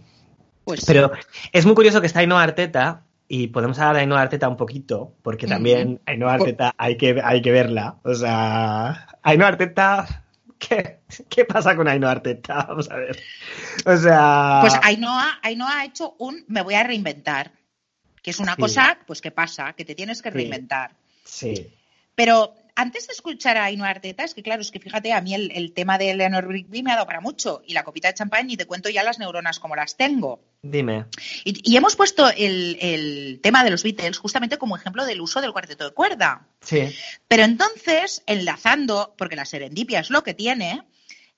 Pues 0.64 0.84
Pero 0.86 1.10
es 1.52 1.66
muy 1.66 1.74
curioso 1.74 2.00
que 2.00 2.06
está 2.06 2.20
Ainhoa 2.20 2.42
Arteta 2.42 3.02
y 3.26 3.48
podemos 3.48 3.78
hablar 3.78 3.96
de 3.96 4.00
Ainhoa 4.02 4.20
Arteta 4.20 4.48
un 4.48 4.56
poquito, 4.56 5.14
porque 5.22 5.46
también 5.46 6.00
Ainhoa 6.06 6.34
Arteta 6.34 6.74
hay 6.78 6.96
que, 6.96 7.20
hay 7.24 7.42
que 7.42 7.50
verla. 7.50 7.96
O 8.04 8.14
sea, 8.14 9.08
Ainhoa 9.22 9.48
Arteta, 9.48 10.24
¿qué, 10.58 10.98
qué 11.28 11.44
pasa 11.44 11.74
con 11.74 11.88
Ainhoa 11.88 12.12
Arteta? 12.12 12.64
Vamos 12.68 12.88
a 12.90 12.96
ver. 12.96 13.18
O 13.84 13.96
sea, 13.96 14.58
Pues 14.60 14.74
Ainhoa, 14.82 15.38
Ainhoa 15.42 15.80
ha 15.80 15.84
hecho 15.86 16.14
un 16.18 16.44
me 16.46 16.62
voy 16.62 16.74
a 16.74 16.84
reinventar, 16.84 17.50
que 18.22 18.30
es 18.30 18.38
una 18.38 18.54
Sí. 18.54 18.60
cosa 18.60 18.98
pues 19.06 19.20
que 19.20 19.30
pasa, 19.32 19.72
que 19.72 19.84
te 19.84 19.94
tienes 19.96 20.22
que 20.22 20.30
Sí. 20.30 20.34
reinventar. 20.36 20.92
sí. 21.24 21.72
Pero 22.18 22.52
antes 22.74 23.06
de 23.06 23.12
escuchar 23.12 23.56
a 23.56 23.66
Ainhoa 23.66 23.90
Arteta, 23.90 24.24
es 24.24 24.34
que 24.34 24.42
claro, 24.42 24.60
es 24.60 24.72
que 24.72 24.80
fíjate, 24.80 25.12
a 25.12 25.20
mí 25.20 25.34
el, 25.34 25.52
el 25.52 25.72
tema 25.72 25.98
de 25.98 26.10
Eleanor 26.10 26.48
Rigby 26.48 26.82
me 26.82 26.90
ha 26.90 26.96
dado 26.96 27.06
para 27.06 27.20
mucho. 27.20 27.62
Y 27.64 27.74
la 27.74 27.84
copita 27.84 28.08
de 28.08 28.14
champán, 28.14 28.50
y 28.50 28.56
te 28.56 28.66
cuento 28.66 28.88
ya 28.88 29.04
las 29.04 29.20
neuronas 29.20 29.60
como 29.60 29.76
las 29.76 29.96
tengo. 29.96 30.42
Dime. 30.60 31.04
Y, 31.44 31.60
y 31.62 31.76
hemos 31.76 31.94
puesto 31.94 32.28
el, 32.28 32.76
el 32.80 33.38
tema 33.40 33.62
de 33.62 33.70
los 33.70 33.84
Beatles 33.84 34.18
justamente 34.18 34.58
como 34.58 34.76
ejemplo 34.76 35.06
del 35.06 35.20
uso 35.20 35.40
del 35.40 35.52
cuarteto 35.52 35.84
de 35.84 35.94
cuerda. 35.94 36.48
Sí. 36.60 36.92
Pero 37.28 37.44
entonces, 37.44 38.24
enlazando, 38.26 39.14
porque 39.16 39.36
la 39.36 39.44
serendipia 39.44 40.00
es 40.00 40.10
lo 40.10 40.24
que 40.24 40.34
tiene, 40.34 40.82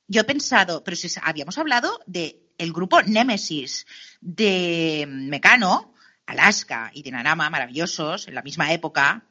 yo 0.08 0.22
he 0.22 0.24
pensado, 0.24 0.82
pero 0.82 0.96
si 0.96 1.10
habíamos 1.22 1.58
hablado 1.58 2.00
de 2.06 2.40
el 2.56 2.72
grupo 2.72 3.02
Nemesis 3.02 3.86
de 4.22 5.04
Mecano, 5.06 5.92
Alaska 6.24 6.90
y 6.94 7.02
Dinarama, 7.02 7.50
maravillosos, 7.50 8.28
en 8.28 8.34
la 8.34 8.42
misma 8.42 8.72
época, 8.72 9.26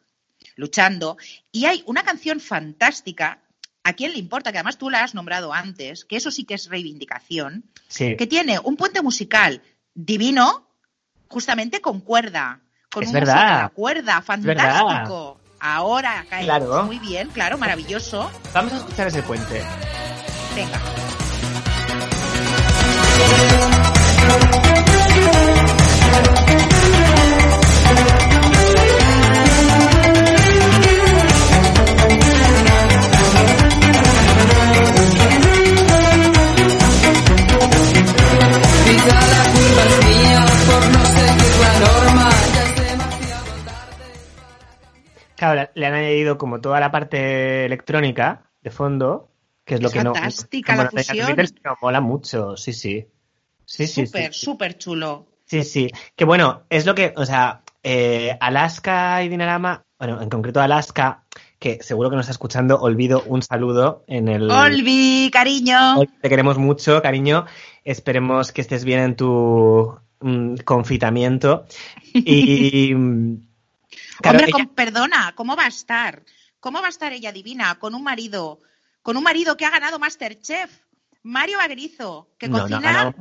luchando. 0.56 1.18
Y 1.52 1.66
hay 1.66 1.84
una 1.86 2.04
canción 2.04 2.40
fantástica, 2.40 3.40
a 3.84 3.94
quién 3.94 4.12
le 4.12 4.18
importa, 4.20 4.52
que 4.52 4.58
además 4.58 4.78
tú 4.78 4.90
la 4.90 5.04
has 5.04 5.16
nombrado 5.16 5.54
antes, 5.54 6.06
que 6.06 6.18
eso 6.18 6.32
sí 6.32 6.44
que 6.44 6.54
es 6.56 6.68
reivindicación, 6.70 7.64
Sí. 7.88 8.16
que 8.18 8.28
tiene 8.28 8.60
un 8.60 8.76
puente 8.76 9.02
musical 9.02 9.62
divino, 9.94 10.68
justamente 11.28 11.82
con 11.82 12.02
cuerda, 12.02 12.60
con 12.92 13.04
Es 13.04 13.10
un 13.10 13.14
verdad. 13.14 13.56
de 13.58 13.62
la 13.64 13.70
cuerda, 13.70 14.24
verdad. 14.40 14.80
fantástico. 14.80 15.40
Ahora 15.62 16.26
cae 16.30 16.44
Claro. 16.46 16.84
muy 16.86 17.00
bien, 17.00 17.30
claro, 17.30 17.58
maravilloso. 17.58 18.32
Vamos 18.54 18.74
a 18.74 18.78
escuchar 18.78 19.08
ese 19.08 19.22
puente. 19.24 19.62
Venga. 20.56 20.80
La 41.60 41.80
norma. 41.80 42.30
Ya 42.54 42.64
es 42.64 42.76
demasiado 42.76 43.46
tarde. 43.66 44.06
Claro, 45.36 45.70
le- 45.74 45.86
han 45.86 45.94
añadido 45.94 46.38
como 46.38 46.62
toda 46.62 46.80
la 46.80 46.92
parte 46.92 47.66
electrónica 47.66 48.44
de 48.62 48.72
fondo, 48.72 49.30
que 49.66 49.76
es 49.76 49.82
lo 49.82 49.88
Es 49.88 49.94
que 49.94 50.04
no. 50.04 50.14
fantástica 50.14 50.76
la 50.76 50.90
fusión. 50.90 51.36
Mola 51.82 52.02
mucho, 52.02 52.58
sí, 52.58 52.74
sí. 52.74 53.08
Sí, 53.66 53.86
sí, 53.88 54.06
Súper, 54.08 54.34
sí. 54.34 54.40
súper 54.46 54.78
chulo. 54.78 55.28
Sí, 55.46 55.64
sí. 55.64 55.90
Que 56.16 56.26
bueno, 56.26 56.64
es 56.70 56.86
lo 56.86 56.96
que, 56.96 57.14
o 57.16 57.26
sea, 57.26 57.62
eh, 57.84 58.36
Alaska 58.40 59.24
y 59.24 59.30
Dinarama, 59.30 59.84
bueno, 59.98 60.22
en 60.22 60.30
concreto 60.30 60.60
Alaska, 60.62 61.24
que 61.60 61.82
seguro 61.84 62.10
que 62.10 62.16
nos 62.16 62.26
está 62.26 62.32
escuchando, 62.32 62.80
olvido 62.80 63.24
un 63.26 63.42
saludo 63.42 64.04
en 64.08 64.28
el. 64.28 64.50
Olvi, 64.50 65.30
cariño. 65.32 65.96
Te 66.22 66.30
queremos 66.30 66.58
mucho, 66.58 67.02
cariño. 67.02 67.46
Esperemos 67.84 68.52
que 68.52 68.62
estés 68.62 68.84
bien 68.86 69.00
en 69.02 69.16
tu 69.16 69.98
mm, 70.22 70.56
confitamiento. 70.66 71.66
Y. 72.14 72.94
mm, 72.96 73.36
claro, 74.22 74.38
Hombre, 74.40 74.52
ella- 74.56 74.66
com- 74.66 74.76
perdona, 74.76 75.34
¿cómo 75.36 75.56
va 75.56 75.66
a 75.66 75.68
estar? 75.70 76.24
¿Cómo 76.60 76.82
va 76.82 76.88
a 76.88 76.90
estar 76.90 77.14
ella 77.14 77.32
divina 77.32 77.80
con 77.80 77.96
un 77.96 78.04
marido, 78.04 78.60
con 79.02 79.16
un 79.18 79.24
marido 79.24 79.56
que 79.58 79.66
ha 79.66 79.70
ganado 79.70 80.00
Masterchef? 80.00 80.70
Mario 81.24 81.58
Bagrizo, 81.58 82.30
que 82.38 82.48
no, 82.48 82.62
cocina, 82.62 83.14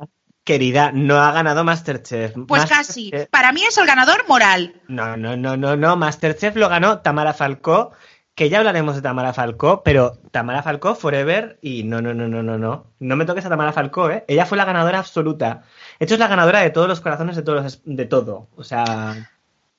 Querida, 0.45 0.93
no 0.93 1.19
ha 1.21 1.33
ganado 1.33 1.63
Masterchef. 1.65 2.33
pues 2.47 2.63
Masterchef- 2.63 2.69
casi. 2.69 3.13
Para 3.31 3.53
mí 3.53 3.63
es 3.65 3.77
el 3.77 3.87
ganador 3.87 4.27
moral. 4.29 4.81
No, 4.89 5.17
no, 5.17 5.37
no, 5.37 5.57
no, 5.57 5.77
no. 5.77 5.97
Masterchef 5.97 6.57
lo 6.57 6.69
ganó 6.69 7.01
Tamara 7.01 7.35
Falcó, 7.35 7.93
que 8.39 8.49
ya 8.49 8.59
hablaremos 8.59 8.95
de 8.95 9.03
Tamara 9.03 9.33
Falcó, 9.33 9.83
pero 9.83 10.13
Tamara 10.31 10.63
Falcó 10.63 10.95
forever 10.95 11.59
y 11.61 11.83
no, 11.83 12.01
no, 12.01 12.15
no, 12.15 12.29
no, 12.29 12.41
no, 12.43 12.57
no. 12.57 12.87
No 13.01 13.17
me 13.17 13.25
toques 13.25 13.45
a 13.45 13.49
Tamara 13.49 13.73
Falcó, 13.73 14.11
¿eh? 14.11 14.25
Ella 14.29 14.47
fue 14.47 14.57
la 14.57 14.65
ganadora 14.65 15.01
absoluta. 15.01 15.65
De 15.99 16.05
hecho, 16.05 16.15
es 16.15 16.21
la 16.21 16.29
ganadora 16.29 16.61
de 16.61 16.71
todos 16.71 16.87
los 16.87 17.01
corazones 17.01 17.35
de 17.35 17.43
todos 17.43 17.63
los- 17.65 17.81
de 17.85 18.05
todo. 18.07 18.47
O 18.57 18.63
sea, 18.63 18.85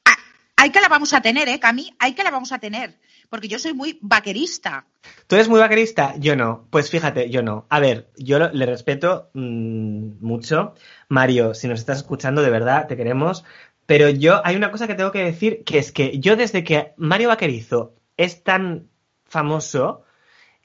Ah, 0.06 0.16
Hay 0.58 0.72
que 0.72 0.82
la 0.82 0.90
vamos 0.90 1.14
a 1.14 1.22
tener, 1.22 1.48
¿eh, 1.48 1.58
Cami? 1.58 1.96
Hay 2.00 2.14
que 2.16 2.24
la 2.24 2.32
vamos 2.32 2.52
a 2.52 2.60
tener. 2.60 3.00
Porque 3.30 3.48
yo 3.48 3.60
soy 3.60 3.74
muy 3.74 3.98
vaquerista. 4.02 4.86
¿tú 5.28 5.36
eres 5.36 5.48
muy 5.48 5.62
vaquerista? 5.62 6.16
Yo 6.18 6.36
no. 6.36 6.68
Pues 6.70 6.90
fíjate, 6.90 7.30
yo 7.30 7.42
no. 7.42 7.66
A 7.70 7.80
ver, 7.80 8.10
yo 8.18 8.40
le 8.40 8.66
respeto 8.66 9.30
mm, 9.36 10.16
mucho. 10.20 10.74
Mario, 11.08 11.54
si 11.54 11.70
nos 11.70 11.80
estás 11.80 12.00
escuchando, 12.00 12.42
de 12.42 12.50
verdad, 12.50 12.88
te 12.88 12.98
queremos. 12.98 13.46
Pero 13.86 14.10
yo, 14.10 14.42
hay 14.46 14.58
una 14.58 14.70
cosa 14.70 14.86
que 14.86 14.96
tengo 14.96 15.12
que 15.14 15.24
decir, 15.24 15.64
que 15.64 15.78
es 15.80 15.94
que 15.94 16.20
yo 16.20 16.36
desde 16.36 16.66
que 16.66 16.94
Mario 16.98 17.30
Vaquerizo 17.30 17.94
es 18.20 18.44
tan 18.44 18.90
famoso 19.24 20.04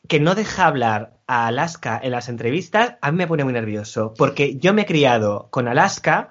que 0.08 0.18
no 0.18 0.34
deja 0.34 0.66
hablar 0.66 1.18
a 1.26 1.46
Alaska 1.46 1.98
en 2.02 2.10
las 2.10 2.28
entrevistas, 2.28 2.96
a 3.00 3.12
mí 3.12 3.18
me 3.18 3.26
pone 3.28 3.44
muy 3.44 3.52
nervioso. 3.52 4.12
Porque 4.18 4.58
yo 4.58 4.74
me 4.74 4.82
he 4.82 4.86
criado 4.86 5.48
con 5.50 5.68
Alaska 5.68 6.30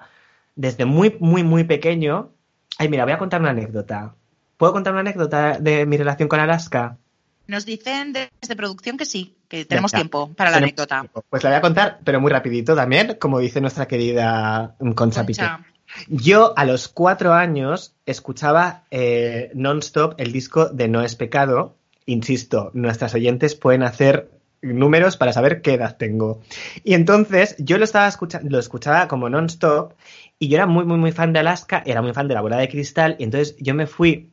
desde 0.54 0.84
muy, 0.84 1.16
muy, 1.18 1.42
muy 1.42 1.64
pequeño. 1.64 2.32
Ay, 2.78 2.90
mira, 2.90 3.04
voy 3.04 3.14
a 3.14 3.18
contar 3.18 3.40
una 3.40 3.50
anécdota. 3.50 4.14
¿Puedo 4.58 4.74
contar 4.74 4.92
una 4.92 5.00
anécdota 5.00 5.58
de 5.58 5.86
mi 5.86 5.96
relación 5.96 6.28
con 6.28 6.40
Alaska? 6.40 6.98
Nos 7.46 7.64
dicen 7.64 8.12
desde 8.12 8.54
producción 8.54 8.98
que 8.98 9.06
sí, 9.06 9.36
que 9.48 9.64
tenemos 9.64 9.92
tiempo 9.92 10.32
para 10.34 10.50
la 10.50 10.56
Tenemos 10.56 10.72
anécdota. 10.72 11.00
tiempo. 11.00 11.24
Pues 11.28 11.42
la 11.42 11.50
voy 11.50 11.56
a 11.56 11.62
contar, 11.62 12.00
pero 12.04 12.20
muy 12.20 12.30
rapidito 12.30 12.76
también, 12.76 13.16
como 13.18 13.38
dice 13.38 13.62
nuestra 13.62 13.88
querida 13.88 14.76
Concha, 14.94 15.24
Piqué. 15.24 15.40
Concha. 15.40 15.64
Yo 16.08 16.52
a 16.56 16.64
los 16.66 16.88
cuatro 16.88 17.32
años 17.32 17.93
escuchaba 18.06 18.84
eh, 18.90 19.50
non-stop 19.54 20.14
el 20.18 20.32
disco 20.32 20.66
de 20.66 20.88
No 20.88 21.02
es 21.02 21.16
pecado. 21.16 21.76
Insisto, 22.06 22.70
nuestras 22.74 23.14
oyentes 23.14 23.54
pueden 23.54 23.82
hacer 23.82 24.30
números 24.60 25.16
para 25.16 25.32
saber 25.32 25.62
qué 25.62 25.74
edad 25.74 25.96
tengo. 25.96 26.40
Y 26.82 26.94
entonces 26.94 27.54
yo 27.58 27.78
lo 27.78 27.84
estaba 27.84 28.08
escuchando, 28.08 28.50
lo 28.50 28.58
escuchaba 28.58 29.08
como 29.08 29.28
non-stop 29.28 29.92
y 30.38 30.48
yo 30.48 30.56
era 30.56 30.66
muy, 30.66 30.84
muy, 30.84 30.98
muy 30.98 31.12
fan 31.12 31.32
de 31.32 31.40
Alaska, 31.40 31.82
era 31.86 32.02
muy 32.02 32.12
fan 32.12 32.28
de 32.28 32.34
la 32.34 32.40
bola 32.40 32.56
de 32.56 32.68
cristal 32.68 33.16
y 33.18 33.24
entonces 33.24 33.56
yo 33.58 33.74
me 33.74 33.86
fui 33.86 34.30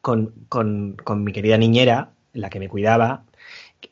con, 0.00 0.32
con, 0.48 0.96
con 1.02 1.24
mi 1.24 1.32
querida 1.32 1.56
niñera, 1.56 2.10
la 2.32 2.50
que 2.50 2.58
me 2.58 2.68
cuidaba, 2.68 3.24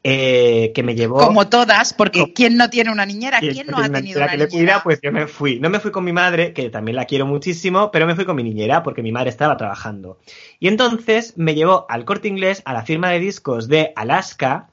eh, 0.02 0.72
que 0.74 0.82
me 0.82 0.94
llevó... 0.94 1.18
Como 1.18 1.48
todas, 1.48 1.94
porque 1.94 2.32
¿quién 2.32 2.56
no 2.56 2.70
tiene 2.70 2.90
una 2.90 3.06
niñera? 3.06 3.40
¿Quién 3.40 3.66
no 3.66 3.78
ha 3.78 3.88
tenido 3.88 4.20
una 4.20 4.30
que 4.30 4.36
le 4.36 4.46
niñera? 4.46 4.48
cuida, 4.48 4.82
pues 4.82 5.00
yo 5.02 5.12
me 5.12 5.26
fui. 5.26 5.60
No 5.60 5.70
me 5.70 5.80
fui 5.80 5.90
con 5.90 6.04
mi 6.04 6.12
madre, 6.12 6.52
que 6.52 6.70
también 6.70 6.96
la 6.96 7.04
quiero 7.04 7.26
muchísimo, 7.26 7.90
pero 7.90 8.06
me 8.06 8.14
fui 8.14 8.24
con 8.24 8.36
mi 8.36 8.42
niñera 8.42 8.82
porque 8.82 9.02
mi 9.02 9.12
madre 9.12 9.30
estaba 9.30 9.56
trabajando. 9.56 10.18
Y 10.60 10.68
entonces 10.68 11.34
me 11.36 11.54
llevó 11.54 11.86
al 11.88 12.04
corte 12.04 12.28
inglés 12.28 12.62
a 12.64 12.72
la 12.72 12.84
firma 12.84 13.10
de 13.10 13.20
discos 13.20 13.68
de 13.68 13.92
Alaska. 13.96 14.68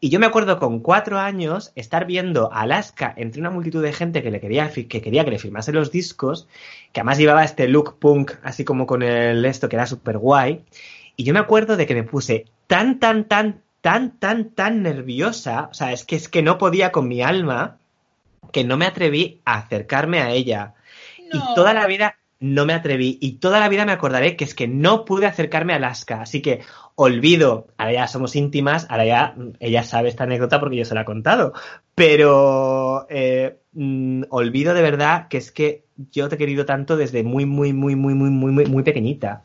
Y 0.00 0.10
yo 0.10 0.20
me 0.20 0.26
acuerdo 0.26 0.58
con 0.58 0.80
cuatro 0.80 1.18
años 1.18 1.72
estar 1.76 2.04
viendo 2.04 2.52
a 2.52 2.62
Alaska 2.62 3.14
entre 3.16 3.40
una 3.40 3.50
multitud 3.50 3.82
de 3.82 3.92
gente 3.92 4.22
que 4.22 4.30
le 4.30 4.40
quería 4.40 4.70
que 4.70 4.86
quería 4.86 5.24
que 5.24 5.30
le 5.30 5.38
firmase 5.38 5.72
los 5.72 5.90
discos, 5.90 6.46
que 6.92 7.00
además 7.00 7.18
llevaba 7.18 7.42
este 7.42 7.68
look 7.68 7.98
punk, 7.98 8.32
así 8.42 8.64
como 8.64 8.86
con 8.86 9.02
el 9.02 9.44
esto 9.46 9.68
que 9.68 9.76
era 9.76 9.86
súper 9.86 10.18
guay. 10.18 10.62
Y 11.16 11.24
yo 11.24 11.32
me 11.32 11.40
acuerdo 11.40 11.76
de 11.76 11.86
que 11.86 11.94
me 11.94 12.02
puse 12.02 12.46
tan, 12.66 12.98
tan, 12.98 13.24
tan, 13.24 13.62
tan, 13.84 14.18
tan, 14.18 14.48
tan 14.54 14.82
nerviosa, 14.82 15.68
o 15.70 15.74
sea, 15.74 15.92
es 15.92 16.06
que 16.06 16.16
es 16.16 16.30
que 16.30 16.40
no 16.40 16.56
podía 16.56 16.90
con 16.90 17.06
mi 17.06 17.20
alma, 17.20 17.76
que 18.50 18.64
no 18.64 18.78
me 18.78 18.86
atreví 18.86 19.42
a 19.44 19.58
acercarme 19.58 20.22
a 20.22 20.30
ella. 20.30 20.72
No. 21.30 21.38
Y 21.38 21.54
toda 21.54 21.74
la 21.74 21.86
vida 21.86 22.16
no 22.40 22.64
me 22.64 22.72
atreví. 22.72 23.18
Y 23.20 23.32
toda 23.32 23.60
la 23.60 23.68
vida 23.68 23.84
me 23.84 23.92
acordaré 23.92 24.36
que 24.36 24.44
es 24.44 24.54
que 24.54 24.68
no 24.68 25.04
pude 25.04 25.26
acercarme 25.26 25.74
a 25.74 25.76
Alaska. 25.76 26.22
Así 26.22 26.40
que 26.40 26.62
olvido, 26.96 27.66
ahora 27.76 27.92
ya 27.92 28.06
somos 28.06 28.36
íntimas, 28.36 28.86
ahora 28.88 29.04
ya 29.04 29.34
mm, 29.36 29.52
ella 29.60 29.82
sabe 29.82 30.08
esta 30.08 30.24
anécdota 30.24 30.60
porque 30.60 30.76
yo 30.76 30.84
se 30.84 30.94
la 30.94 31.02
he 31.02 31.04
contado. 31.04 31.52
Pero 31.94 33.06
eh, 33.10 33.58
mm, 33.72 34.24
olvido 34.30 34.74
de 34.74 34.82
verdad 34.82 35.28
que 35.28 35.38
es 35.38 35.52
que 35.52 35.84
yo 36.10 36.28
te 36.28 36.34
he 36.34 36.38
querido 36.38 36.64
tanto 36.66 36.96
desde 36.96 37.22
muy, 37.22 37.46
muy, 37.46 37.72
muy, 37.72 37.94
muy, 37.94 38.14
muy, 38.14 38.30
muy, 38.30 38.52
muy, 38.52 38.66
muy 38.66 38.82
pequeñita. 38.82 39.42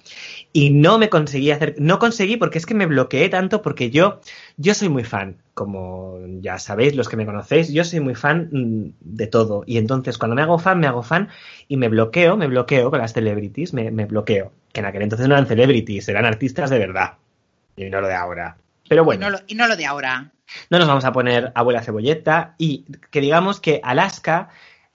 Y 0.52 0.72
no 0.72 0.98
me 0.98 1.10
conseguí 1.10 1.52
hacer, 1.52 1.76
no 1.78 2.00
conseguí 2.00 2.38
porque 2.38 2.58
es 2.58 2.66
que 2.66 2.74
me 2.74 2.88
bloqueé 2.88 3.30
tanto 3.30 3.62
porque 3.62 3.92
yo, 3.92 4.20
yo 4.58 4.74
soy 4.74 4.90
muy 4.90 5.04
fan, 5.04 5.38
como 5.54 6.18
ya 6.42 6.58
sabéis 6.58 6.96
los 6.96 7.08
que 7.10 7.18
me 7.18 7.26
conocéis, 7.26 7.70
yo 7.72 7.84
soy 7.84 8.00
muy 8.00 8.16
fan 8.16 8.50
mm, 8.52 8.94
de 9.00 9.28
todo. 9.28 9.64
Y 9.66 9.78
entonces 9.78 10.18
cuando 10.18 10.36
me 10.36 10.42
hago 10.42 10.60
fan, 10.60 10.80
me 10.80 10.88
hago 10.88 11.04
fan 11.04 11.30
y 11.68 11.78
me 11.78 11.90
bloqueo, 11.90 12.38
me 12.38 12.48
bloqueo 12.48 12.90
con 12.90 13.00
las 13.00 13.14
celebrities, 13.14 13.74
me, 13.74 13.92
me 13.92 14.06
bloqueo. 14.06 14.52
Que 14.74 14.82
en 14.82 14.86
aquel 14.88 15.04
entonces 15.04 15.28
no 15.28 15.36
eran 15.36 15.48
celebrities, 15.48 16.10
eran 16.10 16.26
artistas 16.26 16.70
de 16.70 16.80
verdad. 16.80 17.14
Y 17.86 17.90
no 17.90 18.02
lo 18.02 18.08
de 18.08 18.16
ahora. 18.16 18.58
Pero 18.88 19.04
Y 19.04 19.06
bueno. 19.06 19.26
no, 19.26 19.32
lo, 19.32 19.40
y 19.48 19.56
no 19.56 19.68
lo 19.68 19.76
de 19.76 19.86
ahora. 19.86 20.32
No 20.70 20.80
nos 20.80 20.88
vamos 20.88 21.06
a 21.06 21.12
poner 21.12 21.52
abuela 21.56 21.82
cebolleta 21.82 22.56
y 22.58 22.86
que 23.12 23.22
digamos 23.22 23.60
que 23.60 23.80
Alaska 23.84 24.50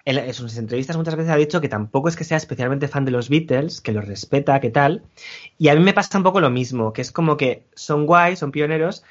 en 0.05 0.35
sus 0.35 0.59
entrevistas 0.59 0.97
muchas 0.99 1.17
veces 1.17 1.33
ha 1.33 1.37
dicho 1.37 1.63
que 1.63 1.69
tampoco 1.69 2.09
es 2.09 2.17
que 2.17 2.25
sea 2.25 2.37
especialmente 2.37 2.89
fan 2.89 3.07
de 3.07 3.11
los 3.11 3.31
Beatles, 3.31 3.81
que 3.81 3.93
los 3.93 4.07
respeta, 4.07 4.61
que 4.61 4.71
tal. 4.71 5.03
Y 5.57 5.69
a 5.69 5.75
mí 5.75 5.81
me 5.81 5.95
pasa 5.95 6.19
un 6.19 6.25
poco 6.25 6.41
lo 6.41 6.51
mismo, 6.51 6.93
que 6.93 7.01
es 7.01 7.11
como 7.11 7.39
que 7.39 7.63
son 7.75 8.05
guay, 8.05 8.37
son 8.37 8.53
pioneros, 8.53 9.03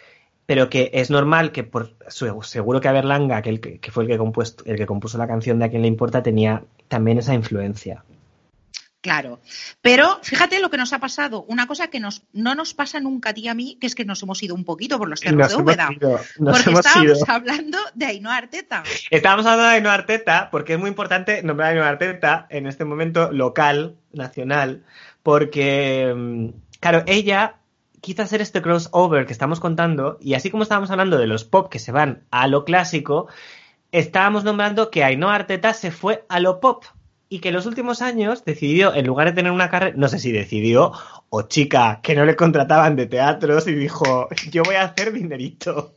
pero 0.45 0.69
que 0.69 0.91
es 0.93 1.09
normal 1.09 1.51
que 1.51 1.63
por 1.63 1.95
seguro 2.09 2.79
que 2.79 2.87
Aberlanga, 2.87 3.41
que, 3.41 3.49
el 3.49 3.59
que, 3.59 3.91
fue 3.91 4.03
el 4.03 4.09
que, 4.09 4.17
compuesto, 4.17 4.63
el 4.67 4.77
que 4.77 4.85
compuso 4.85 5.17
la 5.17 5.27
canción 5.27 5.57
de 5.57 5.65
A 5.65 5.69
quién 5.69 5.81
le 5.81 5.87
importa, 5.87 6.21
tenía 6.21 6.63
también 6.89 7.17
esa 7.17 7.33
influencia. 7.33 8.03
Claro. 9.03 9.41
Pero 9.81 10.19
fíjate 10.23 10.61
lo 10.61 10.69
que 10.69 10.77
nos 10.77 10.93
ha 10.93 10.99
pasado. 10.99 11.43
Una 11.49 11.67
cosa 11.67 11.87
que 11.87 11.99
nos, 11.99 12.23
no 12.31 12.55
nos 12.55 12.73
pasa 12.73 13.01
nunca 13.01 13.31
a 13.31 13.33
ti 13.33 13.41
y 13.41 13.47
a 13.49 13.53
mí, 13.53 13.77
que 13.79 13.85
es 13.85 13.95
que 13.95 14.05
nos 14.05 14.23
hemos 14.23 14.41
ido 14.41 14.55
un 14.55 14.63
poquito 14.63 14.97
por 14.97 15.09
los 15.09 15.19
cerros 15.19 15.49
de 15.49 15.55
Úbeda. 15.57 15.89
ido, 15.91 16.21
Porque 16.37 16.71
estábamos 16.71 17.17
ido. 17.17 17.25
hablando 17.27 17.77
de 17.95 18.05
Ainhoa 18.05 18.37
Arteta. 18.37 18.83
Estábamos 19.11 19.45
hablando 19.45 19.69
de 19.69 19.75
Ainhoa 19.75 19.93
Arteta 19.93 20.47
porque 20.49 20.73
es 20.75 20.79
muy 20.79 20.87
importante 20.87 21.43
nombrar 21.43 21.67
a 21.67 21.71
Ainhoa 21.71 21.89
Arteta 21.89 22.47
en 22.49 22.65
este 22.65 22.85
momento 22.85 23.29
local, 23.33 23.97
nacional, 24.13 24.85
porque, 25.21 26.13
mm, 26.15 26.47
claro, 26.79 27.03
ella 27.05 27.57
quiso 27.99 28.21
hacer 28.21 28.39
este 28.39 28.61
crossover 28.61 29.25
que 29.25 29.33
estamos 29.33 29.59
contando 29.59 30.17
y 30.21 30.35
así 30.35 30.49
como 30.49 30.63
estábamos 30.63 30.91
hablando 30.91 31.17
de 31.17 31.27
los 31.27 31.43
pop 31.43 31.69
que 31.69 31.79
se 31.79 31.91
van 31.91 32.23
a 32.31 32.47
lo 32.47 32.63
clásico, 32.63 33.27
estábamos 33.91 34.45
nombrando 34.45 34.89
que 34.91 35.03
Ainhoa 35.03 35.35
Arteta 35.35 35.73
se 35.73 35.91
fue 35.91 36.23
a 36.29 36.39
lo 36.39 36.61
pop 36.61 36.85
y 37.33 37.39
que 37.39 37.47
en 37.47 37.55
los 37.55 37.65
últimos 37.65 38.03
años 38.03 38.45
decidió, 38.45 38.93
en 38.93 39.07
lugar 39.07 39.25
de 39.25 39.33
tener 39.33 39.51
una 39.51 39.67
carrera, 39.67 39.95
no 39.97 40.07
sé 40.07 40.19
si 40.19 40.31
decidió, 40.31 40.91
o 41.29 41.41
chica, 41.41 41.99
que 42.03 42.13
no 42.13 42.25
le 42.25 42.35
contrataban 42.35 42.95
de 42.95 43.07
teatros 43.07 43.67
y 43.67 43.73
dijo, 43.73 44.29
yo 44.51 44.61
voy 44.61 44.75
a 44.75 44.83
hacer 44.83 45.11
dinerito. 45.11 45.95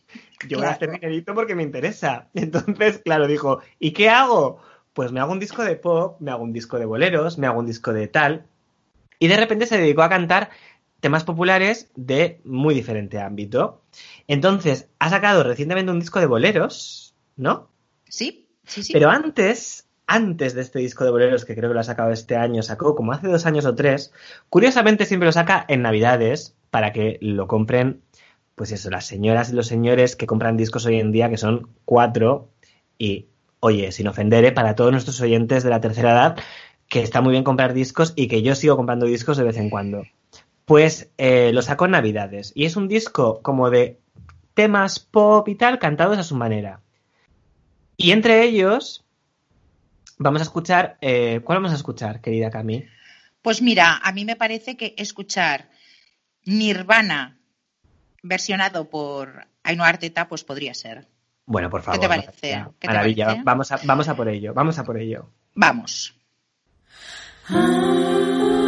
Yo 0.48 0.56
voy 0.56 0.66
a 0.66 0.70
hacer 0.70 0.92
dinerito 0.92 1.34
porque 1.34 1.54
me 1.54 1.62
interesa. 1.62 2.30
Entonces, 2.32 3.02
claro, 3.04 3.26
dijo, 3.26 3.60
¿y 3.78 3.90
qué 3.90 4.08
hago? 4.08 4.62
Pues 4.94 5.12
me 5.12 5.20
hago 5.20 5.30
un 5.30 5.38
disco 5.38 5.62
de 5.62 5.76
pop, 5.76 6.18
me 6.22 6.30
hago 6.30 6.42
un 6.42 6.54
disco 6.54 6.78
de 6.78 6.86
boleros, 6.86 7.36
me 7.36 7.46
hago 7.46 7.58
un 7.58 7.66
disco 7.66 7.92
de 7.92 8.08
tal. 8.08 8.46
Y 9.18 9.28
de 9.28 9.36
repente 9.36 9.66
se 9.66 9.76
dedicó 9.76 10.04
a 10.04 10.08
cantar 10.08 10.48
temas 11.00 11.24
populares 11.24 11.90
de 11.96 12.40
muy 12.44 12.74
diferente 12.74 13.20
ámbito. 13.20 13.82
Entonces, 14.26 14.88
ha 15.00 15.10
sacado 15.10 15.42
recientemente 15.42 15.92
un 15.92 16.00
disco 16.00 16.18
de 16.18 16.24
boleros, 16.24 17.14
¿no? 17.36 17.68
Sí, 18.08 18.48
sí, 18.64 18.82
sí. 18.82 18.94
Pero 18.94 19.10
antes, 19.10 19.85
antes 20.06 20.54
de 20.54 20.60
este 20.60 20.78
disco 20.78 21.04
de 21.04 21.10
boleros, 21.10 21.44
que 21.44 21.54
creo 21.54 21.70
que 21.70 21.74
lo 21.74 21.80
ha 21.80 21.84
sacado 21.84 22.10
este 22.10 22.36
año, 22.36 22.62
sacó 22.62 22.94
como 22.94 23.12
hace 23.12 23.26
dos 23.28 23.46
años 23.46 23.64
o 23.66 23.74
tres, 23.74 24.12
curiosamente 24.48 25.04
siempre 25.04 25.26
lo 25.26 25.32
saca 25.32 25.64
en 25.68 25.82
Navidades 25.82 26.56
para 26.70 26.92
que 26.92 27.18
lo 27.20 27.48
compren, 27.48 28.02
pues 28.54 28.72
eso, 28.72 28.90
las 28.90 29.06
señoras 29.06 29.50
y 29.50 29.54
los 29.54 29.66
señores 29.66 30.16
que 30.16 30.26
compran 30.26 30.56
discos 30.56 30.86
hoy 30.86 31.00
en 31.00 31.12
día, 31.12 31.28
que 31.28 31.36
son 31.36 31.68
cuatro, 31.84 32.50
y 32.98 33.26
oye, 33.60 33.90
sin 33.92 34.08
ofender, 34.08 34.44
¿eh? 34.44 34.52
para 34.52 34.74
todos 34.74 34.92
nuestros 34.92 35.20
oyentes 35.20 35.64
de 35.64 35.70
la 35.70 35.80
tercera 35.80 36.12
edad, 36.12 36.36
que 36.88 37.02
está 37.02 37.20
muy 37.20 37.32
bien 37.32 37.44
comprar 37.44 37.74
discos 37.74 38.12
y 38.14 38.28
que 38.28 38.42
yo 38.42 38.54
sigo 38.54 38.76
comprando 38.76 39.06
discos 39.06 39.36
de 39.36 39.44
vez 39.44 39.56
en 39.56 39.70
cuando. 39.70 40.04
Pues 40.64 41.10
eh, 41.18 41.50
lo 41.52 41.62
sacó 41.62 41.86
en 41.86 41.92
Navidades, 41.92 42.52
y 42.54 42.64
es 42.64 42.76
un 42.76 42.86
disco 42.88 43.40
como 43.42 43.70
de 43.70 43.98
temas 44.54 45.00
pop 45.00 45.48
y 45.48 45.54
tal, 45.56 45.78
cantados 45.78 46.18
a 46.18 46.22
su 46.22 46.36
manera. 46.36 46.80
Y 47.96 48.12
entre 48.12 48.42
ellos, 48.44 49.05
vamos 50.16 50.40
a 50.40 50.44
escuchar. 50.44 50.98
eh, 51.00 51.40
¿Cuál 51.44 51.58
vamos 51.58 51.72
a 51.72 51.76
escuchar, 51.76 52.20
querida 52.20 52.50
Cami? 52.50 52.84
Pues 53.42 53.62
mira, 53.62 54.00
a 54.02 54.12
mí 54.12 54.24
me 54.24 54.36
parece 54.36 54.76
que 54.76 54.94
escuchar 54.98 55.70
Nirvana 56.44 57.38
versionado 58.22 58.88
por 58.90 59.46
Ainhoa 59.62 59.88
Arteta, 59.88 60.28
pues 60.28 60.42
podría 60.44 60.74
ser. 60.74 61.06
Bueno, 61.44 61.70
por 61.70 61.82
favor. 61.82 62.00
te 62.00 62.08
parece? 62.08 62.56
Maravilla. 62.56 62.70
¿Qué 62.80 62.88
te 62.88 62.92
Maravilla. 62.92 63.24
parece? 63.26 63.42
Vamos, 63.44 63.72
a, 63.72 63.78
vamos 63.84 64.08
a 64.08 64.16
por 64.16 64.28
ello. 64.28 64.52
Vamos 64.52 64.78
a 64.78 64.84
por 64.84 64.98
ello. 64.98 65.30
Vamos. 65.54 66.14
Load 67.48 68.65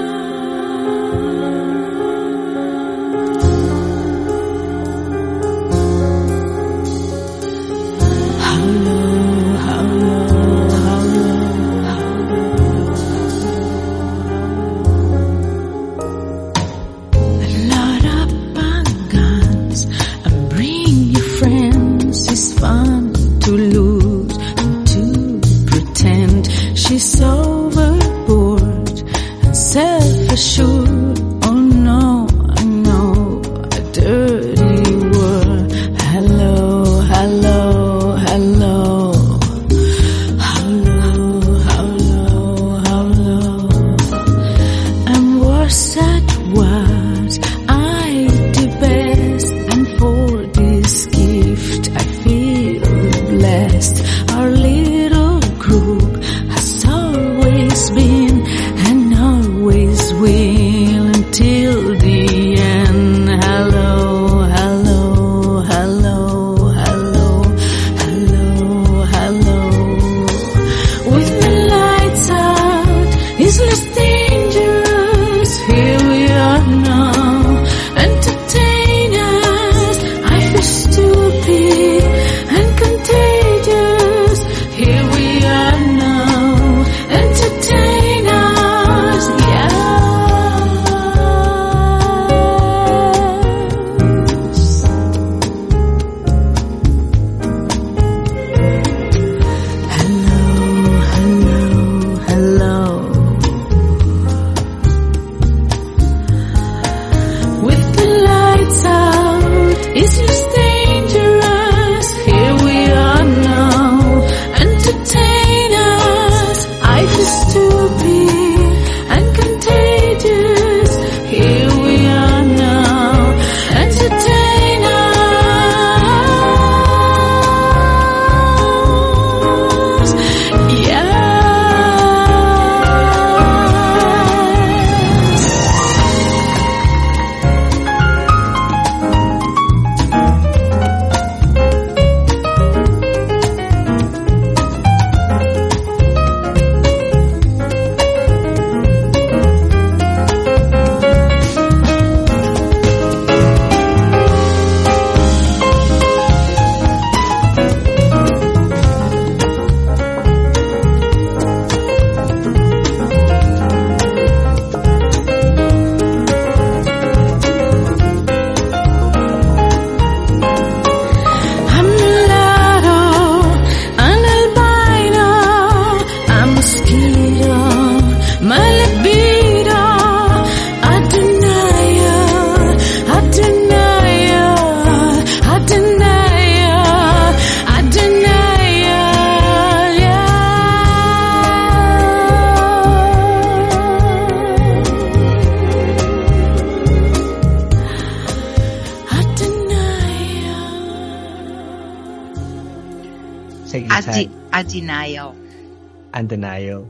Denial. 206.22 206.84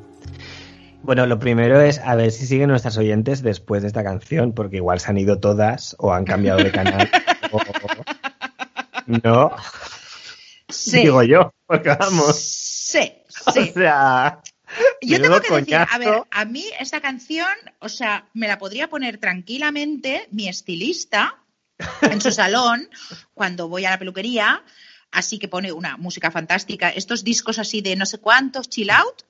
Bueno, 1.03 1.27
lo 1.27 1.39
primero 1.39 1.81
es 1.81 1.99
a 2.01 2.15
ver 2.17 2.31
si 2.33 2.47
siguen 2.47 2.69
nuestras 2.71 2.97
oyentes 2.99 3.43
después 3.43 3.83
de 3.83 3.89
esta 3.89 4.03
canción, 4.03 4.53
porque 4.53 4.77
igual 4.77 5.01
se 5.01 5.11
han 5.11 5.19
ido 5.19 5.39
todas 5.39 5.95
o 5.99 6.13
han 6.13 6.25
cambiado 6.25 6.63
de 6.63 6.71
canal. 6.73 7.11
o- 7.53 7.61
No, 9.07 9.53
Sí. 10.69 11.01
digo 11.01 11.23
yo, 11.23 11.55
porque 11.67 11.91
vamos. 11.99 12.37
Sí, 12.39 13.13
O 13.47 13.53
sea, 13.53 14.41
Yo 15.01 15.21
tengo 15.23 15.41
que 15.41 15.55
decir, 15.55 15.77
a 15.77 15.99
ver, 15.99 16.23
a 16.31 16.45
mí 16.45 16.65
esta 16.79 17.01
canción, 17.01 17.49
o 17.79 17.89
sea, 17.89 18.27
me 18.35 18.47
la 18.49 18.59
podría 18.59 18.89
poner 18.89 19.17
tranquilamente 19.19 20.27
mi 20.31 20.49
estilista 20.49 21.37
en 22.03 22.21
su 22.21 22.31
salón 22.33 22.89
cuando 23.35 23.69
voy 23.69 23.85
a 23.87 23.91
la 23.91 23.99
peluquería, 23.99 24.63
así 25.13 25.39
que 25.39 25.49
pone 25.49 25.73
una 25.73 25.97
música 25.97 26.31
fantástica. 26.31 26.91
Estos 26.91 27.25
discos 27.25 27.59
así 27.59 27.81
de 27.81 27.97
no 27.97 28.07
sé 28.07 28.19
cuántos, 28.19 28.69
chill 28.69 28.91
out, 28.91 29.23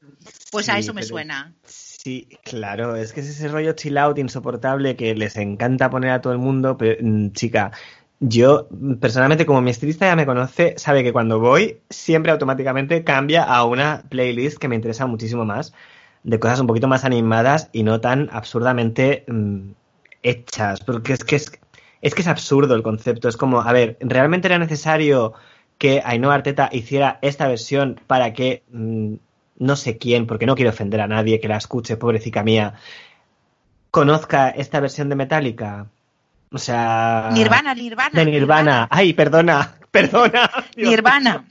pues 0.50 0.68
a 0.68 0.78
eso 0.78 0.94
me 0.94 1.00
pero- 1.00 1.08
suena. 1.08 1.54
Sí, 1.64 2.28
claro, 2.44 2.96
es 2.96 3.12
que 3.12 3.20
es 3.20 3.28
ese 3.28 3.48
rollo 3.48 3.72
chill 3.72 3.98
out 3.98 4.18
insoportable 4.18 4.96
que 4.96 5.14
les 5.14 5.36
encanta 5.36 5.90
poner 5.90 6.10
a 6.12 6.20
todo 6.20 6.32
el 6.32 6.38
mundo, 6.38 6.78
pero 6.78 6.96
mm, 7.00 7.32
chica, 7.32 7.72
yo 8.20 8.68
personalmente 9.00 9.44
como 9.46 9.60
mi 9.60 9.70
estilista 9.70 10.06
ya 10.06 10.16
me 10.16 10.24
conoce, 10.24 10.74
sabe 10.78 11.02
que 11.02 11.12
cuando 11.12 11.38
voy 11.40 11.80
siempre 11.90 12.32
automáticamente 12.32 13.04
cambia 13.04 13.42
a 13.42 13.64
una 13.64 14.04
playlist 14.08 14.58
que 14.58 14.68
me 14.68 14.76
interesa 14.76 15.06
muchísimo 15.06 15.44
más, 15.44 15.72
de 16.22 16.38
cosas 16.38 16.60
un 16.60 16.66
poquito 16.66 16.88
más 16.88 17.04
animadas 17.04 17.68
y 17.72 17.82
no 17.82 18.00
tan 18.00 18.28
absurdamente 18.32 19.24
mm, 19.28 19.70
hechas, 20.22 20.80
porque 20.80 21.12
es 21.12 21.24
que 21.24 21.36
es, 21.36 21.52
es 22.00 22.14
que 22.14 22.22
es 22.22 22.28
absurdo 22.28 22.74
el 22.74 22.82
concepto, 22.82 23.28
es 23.28 23.36
como, 23.36 23.60
a 23.60 23.72
ver, 23.72 23.98
¿realmente 24.00 24.48
era 24.48 24.58
necesario 24.58 25.34
que 25.78 26.02
Ainhoa 26.04 26.34
Arteta 26.34 26.68
hiciera 26.72 27.18
esta 27.22 27.48
versión 27.48 28.00
para 28.06 28.32
que 28.32 28.64
mm, 28.70 29.14
no 29.58 29.76
sé 29.76 29.98
quién, 29.98 30.26
porque 30.26 30.46
no 30.46 30.54
quiero 30.54 30.70
ofender 30.70 31.00
a 31.00 31.06
nadie 31.08 31.40
que 31.40 31.48
la 31.48 31.56
escuche, 31.56 31.96
pobrecita 31.96 32.42
mía, 32.42 32.74
conozca 33.90 34.50
esta 34.50 34.80
versión 34.80 35.08
de 35.08 35.16
Metallica? 35.16 35.86
O 36.50 36.58
sea... 36.58 37.30
Nirvana, 37.32 37.74
Nirvana. 37.74 38.10
De 38.12 38.24
Nirvana. 38.24 38.88
Ay, 38.90 39.12
perdona, 39.12 39.76
perdona. 39.90 40.50
Dios. 40.74 40.90
Nirvana. 40.90 41.46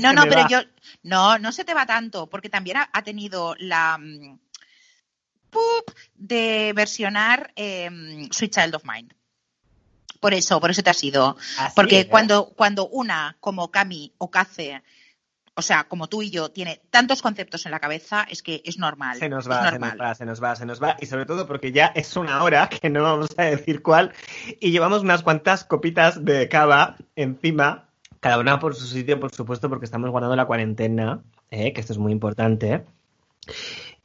No, 0.00 0.12
no, 0.12 0.22
pero 0.22 0.42
va. 0.42 0.48
yo. 0.48 0.60
No, 1.02 1.38
no 1.38 1.50
se 1.50 1.64
te 1.64 1.74
va 1.74 1.86
tanto, 1.86 2.28
porque 2.28 2.48
también 2.48 2.76
ha, 2.76 2.90
ha 2.92 3.02
tenido 3.02 3.56
la. 3.58 3.98
mm, 3.98 4.38
pup 5.50 5.90
de 6.14 6.72
versionar 6.74 7.52
eh, 7.56 7.90
Sweet 8.30 8.54
Child 8.54 8.74
of 8.76 8.84
Mine. 8.84 9.08
Por 10.20 10.34
eso, 10.34 10.60
por 10.60 10.70
eso 10.70 10.82
te 10.82 10.90
has 10.90 11.02
ido. 11.02 11.36
Así 11.58 11.72
Porque 11.74 12.00
es, 12.00 12.06
¿eh? 12.06 12.08
cuando, 12.08 12.52
cuando 12.54 12.88
una, 12.88 13.36
como 13.40 13.70
Cami 13.70 14.12
o 14.18 14.30
Cace, 14.30 14.82
o 15.54 15.62
sea, 15.62 15.84
como 15.84 16.08
tú 16.08 16.22
y 16.22 16.30
yo, 16.30 16.50
tiene 16.50 16.80
tantos 16.90 17.22
conceptos 17.22 17.66
en 17.66 17.72
la 17.72 17.80
cabeza, 17.80 18.26
es 18.30 18.42
que 18.42 18.62
es 18.64 18.78
normal. 18.78 19.18
Se 19.18 19.28
nos 19.28 19.50
va, 19.50 19.70
se 19.70 19.78
nos 19.78 20.00
va, 20.00 20.14
se 20.14 20.24
nos 20.24 20.42
va, 20.42 20.56
se 20.56 20.66
nos 20.66 20.82
va. 20.82 20.96
Y 21.00 21.06
sobre 21.06 21.26
todo 21.26 21.46
porque 21.46 21.72
ya 21.72 21.86
es 21.86 22.16
una 22.16 22.42
hora, 22.42 22.68
que 22.68 22.90
no 22.90 23.02
vamos 23.02 23.30
a 23.36 23.44
decir 23.44 23.82
cuál, 23.82 24.12
y 24.60 24.70
llevamos 24.70 25.02
unas 25.02 25.22
cuantas 25.22 25.64
copitas 25.64 26.24
de 26.24 26.48
cava 26.48 26.96
encima, 27.16 27.88
cada 28.20 28.38
una 28.38 28.58
por 28.58 28.74
su 28.74 28.86
sitio, 28.86 29.18
por 29.18 29.34
supuesto, 29.34 29.68
porque 29.68 29.84
estamos 29.84 30.10
guardando 30.10 30.36
la 30.36 30.46
cuarentena, 30.46 31.22
¿eh? 31.50 31.72
que 31.72 31.80
esto 31.80 31.92
es 31.92 31.98
muy 31.98 32.12
importante. 32.12 32.84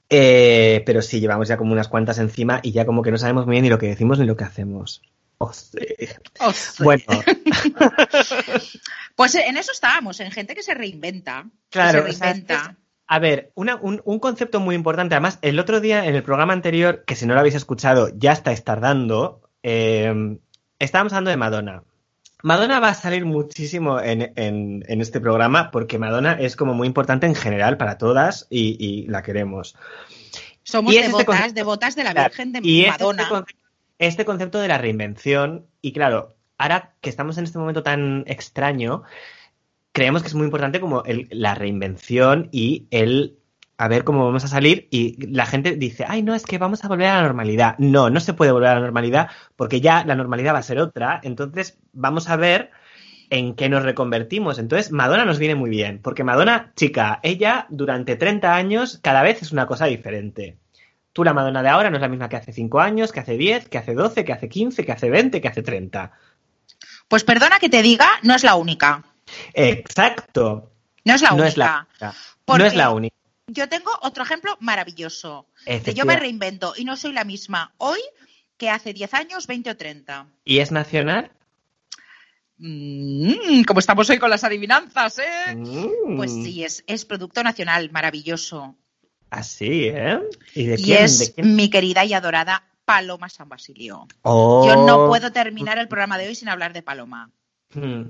Eh, 0.09 0.83
pero 0.85 1.01
sí, 1.01 1.19
llevamos 1.19 1.47
ya 1.47 1.57
como 1.57 1.73
unas 1.73 1.87
cuantas 1.87 2.19
encima 2.19 2.59
y 2.63 2.71
ya 2.71 2.85
como 2.85 3.01
que 3.01 3.11
no 3.11 3.17
sabemos 3.17 3.45
muy 3.45 3.53
bien 3.53 3.63
ni 3.63 3.69
lo 3.69 3.79
que 3.79 3.87
decimos 3.87 4.19
ni 4.19 4.25
lo 4.25 4.35
que 4.35 4.43
hacemos. 4.43 5.01
Oh, 5.37 5.51
sí. 5.53 5.77
Oh, 6.39 6.51
sí. 6.51 6.83
Bueno, 6.83 7.03
Pues 9.15 9.35
en 9.35 9.57
eso 9.57 9.71
estábamos, 9.71 10.19
en 10.19 10.31
gente 10.31 10.55
que 10.55 10.63
se 10.63 10.73
reinventa. 10.73 11.43
que 11.43 11.49
Claro, 11.69 12.03
se 12.03 12.09
o 12.09 12.13
sea, 12.13 12.29
es 12.31 12.35
que 12.41 12.47
reinventa. 12.53 12.75
A 13.07 13.19
ver, 13.19 13.51
una- 13.55 13.75
un, 13.75 14.01
un 14.03 14.19
concepto 14.19 14.59
muy 14.59 14.75
importante. 14.75 15.13
Además, 15.15 15.37
el 15.41 15.59
otro 15.59 15.79
día 15.79 16.05
en 16.05 16.15
el 16.15 16.23
programa 16.23 16.53
anterior, 16.53 17.03
que 17.05 17.15
si 17.15 17.25
no 17.25 17.33
lo 17.33 17.39
habéis 17.39 17.55
escuchado, 17.55 18.09
ya 18.15 18.31
estáis 18.31 18.63
tardando, 18.63 19.41
eh, 19.63 20.37
estábamos 20.79 21.13
hablando 21.13 21.29
de 21.29 21.37
Madonna. 21.37 21.83
Madonna 22.41 22.79
va 22.79 22.89
a 22.89 22.93
salir 22.93 23.25
muchísimo 23.25 23.99
en, 23.99 24.33
en- 24.35 24.83
en 24.87 25.01
este 25.01 25.19
programa 25.19 25.71
porque 25.71 25.97
Madonna 25.99 26.33
es 26.33 26.55
como 26.55 26.73
muy 26.73 26.87
importante 26.87 27.25
en 27.27 27.35
general 27.35 27.77
para 27.77 27.97
todas 27.97 28.47
y, 28.49 28.75
y 28.79 29.07
la 29.07 29.21
queremos. 29.23 29.75
Somos 30.63 30.93
y 30.93 30.97
este 30.97 31.09
devotas, 31.09 31.53
devotas 31.53 31.95
de 31.95 32.03
la 32.03 32.13
Virgen 32.13 32.51
de 32.53 32.59
y 32.63 32.85
es 32.85 32.89
Madonna. 32.91 33.23
Este, 33.23 33.35
conce- 33.35 33.55
este 33.99 34.25
concepto 34.25 34.59
de 34.59 34.67
la 34.67 34.77
reinvención, 34.77 35.67
y 35.81 35.93
claro, 35.93 36.35
ahora 36.57 36.95
que 37.01 37.09
estamos 37.09 37.37
en 37.37 37.45
este 37.45 37.59
momento 37.59 37.83
tan 37.83 38.23
extraño, 38.27 39.03
creemos 39.91 40.21
que 40.21 40.27
es 40.27 40.35
muy 40.35 40.45
importante 40.45 40.79
como 40.79 41.03
la 41.31 41.55
reinvención 41.55 42.49
y 42.51 42.87
el 42.91 43.37
a 43.77 43.87
ver 43.87 44.03
cómo 44.03 44.25
vamos 44.25 44.43
a 44.45 44.47
salir 44.47 44.87
y 44.89 45.17
la 45.27 45.45
gente 45.45 45.75
dice, 45.75 46.05
ay, 46.07 46.23
no, 46.23 46.33
es 46.33 46.45
que 46.45 46.57
vamos 46.57 46.83
a 46.83 46.87
volver 46.87 47.07
a 47.07 47.15
la 47.17 47.23
normalidad. 47.23 47.75
No, 47.77 48.09
no 48.09 48.19
se 48.19 48.33
puede 48.33 48.51
volver 48.51 48.69
a 48.69 48.75
la 48.75 48.81
normalidad 48.81 49.29
porque 49.55 49.81
ya 49.81 50.05
la 50.05 50.15
normalidad 50.15 50.53
va 50.53 50.59
a 50.59 50.63
ser 50.63 50.79
otra. 50.79 51.19
Entonces 51.23 51.77
vamos 51.91 52.29
a 52.29 52.37
ver 52.37 52.71
en 53.29 53.55
qué 53.55 53.69
nos 53.69 53.83
reconvertimos. 53.83 54.59
Entonces 54.59 54.91
Madonna 54.91 55.25
nos 55.25 55.39
viene 55.39 55.55
muy 55.55 55.69
bien 55.69 55.99
porque 56.01 56.23
Madonna, 56.23 56.71
chica, 56.75 57.19
ella 57.23 57.67
durante 57.69 58.15
30 58.15 58.55
años 58.55 58.99
cada 59.01 59.23
vez 59.23 59.41
es 59.41 59.51
una 59.51 59.67
cosa 59.67 59.85
diferente. 59.87 60.57
Tú 61.15 61.23
la 61.23 61.33
Madonna 61.33 61.63
de 61.63 61.69
ahora 61.69 61.89
no 61.89 61.95
es 61.95 62.01
la 62.01 62.09
misma 62.09 62.27
que 62.27 62.35
hace 62.35 62.51
5 62.51 62.77
años, 62.81 63.13
que 63.13 63.21
hace 63.21 63.37
10, 63.37 63.69
que 63.69 63.77
hace 63.77 63.93
12, 63.93 64.25
que 64.25 64.33
hace 64.33 64.49
15, 64.49 64.85
que 64.85 64.91
hace 64.91 65.09
20, 65.09 65.39
que 65.39 65.47
hace 65.47 65.63
30. 65.63 66.11
Pues 67.07 67.23
perdona 67.23 67.57
que 67.57 67.69
te 67.69 67.81
diga, 67.81 68.09
no 68.23 68.35
es 68.35 68.43
la 68.43 68.55
única. 68.55 69.01
Exacto. 69.53 70.73
No 71.05 71.15
es 71.15 71.21
la 71.21 71.29
no 71.29 71.35
única. 71.35 71.47
es 71.47 71.57
la 71.57 71.87
única. 72.01 72.15
No 72.47 72.65
es 72.65 72.75
la 72.75 72.89
única. 72.91 73.15
Yo 73.47 73.69
tengo 73.69 73.91
otro 74.01 74.25
ejemplo 74.25 74.57
maravilloso. 74.59 75.47
De 75.65 75.93
yo 75.93 76.03
me 76.03 76.17
reinvento 76.17 76.73
y 76.75 76.83
no 76.83 76.97
soy 76.97 77.13
la 77.13 77.23
misma 77.23 77.73
hoy 77.77 78.01
que 78.57 78.69
hace 78.69 78.91
10 78.91 79.13
años, 79.13 79.47
20 79.47 79.69
o 79.69 79.77
30. 79.77 80.27
¿Y 80.43 80.59
es 80.59 80.73
nacional? 80.73 81.31
Mm, 82.57 83.63
como 83.63 83.79
estamos 83.79 84.09
hoy 84.09 84.19
con 84.19 84.29
las 84.29 84.43
adivinanzas, 84.43 85.19
¿eh? 85.19 85.55
Mm. 85.55 86.17
Pues 86.17 86.33
sí, 86.33 86.65
es, 86.65 86.83
es 86.87 87.05
producto 87.05 87.41
nacional, 87.41 87.89
maravilloso. 87.91 88.75
Así, 89.39 89.87
¿eh? 89.87 90.19
¿Y 90.53 90.65
de 90.65 90.75
Y 90.79 90.83
quién? 90.83 91.03
es 91.03 91.33
mi 91.37 91.69
querida 91.69 92.05
y 92.05 92.13
adorada 92.13 92.63
Paloma 92.85 93.29
San 93.29 93.49
Basilio. 93.49 94.07
Oh. 94.21 94.65
Yo 94.67 94.85
no 94.85 95.07
puedo 95.07 95.31
terminar 95.31 95.77
el 95.77 95.87
programa 95.87 96.17
de 96.17 96.27
hoy 96.27 96.35
sin 96.35 96.49
hablar 96.49 96.71
de 96.73 96.81
Paloma. 96.83 97.29
Mm. 97.73 98.03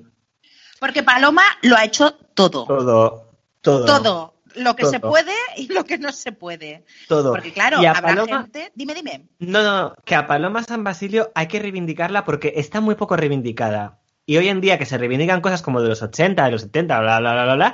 Porque 0.79 1.01
Paloma 1.03 1.43
lo 1.63 1.75
ha 1.77 1.85
hecho 1.85 2.11
todo. 2.33 2.65
Todo, 2.65 3.31
todo. 3.61 3.85
Todo. 3.85 4.31
Lo 4.55 4.73
que 4.77 4.83
Todo. 4.83 4.91
se 4.91 4.99
puede 5.01 5.33
y 5.57 5.67
lo 5.73 5.83
que 5.83 5.97
no 5.97 6.13
se 6.13 6.31
puede. 6.31 6.85
Todo. 7.09 7.33
Porque 7.33 7.51
claro, 7.51 7.77
habrá 7.79 8.01
Paloma- 8.01 8.43
gente... 8.43 8.71
Dime, 8.73 8.93
dime. 8.93 9.25
No, 9.39 9.61
no, 9.63 9.95
que 10.05 10.15
a 10.15 10.27
Paloma 10.27 10.63
San 10.63 10.81
Basilio 10.81 11.29
hay 11.35 11.47
que 11.47 11.59
reivindicarla 11.59 12.23
porque 12.23 12.53
está 12.55 12.79
muy 12.79 12.95
poco 12.95 13.17
reivindicada. 13.17 13.99
Y 14.25 14.37
hoy 14.37 14.47
en 14.47 14.61
día 14.61 14.77
que 14.77 14.85
se 14.85 14.97
reivindican 14.97 15.41
cosas 15.41 15.61
como 15.61 15.81
de 15.81 15.89
los 15.89 16.01
80, 16.01 16.45
de 16.45 16.51
los 16.51 16.61
70, 16.61 16.99
bla, 17.01 17.19
bla, 17.19 17.33
bla, 17.33 17.43
bla, 17.43 17.55
bla, 17.55 17.73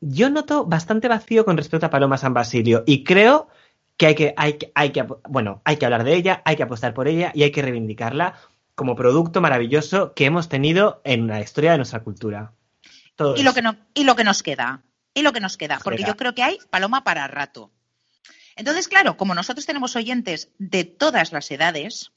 yo 0.00 0.30
noto 0.30 0.64
bastante 0.64 1.08
vacío 1.08 1.44
con 1.44 1.56
respecto 1.56 1.86
a 1.86 1.90
Paloma 1.90 2.18
San 2.18 2.34
Basilio 2.34 2.84
y 2.86 3.04
creo 3.04 3.48
que 3.96 4.06
hay 4.06 4.14
que, 4.14 4.34
hay 4.36 4.58
hay 4.74 4.90
que, 4.90 5.04
bueno, 5.28 5.60
hay 5.64 5.76
que 5.76 5.84
hablar 5.84 6.04
de 6.04 6.14
ella, 6.14 6.42
hay 6.44 6.56
que 6.56 6.62
apostar 6.62 6.94
por 6.94 7.08
ella 7.08 7.32
y 7.34 7.42
hay 7.42 7.50
que 7.50 7.62
reivindicarla 7.62 8.34
como 8.74 8.94
producto 8.94 9.40
maravilloso 9.40 10.14
que 10.14 10.24
hemos 10.24 10.48
tenido 10.48 11.00
en 11.02 11.26
la 11.26 11.40
historia 11.40 11.72
de 11.72 11.78
nuestra 11.78 12.04
cultura. 12.04 12.52
Todo 13.16 13.36
Y 13.36 13.42
lo 13.42 13.52
que, 13.52 13.60
no, 13.60 13.76
y 13.92 14.04
lo 14.04 14.14
que 14.14 14.22
nos 14.22 14.44
queda. 14.44 14.84
Y 15.14 15.22
lo 15.22 15.32
que 15.32 15.40
nos 15.40 15.56
queda. 15.56 15.80
Porque 15.82 16.04
yo 16.04 16.16
creo 16.16 16.32
que 16.32 16.44
hay 16.44 16.58
paloma 16.70 17.02
para 17.02 17.26
rato. 17.26 17.72
Entonces, 18.54 18.86
claro, 18.86 19.16
como 19.16 19.34
nosotros 19.34 19.66
tenemos 19.66 19.96
oyentes 19.96 20.52
de 20.58 20.84
todas 20.84 21.32
las 21.32 21.50
edades, 21.50 22.12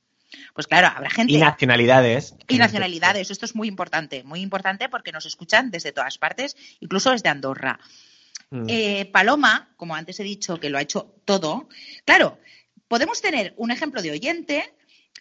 pues 0.54 0.68
claro, 0.68 0.88
habrá 0.88 1.10
gente. 1.10 1.34
Y 1.34 1.38
nacionalidades. 1.38 2.36
y 2.48 2.58
nacionalidades. 2.58 3.32
Esto 3.32 3.46
es 3.46 3.56
muy 3.56 3.68
importante. 3.68 4.24
Muy 4.24 4.42
importante 4.42 4.90
porque 4.90 5.12
nos 5.12 5.26
escuchan 5.26 5.72
desde 5.72 5.92
todas 5.92 6.18
partes, 6.18 6.56
incluso 6.80 7.12
desde 7.12 7.30
Andorra. 7.30 7.80
Mm. 8.50 8.66
Eh, 8.68 9.10
Paloma, 9.12 9.70
como 9.78 9.96
antes 9.96 10.20
he 10.20 10.24
dicho, 10.24 10.60
que 10.60 10.70
lo 10.70 10.78
ha 10.78 10.82
hecho 10.82 11.16
todo, 11.26 11.70
claro, 12.06 12.38
podemos 12.88 13.22
tener 13.22 13.54
un 13.58 13.72
ejemplo 13.72 14.02
de 14.02 14.12
oyente 14.12 14.74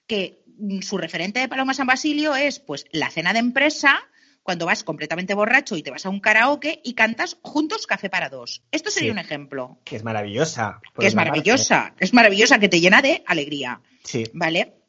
que 0.07 0.43
mm, 0.59 0.81
su 0.81 0.99
referente 0.99 1.39
de 1.41 1.49
Paloma 1.49 1.75
San 1.75 1.87
Basilio 1.87 2.35
es 2.35 2.59
pues 2.59 2.87
la 2.91 3.11
cena 3.11 3.33
de 3.33 3.39
empresa, 3.39 4.03
cuando 4.43 4.67
vas 4.67 4.83
completamente 4.83 5.35
borracho 5.35 5.77
y 5.77 5.83
te 5.83 5.91
vas 5.93 6.07
a 6.07 6.09
un 6.09 6.19
karaoke 6.19 6.81
y 6.83 6.95
cantas 6.95 7.37
juntos 7.43 7.87
café 7.87 8.11
para 8.11 8.29
dos. 8.31 8.63
Esto 8.73 8.91
sería 8.91 9.11
Sí. 9.11 9.13
un 9.13 9.19
ejemplo. 9.19 9.79
Que 9.85 9.97
es 9.97 10.03
maravillosa. 10.03 10.81
Que 10.99 11.07
es 11.07 11.15
parte. 11.15 11.31
maravillosa, 11.31 11.95
es 12.01 12.13
maravillosa, 12.15 12.59
que 12.59 12.69
te 12.69 12.81
llena 12.81 13.03
de 13.03 13.23
alegría. 13.27 13.81
Sí. 14.03 14.25
¿Vale? 14.33 14.80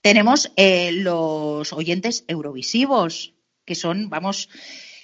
Tenemos 0.00 0.52
eh, 0.56 0.92
los 0.92 1.72
oyentes 1.72 2.24
eurovisivos, 2.28 3.34
que 3.64 3.74
son, 3.74 4.08
vamos, 4.10 4.48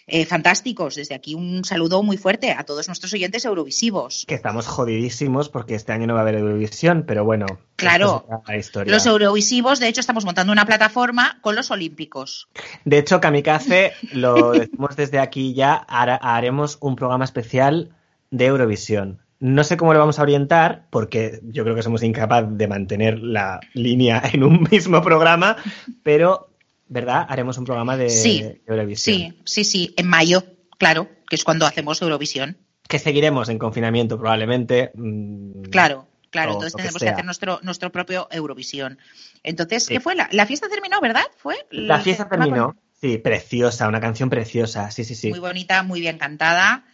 eh, 0.07 0.27
fantásticos. 0.27 0.97
Desde 0.97 1.15
aquí 1.15 1.35
un 1.35 1.65
saludo 1.65 2.03
muy 2.03 2.17
fuerte 2.17 2.53
a 2.53 2.65
todos 2.65 2.89
nuestros 2.89 3.13
oyentes 3.15 3.45
eurovisivos. 3.45 4.25
Que 4.29 4.35
estamos 4.35 4.67
jodidísimos 4.67 5.49
porque 5.49 5.75
este 5.75 5.93
año 5.93 6.07
no 6.07 6.15
va 6.15 6.21
a 6.21 6.23
haber 6.23 6.37
Eurovisión, 6.37 7.05
pero 7.07 7.25
bueno. 7.25 7.47
Claro. 7.77 8.27
historia. 8.57 8.93
Los 8.93 9.07
eurovisivos, 9.07 9.81
de 9.81 9.89
hecho, 9.89 10.01
estamos 10.01 10.25
montando 10.25 10.53
una 10.53 10.67
plataforma 10.67 11.39
con 11.41 11.57
los 11.57 11.71
olímpicos. 11.71 12.49
De 12.85 12.99
hecho, 12.99 13.21
Kamikaze, 13.21 13.93
lo 14.13 14.53
decimos 14.53 14.95
desde 14.97 15.19
aquí 15.19 15.55
ya, 15.55 15.75
haremos 15.75 16.77
un 16.81 16.97
programa 16.97 17.25
especial 17.25 17.95
de 18.31 18.47
Eurovisión. 18.47 19.24
No 19.47 19.63
sé 19.63 19.77
cómo 19.77 19.93
lo 19.93 19.99
vamos 19.99 20.19
a 20.19 20.23
orientar, 20.23 20.87
porque 20.89 21.39
yo 21.43 21.65
creo 21.65 21.77
que 21.77 21.83
somos 21.83 22.03
incapaces 22.03 22.57
de 22.57 22.67
mantener 22.67 23.19
la 23.19 23.61
línea 23.75 24.23
en 24.33 24.43
un 24.43 24.63
mismo 24.71 25.03
programa, 25.03 25.57
pero, 26.03 26.57
¿verdad? 26.89 27.27
Haremos 27.29 27.59
un 27.59 27.67
programa 27.67 27.99
de, 27.99 28.09
Sí, 28.09 28.41
de 28.41 28.63
Eurovisión. 28.67 29.17
Sí, 29.17 29.43
sí, 29.45 29.65
sí, 29.65 29.95
en 29.99 30.07
mayo, 30.07 30.45
claro, 30.79 31.11
que 31.29 31.37
es 31.37 31.45
cuando 31.45 31.67
hacemos 31.67 32.01
Eurovisión. 32.01 32.57
Que 32.89 32.99
seguiremos 32.99 33.51
en 33.51 33.59
confinamiento 33.59 34.19
probablemente. 34.19 34.93
mm, 34.95 35.65
Claro, 35.65 36.09
claro, 36.31 36.53
O 36.53 36.55
entonces 36.55 36.75
que 36.77 36.83
tenemos 36.83 37.03
que, 37.03 37.09
hacer 37.11 37.25
nuestro, 37.27 37.61
nuestro 37.63 37.93
propio 37.93 38.29
Eurovisión. 38.31 38.99
Entonces, 39.43 39.85
Sí. 39.85 39.93
¿qué 39.93 40.01
fue? 40.01 40.15
La, 40.15 40.27
la 40.33 40.47
fiesta 40.47 40.71
terminó, 40.71 41.03
¿verdad? 41.03 41.27
¿Fue? 41.37 41.57
La 41.71 42.01
fiesta 42.01 42.23
el 42.23 42.29
tema 42.31 42.45
terminó. 42.47 42.77
Sí, 42.99 43.19
preciosa, 43.19 43.89
una 43.89 44.01
canción 44.01 44.31
preciosa. 44.31 44.91
Sí, 44.91 45.05
sí, 45.05 45.15
sí. 45.15 45.29
Muy 45.29 45.39
bonita, 45.41 45.83
muy 45.83 46.01
bien 46.01 46.17
cantada, 46.17 46.87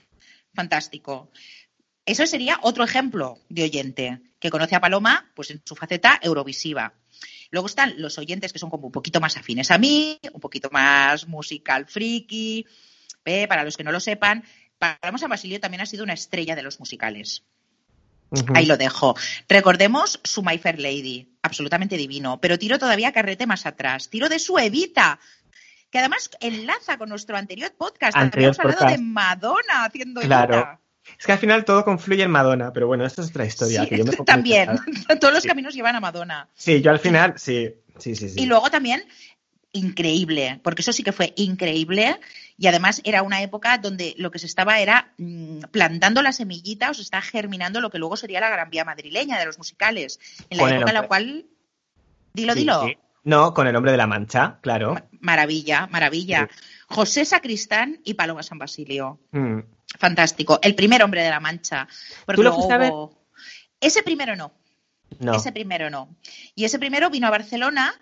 fantástico. 0.53 1.31
Eso 2.11 2.27
sería 2.27 2.59
otro 2.63 2.83
ejemplo 2.83 3.39
de 3.49 3.63
oyente 3.63 4.21
que 4.41 4.51
conoce 4.51 4.75
a 4.75 4.81
Paloma 4.81 5.31
pues 5.35 5.53
en 5.53 5.63
su 5.65 5.77
faceta 5.77 6.19
eurovisiva. 6.21 6.93
Luego 7.51 7.69
están 7.69 7.95
los 7.99 8.19
oyentes 8.19 8.53
que 8.53 8.59
son 8.59 8.69
como 8.69 8.87
un 8.87 8.93
poquito 8.93 9.21
más 9.21 9.37
afines 9.37 9.71
a 9.71 9.79
mí, 9.79 10.19
un 10.33 10.41
poquito 10.41 10.71
más 10.73 11.29
musical 11.29 11.87
friki. 11.87 12.67
Eh, 13.25 13.47
para 13.47 13.63
los 13.63 13.77
que 13.77 13.85
no 13.85 13.93
lo 13.93 14.01
sepan, 14.01 14.43
Paloma 14.77 15.19
San 15.19 15.31
Basilio 15.31 15.61
también 15.61 15.83
ha 15.83 15.87
sido 15.87 16.03
una 16.03 16.15
estrella 16.15 16.57
de 16.57 16.63
los 16.65 16.81
musicales. 16.81 17.45
Ahí 18.55 18.67
lo 18.67 18.77
dejo. 18.77 19.15
Recordemos 19.49 20.19
su 20.25 20.43
My 20.43 20.59
Fair 20.59 20.81
Lady, 20.81 21.37
absolutamente 21.43 21.97
divino, 21.97 22.41
pero 22.41 22.59
tiro 22.59 22.81
todavía 22.81 23.13
carrete 23.13 23.47
más 23.47 23.67
atrás. 23.67 24.11
Tiro 24.11 24.29
de 24.29 24.41
su 24.41 24.59
Evita, 24.59 25.21
que 25.91 25.99
además 26.01 26.29
enlaza 26.41 26.99
con 26.99 27.09
nuestro 27.09 27.37
anterior 27.37 27.73
podcast. 27.77 28.17
Anterior 28.17 28.51
Habíamos 28.51 28.59
hablado 28.59 28.79
podcast. 28.81 28.97
de 28.97 29.05
Madonna 29.05 29.85
haciendo 29.85 30.21
Claro. 30.23 30.55
Evita. 30.55 30.81
Es 31.19 31.27
que 31.27 31.33
al 31.33 31.39
final 31.39 31.65
todo 31.65 31.85
confluye 31.85 32.23
en 32.23 32.31
Madonna, 32.31 32.73
pero 32.73 32.87
bueno, 32.87 33.05
esto 33.05 33.23
es 33.23 33.29
otra 33.31 33.45
historia. 33.45 33.83
Sí, 33.83 33.89
que 33.89 33.99
yo 33.99 34.05
me 34.05 34.13
también. 34.25 34.69
Todos 35.21 35.35
los 35.35 35.43
Sí. 35.43 35.49
caminos 35.49 35.75
llevan 35.75 35.97
a 35.97 36.01
Madonna. 36.01 36.49
Sí, 36.55 36.81
yo 36.81 36.91
al 36.91 36.99
final, 36.99 37.35
sí, 37.37 37.75
sí, 37.99 38.15
sí. 38.17 38.29
sí. 38.31 38.41
Y 38.41 38.47
luego 38.47 38.71
también, 38.71 39.05
increíble, 39.73 40.61
porque 40.65 40.83
eso 40.83 40.93
sí 40.93 41.03
que 41.03 41.13
fue 41.13 41.33
increíble. 41.37 42.19
Y 42.59 42.67
además 42.67 43.01
era 43.05 43.23
una 43.23 43.41
época 43.43 43.79
donde 43.79 44.15
lo 44.19 44.31
que 44.31 44.39
se 44.39 44.47
estaba 44.47 44.81
era 44.81 45.13
mm, 45.19 45.61
plantando 45.71 46.23
la 46.23 46.33
semillita 46.33 46.91
o 46.91 46.95
se 46.95 47.03
está 47.03 47.23
germinando 47.23 47.81
lo 47.81 47.91
que 47.91 47.99
luego 47.99 48.17
sería 48.17 48.41
la 48.41 48.51
Gran 48.51 48.69
Vía 48.71 48.85
madrileña 48.85 49.39
de 49.39 49.47
los 49.47 49.59
musicales. 49.59 50.19
En 50.51 50.59
la 50.59 50.65
Con 50.65 50.73
época 50.73 50.91
en 50.91 50.95
la 50.95 51.09
cual. 51.09 51.47
Dilo, 52.35 52.55
dilo. 52.55 52.87
No, 53.23 53.53
con 53.55 53.67
el 53.67 53.77
hombre 53.77 53.93
de 53.93 53.99
la 53.99 54.07
mancha, 54.07 54.59
claro. 54.63 54.95
Ma- 54.95 55.05
Maravilla, 55.21 55.87
maravilla. 55.91 56.49
José 56.91 57.25
Sacristán 57.25 58.01
y 58.05 58.15
Paloma 58.15 58.43
San 58.43 58.59
Basilio. 58.59 59.21
Mm. 59.31 59.61
Fantástico. 59.99 60.59
El 60.63 60.75
primer 60.75 61.03
hombre 61.03 61.23
de 61.23 61.31
la 61.31 61.41
Mancha. 61.41 61.87
Porque 62.27 62.37
¿Tú 62.37 62.43
lo 62.43 62.55
hubo- 62.57 63.27
Ese 63.81 64.03
primero 64.03 64.37
no. 64.37 64.53
No. 65.19 65.35
Ese 65.35 65.53
primero 65.53 65.91
no. 65.91 66.17
Y 66.55 66.65
ese 66.65 66.79
primero 66.79 67.11
vino 67.11 67.27
a 67.27 67.31
Barcelona 67.31 67.93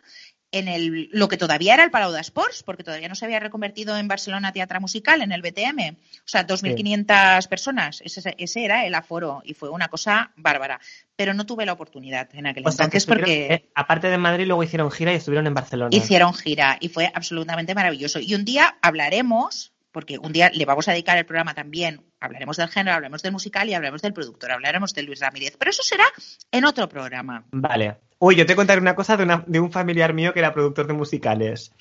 en 0.50 0.68
el, 0.68 1.10
lo 1.12 1.28
que 1.28 1.36
todavía 1.36 1.74
era 1.74 1.84
el 1.84 1.90
Palau 1.90 2.10
d'Esports, 2.10 2.62
porque 2.62 2.82
todavía 2.82 3.08
no 3.08 3.14
se 3.14 3.24
había 3.24 3.38
reconvertido 3.38 3.96
en 3.96 4.08
Barcelona 4.08 4.52
Teatro 4.52 4.80
Musical, 4.80 5.20
en 5.20 5.32
el 5.32 5.42
BTM. 5.42 5.94
O 5.94 6.26
sea, 6.28 6.46
2.500 6.46 7.48
personas. 7.48 8.00
Ese, 8.02 8.34
ese 8.38 8.64
era 8.64 8.86
el 8.86 8.94
aforo 8.94 9.42
y 9.44 9.54
fue 9.54 9.68
una 9.68 9.88
cosa 9.88 10.32
bárbara. 10.36 10.80
Pero 11.16 11.34
no 11.34 11.44
tuve 11.44 11.66
la 11.66 11.72
oportunidad 11.72 12.28
en 12.32 12.46
aquel 12.46 12.66
O 12.66 12.70
sea, 12.70 12.88
que 12.88 12.96
entonces 12.98 13.06
porque... 13.06 13.46
eh, 13.52 13.68
aparte 13.74 14.08
de 14.08 14.18
Madrid, 14.18 14.46
luego 14.46 14.62
hicieron 14.62 14.90
gira 14.90 15.12
y 15.12 15.16
estuvieron 15.16 15.46
en 15.46 15.54
Barcelona. 15.54 15.90
Hicieron 15.94 16.32
gira 16.32 16.78
y 16.80 16.88
fue 16.88 17.10
absolutamente 17.14 17.74
maravilloso. 17.74 18.18
Y 18.18 18.34
un 18.34 18.44
día 18.44 18.78
hablaremos, 18.80 19.72
porque 19.92 20.18
un 20.18 20.32
día 20.32 20.50
le 20.52 20.64
vamos 20.64 20.86
a 20.88 20.92
dedicar 20.92 21.16
el 21.18 21.26
programa 21.26 21.54
también, 21.54 22.04
hablaremos 22.20 22.56
del 22.56 22.68
género, 22.68 22.94
hablaremos 22.96 23.22
del 23.22 23.32
musical 23.32 23.68
y 23.68 23.74
hablaremos 23.74 24.02
del 24.02 24.12
productor, 24.12 24.52
hablaremos 24.52 24.92
de 24.94 25.02
Luis 25.02 25.20
Ramírez. 25.20 25.56
Pero 25.58 25.70
eso 25.70 25.82
será 25.82 26.04
en 26.52 26.64
otro 26.64 26.88
programa. 26.88 27.44
Vale. 27.50 27.96
Uy, 28.18 28.36
yo 28.36 28.44
te 28.46 28.56
contaré 28.56 28.80
una 28.80 28.94
cosa 28.94 29.16
de, 29.16 29.22
una- 29.24 29.44
de 29.46 29.60
un 29.60 29.70
familiar 29.72 30.12
mío 30.12 30.32
que 30.32 30.40
era 30.40 30.52
productor 30.52 30.86
de 30.86 30.92
musicales. 30.92 31.72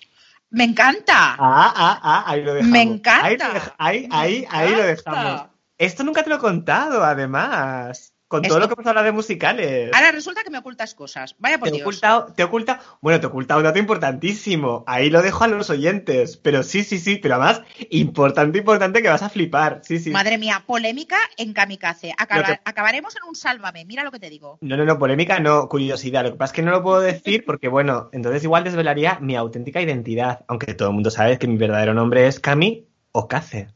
¡Me 0.50 0.64
encanta! 0.64 1.34
Ah, 1.38 1.74
ah, 1.76 2.00
ah, 2.02 2.24
ahí 2.28 2.42
lo 2.44 2.54
dejamos. 2.54 2.72
Me 2.72 2.82
encanta. 2.82 3.76
Ahí, 3.78 4.08
ahí, 4.08 4.08
Me 4.08 4.16
ahí, 4.16 4.46
ahí 4.50 4.72
lo 4.76 4.84
encanta. 4.84 5.12
dejamos. 5.12 5.42
Esto 5.78 6.04
nunca 6.04 6.24
te 6.24 6.30
lo 6.30 6.38
he 6.38 6.40
contado, 6.40 7.04
además. 7.04 8.14
Con 8.28 8.42
todo 8.42 8.60
lo 8.60 8.68
que 8.68 8.74
hemos 8.74 8.86
hablado 8.86 9.06
de 9.06 9.12
musicales. 9.14 9.90
Ahora 9.94 10.12
resulta 10.12 10.44
que 10.44 10.50
me 10.50 10.58
ocultas 10.58 10.94
cosas. 10.94 11.36
Vaya 11.40 11.58
por 11.60 11.70
Te 11.70 11.76
Dios. 11.76 11.86
ocultado, 11.88 12.34
te 12.34 12.42
he 12.42 12.46
ocultado, 12.46 12.84
bueno, 13.00 13.22
te 13.22 13.26
he 13.26 13.30
ocultado 13.30 13.60
un 13.60 13.64
dato 13.64 13.80
importantísimo. 13.80 14.84
Ahí 14.86 15.10
lo 15.10 15.22
dejo 15.22 15.46
a 15.46 15.48
los 15.48 15.70
oyentes. 15.70 16.36
Pero 16.36 16.62
sí, 16.64 16.84
sí, 16.84 17.00
sí, 17.00 17.16
pero 17.16 17.36
además, 17.36 17.62
importante, 17.90 18.58
importante 18.60 19.02
que 19.02 19.08
vas 19.08 19.24
a 19.24 19.30
flipar. 19.30 19.80
Sí, 19.84 20.00
sí. 20.00 20.10
Madre 20.12 20.38
mía, 20.38 20.62
polémica 20.66 21.18
en 21.38 21.54
kamikaze. 21.54 22.14
Acaba- 22.18 22.44
que- 22.44 22.60
Acabaremos 22.66 23.16
en 23.16 23.30
un 23.30 23.36
sálvame. 23.36 23.86
Mira 23.86 24.04
lo 24.04 24.12
que 24.12 24.20
te 24.20 24.30
digo. 24.30 24.58
No, 24.60 24.76
no, 24.76 24.84
no, 24.84 25.00
polémica, 25.00 25.40
no, 25.40 25.70
curiosidad. 25.70 26.24
Lo 26.24 26.32
que 26.32 26.38
pasa 26.38 26.52
es 26.52 26.56
que 26.58 26.62
no 26.64 26.72
lo 26.72 26.84
puedo 26.84 27.00
decir 27.00 27.44
porque, 27.46 27.70
bueno, 27.70 28.10
entonces 28.12 28.44
igual 28.44 28.66
desvelaría 28.66 29.20
mi 29.22 29.38
auténtica 29.38 29.80
identidad. 29.82 30.44
Aunque 30.50 30.74
todo 30.74 30.90
el 30.90 30.96
mundo 30.96 31.12
sabe 31.12 31.40
que 31.40 31.48
mi 31.48 31.56
verdadero 31.58 31.94
nombre 31.94 32.28
es 32.28 32.42
Cami 32.42 32.88
Okace. 33.14 33.70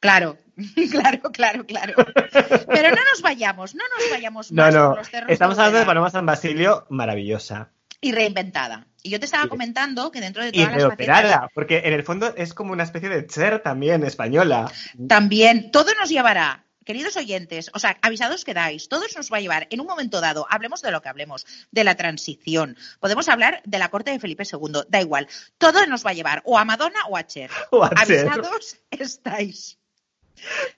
Claro, 0.00 0.36
claro, 0.90 1.20
claro, 1.32 1.64
claro. 1.66 1.94
Pero 1.94 2.90
no 2.90 2.96
nos 3.12 3.22
vayamos, 3.22 3.74
no 3.74 3.84
nos 3.98 4.10
vayamos 4.10 4.52
No, 4.52 4.62
más 4.64 4.74
no, 4.74 4.88
por 4.90 4.98
los 4.98 5.08
estamos 5.28 5.58
hablando 5.58 5.78
de. 5.80 5.86
Paloma 5.86 6.10
San 6.10 6.26
Basilio, 6.26 6.86
maravillosa. 6.90 7.70
y 8.00 8.12
reinventada. 8.12 8.86
Y 9.02 9.10
yo 9.10 9.18
te 9.18 9.24
estaba 9.26 9.44
Sí. 9.44 9.48
comentando 9.48 10.10
que 10.10 10.20
dentro 10.20 10.42
de 10.42 10.48
Y 10.50 10.52
todas 10.52 10.68
las 10.72 10.76
reoperada, 10.82 11.22
facetas 11.22 11.50
porque 11.54 11.78
en 11.84 11.92
el 11.92 12.02
fondo 12.02 12.34
es 12.36 12.52
como 12.54 12.72
una 12.72 12.82
especie 12.84 13.08
de 13.08 13.26
Cher 13.26 13.60
también, 13.60 14.04
española. 14.04 14.70
también 15.08 15.70
todo 15.70 15.92
nos 15.98 16.08
llevará, 16.08 16.64
queridos 16.84 17.16
oyentes, 17.16 17.70
o 17.74 17.78
sea, 17.78 17.96
avisados 18.02 18.44
quedáis, 18.44 18.88
todo 18.88 19.04
nos 19.16 19.32
va 19.32 19.36
a 19.38 19.40
llevar 19.40 19.66
en 19.70 19.80
un 19.80 19.86
momento 19.86 20.20
dado, 20.20 20.46
hablemos 20.50 20.82
de 20.82 20.90
lo 20.90 21.00
que 21.02 21.08
hablemos, 21.08 21.46
de 21.70 21.84
la 21.84 21.96
transición, 21.96 22.76
podemos 23.00 23.28
hablar 23.28 23.62
de 23.64 23.78
la 23.78 23.88
corte 23.88 24.10
de 24.10 24.18
Felipe 24.20 24.44
II, 24.50 24.82
da 24.88 25.00
igual, 25.00 25.28
todo 25.58 25.84
nos 25.86 26.04
va 26.04 26.10
a 26.10 26.14
llevar 26.14 26.42
o 26.44 26.58
a 26.58 26.64
Madonna 26.64 27.00
o 27.08 27.16
a 27.16 27.24
Cher. 27.26 27.50
O 27.70 27.84
a 27.84 27.90
Cher. 28.04 28.28
Avisados 28.28 28.78
estáis. 28.90 29.77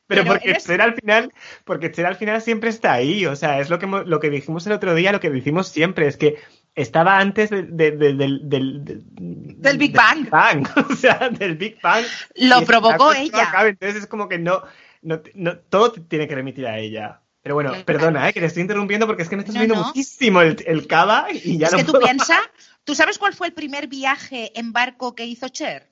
Pero, 0.06 0.22
Pero 0.22 0.24
porque 0.26 0.50
eres- 0.50 0.64
Cher 0.66 0.80
al 0.80 0.94
final, 0.94 1.32
porque 1.64 1.90
Cher 1.92 2.06
al 2.06 2.16
final 2.16 2.40
siempre 2.42 2.70
está 2.70 2.92
ahí, 2.94 3.26
o 3.26 3.36
sea, 3.36 3.60
es 3.60 3.70
lo 3.70 3.78
que 3.78 3.86
lo 3.86 4.20
que 4.20 4.30
dijimos 4.30 4.66
el 4.66 4.72
otro 4.72 4.94
día, 4.94 5.12
lo 5.12 5.20
que 5.20 5.30
decimos 5.30 5.68
siempre, 5.68 6.06
es 6.06 6.16
que 6.16 6.36
estaba 6.74 7.18
antes 7.18 7.50
de- 7.50 7.62
de- 7.62 7.90
de- 7.92 8.14
del, 8.16 9.78
Big 9.78 9.92
Bang. 9.94 10.66
o 10.90 10.94
sea, 10.96 11.28
del 11.30 11.56
Big 11.56 11.80
Bang. 11.82 12.04
Lo 12.36 12.64
provocó 12.64 13.12
ella. 13.12 13.50
Entonces 13.66 14.02
es 14.02 14.06
como 14.06 14.28
que 14.28 14.38
no, 14.38 14.62
no, 15.02 15.20
no- 15.34 15.58
todo 15.58 15.92
tiene 15.92 16.26
que 16.28 16.34
remitir 16.34 16.66
a 16.66 16.78
ella. 16.78 17.20
Pero 17.42 17.54
bueno, 17.54 17.70
Claro. 17.70 17.84
perdona, 17.86 18.28
¿eh? 18.28 18.32
que 18.34 18.40
te 18.40 18.46
estoy 18.46 18.60
interrumpiendo 18.62 19.06
porque 19.06 19.22
es 19.22 19.28
que 19.30 19.36
me 19.36 19.40
estás 19.42 19.54
No, 19.54 19.60
viendo 19.62 19.82
muchísimo 19.82 20.42
el, 20.42 20.62
el 20.66 20.86
cava 20.86 21.28
y 21.32 21.56
ya 21.56 21.66
es 21.68 21.72
no 21.72 21.78
que 21.78 21.84
tú 21.84 21.92
puedo 21.92 22.04
piensas, 22.04 22.38
¿tú 22.84 22.94
sabes 22.94 23.16
cuál 23.18 23.32
fue 23.32 23.46
el 23.46 23.54
primer 23.54 23.86
viaje 23.88 24.52
en 24.58 24.72
barco 24.74 25.14
que 25.14 25.24
hizo 25.24 25.48
Cher? 25.48 25.88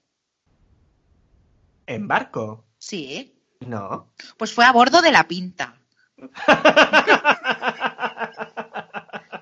¿En 1.87 2.07
barco? 2.07 2.67
Sí, 2.77 3.38
No. 3.61 4.09
pues 4.37 4.53
fue 4.53 4.65
a 4.65 4.73
bordo 4.73 5.01
de 5.03 5.13
la 5.13 5.29
Pinta. 5.29 5.75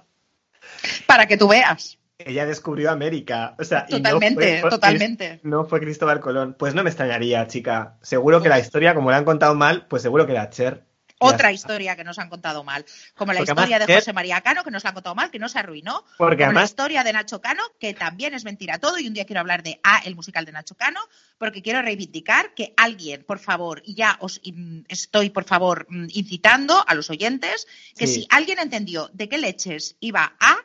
Para 1.06 1.26
que 1.26 1.36
tú 1.36 1.48
veas. 1.48 1.98
Ella 2.18 2.46
descubrió 2.46 2.90
América. 2.90 3.54
O 3.58 3.64
sea, 3.64 3.86
y 3.88 3.92
no 3.92 3.98
Totalmente, 3.98 4.60
fue- 4.60 4.70
totalmente. 4.70 5.40
No 5.42 5.64
fue 5.66 5.80
Cristóbal 5.80 6.20
Colón. 6.20 6.56
Pues 6.58 6.74
no 6.74 6.82
me 6.82 6.90
extrañaría, 6.90 7.46
chica. 7.46 7.96
Seguro 8.02 8.42
que 8.42 8.48
la 8.48 8.58
historia, 8.58 8.94
como 8.94 9.10
la 9.10 9.18
han 9.18 9.24
contado 9.24 9.54
mal, 9.54 9.86
pues 9.88 10.02
seguro 10.02 10.26
que 10.26 10.32
era 10.32 10.50
Cher. 10.50 10.84
Otra 11.18 11.50
historia 11.52 11.96
que 11.96 12.04
nos 12.04 12.18
han 12.18 12.28
contado 12.28 12.62
mal. 12.62 12.84
Como 13.14 13.32
la 13.32 13.38
Porque 13.38 13.52
historia 13.52 13.76
además 13.76 13.86
de 13.88 13.94
José 13.96 14.12
María 14.12 14.40
Cano, 14.42 14.62
que 14.62 14.70
nos 14.70 14.84
la 14.84 14.90
han 14.90 14.94
contado 14.94 15.14
mal, 15.14 15.30
que 15.30 15.38
no 15.38 15.48
se 15.48 15.58
arruinó. 15.58 16.04
Porque 16.18 16.44
Como 16.44 16.58
la 16.58 16.64
historia 16.64 17.02
de 17.04 17.12
Nacho 17.12 17.40
Cano, 17.40 17.62
que 17.80 17.94
también 17.94 18.34
es 18.34 18.44
mentira 18.44 18.78
todo. 18.78 18.98
Y 18.98 19.06
un 19.08 19.14
día 19.14 19.24
quiero 19.24 19.40
hablar 19.40 19.62
de 19.62 19.80
A, 19.82 19.98
el 20.00 20.14
musical 20.14 20.44
de 20.44 20.52
Nacho 20.52 20.74
Cano, 20.74 21.00
porque 21.38 21.62
quiero 21.62 21.80
reivindicar 21.82 22.54
que 22.54 22.74
alguien, 22.76 23.24
por 23.24 23.38
favor, 23.38 23.82
y 23.84 23.94
ya 23.94 24.16
os 24.20 24.40
estoy, 24.88 25.30
por 25.30 25.44
favor, 25.44 25.86
mm, 25.88 26.08
incitando 26.12 26.84
a 26.86 26.94
los 26.94 27.08
oyentes, 27.10 27.66
que 27.96 28.06
Sí. 28.06 28.14
si 28.14 28.26
alguien 28.30 28.58
entendió 28.58 29.08
de 29.12 29.28
qué 29.28 29.38
leches 29.38 29.96
iba 30.00 30.36
A, 30.38 30.56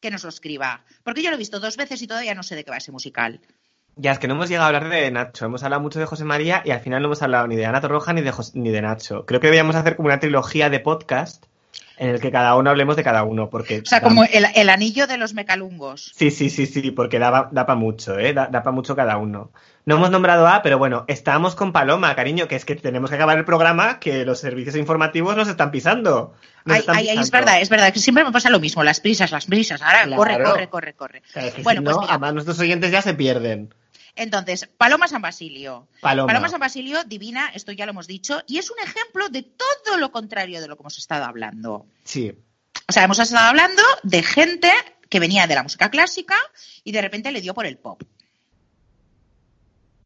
que 0.00 0.10
nos 0.10 0.22
lo 0.22 0.28
escriba. 0.28 0.84
Porque 1.02 1.22
yo 1.22 1.30
lo 1.30 1.36
he 1.36 1.38
visto 1.38 1.60
dos 1.60 1.76
veces 1.76 2.00
y 2.02 2.06
todavía 2.06 2.34
no 2.34 2.42
sé 2.42 2.54
de 2.54 2.64
qué 2.64 2.70
va 2.70 2.76
ese 2.76 2.92
musical. 2.92 3.40
Ya 3.98 4.12
es 4.12 4.18
que 4.18 4.28
no 4.28 4.34
hemos 4.34 4.48
llegado 4.48 4.64
a 4.64 4.66
hablar 4.68 4.88
de 4.88 5.10
Nacho. 5.10 5.44
Hemos 5.44 5.62
hablado 5.62 5.82
mucho 5.82 5.98
de 5.98 6.06
José 6.06 6.24
María 6.24 6.62
y 6.64 6.70
al 6.70 6.80
final 6.80 7.02
no 7.02 7.08
hemos 7.08 7.20
hablado 7.22 7.46
ni 7.46 7.56
de 7.56 7.66
Ana 7.66 7.80
Torroja 7.80 8.12
ni 8.12 8.22
de, 8.22 8.32
Jos- 8.32 8.54
ni 8.54 8.70
de 8.70 8.80
Nacho. 8.80 9.26
Creo 9.26 9.40
que 9.40 9.48
deberíamos 9.48 9.76
hacer 9.76 9.96
como 9.96 10.06
una 10.06 10.20
trilogía 10.20 10.70
de 10.70 10.80
podcast 10.80 11.44
en 11.98 12.10
el 12.10 12.20
que 12.20 12.30
cada 12.30 12.54
uno 12.54 12.70
hablemos 12.70 12.94
de 12.94 13.02
cada 13.02 13.24
uno, 13.24 13.50
porque... 13.50 13.80
O 13.80 13.84
sea, 13.84 13.98
da- 13.98 14.04
como 14.06 14.22
el, 14.22 14.46
el 14.54 14.70
anillo 14.70 15.08
de 15.08 15.18
los 15.18 15.34
mecalungos. 15.34 16.12
Sí, 16.14 16.30
sí, 16.30 16.48
sí, 16.48 16.66
sí, 16.66 16.92
porque 16.92 17.18
da, 17.18 17.48
da 17.50 17.66
para 17.66 17.76
mucho, 17.78 18.16
¿eh? 18.18 18.32
Da, 18.32 18.48
para 18.50 18.70
mucho 18.70 18.94
cada 18.94 19.16
uno. 19.16 19.50
No 19.84 19.96
hemos 19.96 20.10
nombrado 20.10 20.46
a, 20.46 20.62
pero 20.62 20.78
bueno, 20.78 21.04
estábamos 21.08 21.56
con 21.56 21.72
Paloma, 21.72 22.14
cariño, 22.14 22.46
que 22.46 22.54
es 22.54 22.64
que 22.64 22.76
tenemos 22.76 23.10
que 23.10 23.16
acabar 23.16 23.36
el 23.36 23.44
programa, 23.44 23.98
que 23.98 24.24
los 24.24 24.38
servicios 24.38 24.76
informativos 24.76 25.34
nos 25.36 25.48
están 25.48 25.72
pisando. 25.72 26.34
Nos 26.64 26.74
Ay, 26.74 26.80
están 26.80 26.96
ay, 26.98 27.08
es 27.18 27.30
verdad, 27.32 27.60
es 27.60 27.68
verdad, 27.68 27.92
que 27.92 27.98
siempre 27.98 28.22
me 28.22 28.30
pasa 28.30 28.48
lo 28.50 28.60
mismo, 28.60 28.84
las 28.84 29.00
prisas, 29.00 29.32
las 29.32 29.46
prisas. 29.46 29.82
Ahora 29.82 30.02
Claro. 30.04 30.16
corre, 30.18 30.42
corre, 30.44 30.68
corre, 30.68 30.92
corre. 30.92 31.22
Claro, 31.32 31.48
Bueno, 31.64 31.80
si 31.80 31.84
pues 31.84 31.96
no, 31.96 32.02
además 32.08 32.34
nuestros 32.34 32.60
oyentes 32.60 32.92
ya 32.92 33.02
se 33.02 33.14
pierden. 33.14 33.74
Entonces, 34.18 34.68
Paloma 34.76 35.06
San 35.08 35.22
Basilio. 35.22 35.86
Paloma. 36.00 36.26
Paloma 36.26 36.48
San 36.48 36.58
Basilio, 36.60 37.04
divina, 37.04 37.50
esto 37.54 37.70
ya 37.72 37.86
lo 37.86 37.90
hemos 37.90 38.08
dicho, 38.08 38.42
y 38.48 38.58
es 38.58 38.70
un 38.70 38.78
ejemplo 38.80 39.28
de 39.28 39.42
todo 39.42 39.96
lo 39.96 40.10
contrario 40.10 40.60
de 40.60 40.66
lo 40.66 40.76
que 40.76 40.82
hemos 40.82 40.98
estado 40.98 41.24
hablando. 41.24 41.86
Sí. 42.04 42.34
O 42.88 42.92
sea, 42.92 43.04
hemos 43.04 43.18
estado 43.20 43.46
hablando 43.48 43.82
de 44.02 44.22
gente 44.22 44.72
que 45.08 45.20
venía 45.20 45.46
de 45.46 45.54
la 45.54 45.62
música 45.62 45.88
clásica 45.90 46.36
y 46.84 46.92
de 46.92 47.00
repente 47.00 47.30
le 47.30 47.40
dio 47.40 47.54
por 47.54 47.64
el 47.64 47.78
pop. 47.78 48.02
Y 48.02 48.06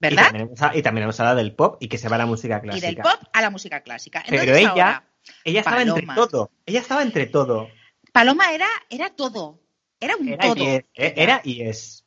¿Verdad? 0.00 0.24
también, 0.24 0.48
hemos, 0.48 0.76
y 0.76 0.82
también 0.82 1.04
hemos 1.04 1.20
hablado 1.20 1.36
del 1.38 1.54
pop 1.54 1.76
y 1.80 1.88
que 1.88 1.96
se 1.96 2.08
va 2.08 2.16
a 2.16 2.18
la 2.18 2.26
música 2.26 2.58
Y 2.58 2.68
clásica. 2.68 2.86
del 2.86 2.96
pop 2.96 3.28
a 3.32 3.40
la 3.40 3.50
música 3.50 3.80
clásica. 3.80 4.22
Pero 4.28 4.54
ella, 4.54 4.70
ahora, 4.70 5.04
ella 5.44 5.60
estaba 5.60 5.82
entre 5.82 6.06
todo. 6.14 6.50
Ella 6.66 6.80
estaba 6.80 7.02
entre 7.02 7.26
todo. 7.26 7.68
Paloma 8.12 8.52
era, 8.52 8.68
era 8.90 9.10
todo. 9.10 9.60
Era 10.00 10.16
un 10.16 10.28
Era 10.28 10.42
todo. 10.48 10.56
y 10.56 10.66
es. 10.66 10.84
¿eh? 10.94 11.14
Era 11.16 11.40
y 11.44 11.62
es. 11.62 12.01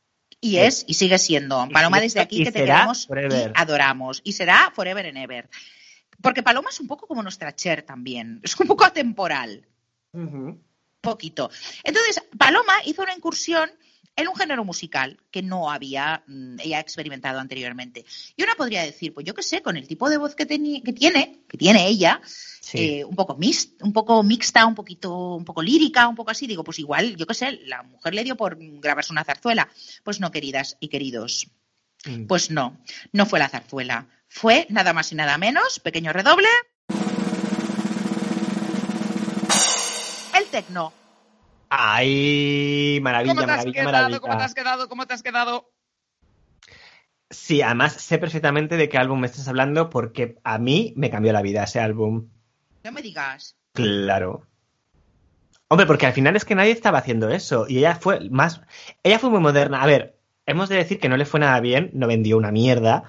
Y 0.45 0.57
es 0.57 0.85
y 0.87 0.93
sigue 0.93 1.17
siendo. 1.17 1.67
Paloma, 1.69 1.99
desde 1.99 2.19
aquí 2.19 2.43
que 2.43 2.51
te 2.51 2.59
queremos 2.59 3.07
forever. 3.07 3.51
y 3.55 3.59
adoramos. 3.59 4.21
Y 4.23 4.33
será 4.33 4.71
forever 4.75 5.07
and 5.07 5.17
ever. 5.17 5.49
Porque 6.21 6.43
Paloma 6.43 6.69
es 6.69 6.79
un 6.79 6.87
poco 6.87 7.07
como 7.07 7.23
nuestra 7.23 7.55
Cher 7.55 7.81
también. 7.81 8.41
Es 8.43 8.59
un 8.59 8.67
poco 8.67 8.85
atemporal. 8.85 9.67
Poquito. 11.01 11.49
Entonces, 11.83 12.23
Paloma 12.37 12.73
hizo 12.85 13.01
una 13.01 13.13
incursión 13.13 13.69
en 14.17 14.27
un 14.29 14.35
género 14.35 14.63
musical 14.63 15.17
que 15.29 15.41
no 15.41 15.69
había 15.69 16.23
mm, 16.27 16.59
ella 16.61 16.79
experimentado 16.79 17.39
anteriormente. 17.39 18.05
Y 18.37 18.43
una 18.43 18.55
podría 18.55 18.81
decir, 18.83 19.13
pues 19.13 19.25
yo 19.25 19.33
qué 19.33 19.43
sé, 19.43 19.61
con 19.61 19.75
el 19.75 19.87
tipo 19.87 20.09
de 20.09 20.17
voz 20.17 20.35
que, 20.35 20.45
que 20.47 20.93
tiene, 20.93 21.41
que 21.49 21.57
tiene 21.57 21.87
ella, 21.87 22.21
Sí. 22.25 22.77
eh, 22.99 23.05
un 23.05 23.15
poco 23.15 23.37
mix- 23.37 23.73
un 23.81 23.93
poco 23.93 24.23
mixta, 24.23 24.65
un 24.65 24.73
poquito, 24.73 25.35
un 25.35 25.45
poco 25.45 25.61
lírica, 25.61 26.07
un 26.07 26.15
poco 26.15 26.31
así, 26.31 26.47
digo, 26.47 26.63
pues 26.63 26.79
igual, 26.79 27.15
yo 27.15 27.27
qué 27.27 27.33
sé, 27.33 27.51
la 27.65 27.83
mujer 27.83 28.13
le 28.15 28.23
dio 28.23 28.35
por 28.37 28.57
grabarse 28.59 29.11
una 29.11 29.23
zarzuela. 29.23 29.69
Pues 30.03 30.19
no, 30.19 30.31
queridas 30.31 30.77
y 30.79 30.87
queridos. 30.87 31.47
Mm. 32.05 32.25
Pues 32.25 32.49
no, 32.51 32.77
no 33.11 33.25
fue 33.25 33.39
la 33.39 33.49
zarzuela. 33.49 34.07
Fue 34.29 34.65
nada 34.69 34.93
más 34.93 35.11
y 35.11 35.15
nada 35.15 35.37
menos, 35.37 35.79
pequeño 35.79 36.11
redoble. 36.13 36.47
El 40.37 40.45
tecno. 40.47 40.91
Ay, 41.69 42.99
maravilla, 43.01 43.33
maravilla, 43.33 43.83
maravilla. 43.83 44.19
quedado? 44.53 44.87
¿Cómo 44.89 45.05
te 45.05 45.13
has 45.13 45.23
quedado? 45.23 45.71
Sí, 47.29 47.61
además 47.61 47.93
sé 47.93 48.17
perfectamente 48.17 48.77
de 48.77 48.87
qué 48.87 48.97
álbum 48.97 49.19
me 49.19 49.27
estás 49.27 49.47
hablando 49.47 49.89
porque 49.89 50.39
a 50.43 50.57
mí 50.57 50.93
me 50.95 51.09
cambió 51.09 51.33
la 51.33 51.41
vida 51.41 51.63
ese 51.63 51.79
álbum. 51.79 52.29
No 52.83 52.91
me 52.91 53.01
digas. 53.01 53.55
Claro. 53.73 54.47
Hombre, 55.67 55.87
porque 55.87 56.05
al 56.05 56.13
final 56.13 56.35
es 56.35 56.45
que 56.45 56.55
nadie 56.55 56.71
estaba 56.71 56.99
haciendo 56.99 57.29
eso 57.29 57.65
y 57.67 57.79
ella 57.79 57.95
fue 57.95 58.29
más, 58.29 58.61
ella 59.03 59.17
fue 59.17 59.31
muy 59.31 59.39
moderna. 59.39 59.81
A 59.81 59.87
ver, 59.87 60.19
hemos 60.45 60.69
de 60.69 60.75
decir 60.75 60.99
que 60.99 61.09
no 61.09 61.17
le 61.17 61.25
fue 61.25 61.39
nada 61.39 61.59
bien, 61.59 61.89
no 61.93 62.07
vendió 62.07 62.37
una 62.37 62.51
mierda, 62.51 63.03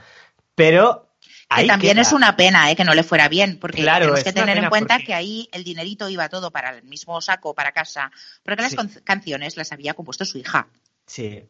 pero 0.54 1.05
Que 1.48 1.66
también 1.66 1.94
queda. 1.94 2.02
es 2.02 2.12
una 2.12 2.36
pena 2.36 2.70
¿eh? 2.70 2.76
que 2.76 2.84
no 2.84 2.92
le 2.94 3.04
fuera 3.04 3.28
bien, 3.28 3.58
porque 3.60 3.82
Claro, 3.82 4.06
tenemos 4.06 4.24
que 4.24 4.32
tener 4.32 4.58
en 4.58 4.68
cuenta 4.68 4.94
porque- 4.94 5.06
que 5.06 5.14
ahí 5.14 5.48
el 5.52 5.62
dinerito 5.64 6.08
iba 6.08 6.28
todo 6.28 6.50
para 6.50 6.70
el 6.76 6.82
mismo 6.82 7.20
saco, 7.20 7.54
para 7.54 7.72
casa, 7.72 8.10
porque 8.44 8.62
las 8.62 8.72
Sí. 8.72 8.78
canciones 9.04 9.56
las 9.56 9.70
había 9.72 9.94
compuesto 9.94 10.24
su 10.24 10.38
hija. 10.38 10.68
Sí. 11.06 11.44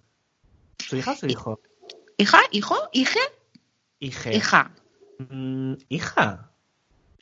¿Su 0.78 0.96
hija 0.96 1.12
o 1.12 1.16
su 1.16 1.26
hijo? 1.26 1.60
¿Hija? 2.18 2.40
¿Hijo? 2.50 2.76
¿Hije? 2.92 3.18
Hije. 3.98 4.36
¿Hija? 4.36 4.70
Mm, 5.30 5.74
hija. 5.88 6.50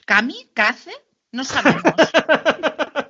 ¿Cami? 0.04 0.50
¿Cace? 0.52 0.90
No 1.30 1.44
sabemos. 1.44 1.82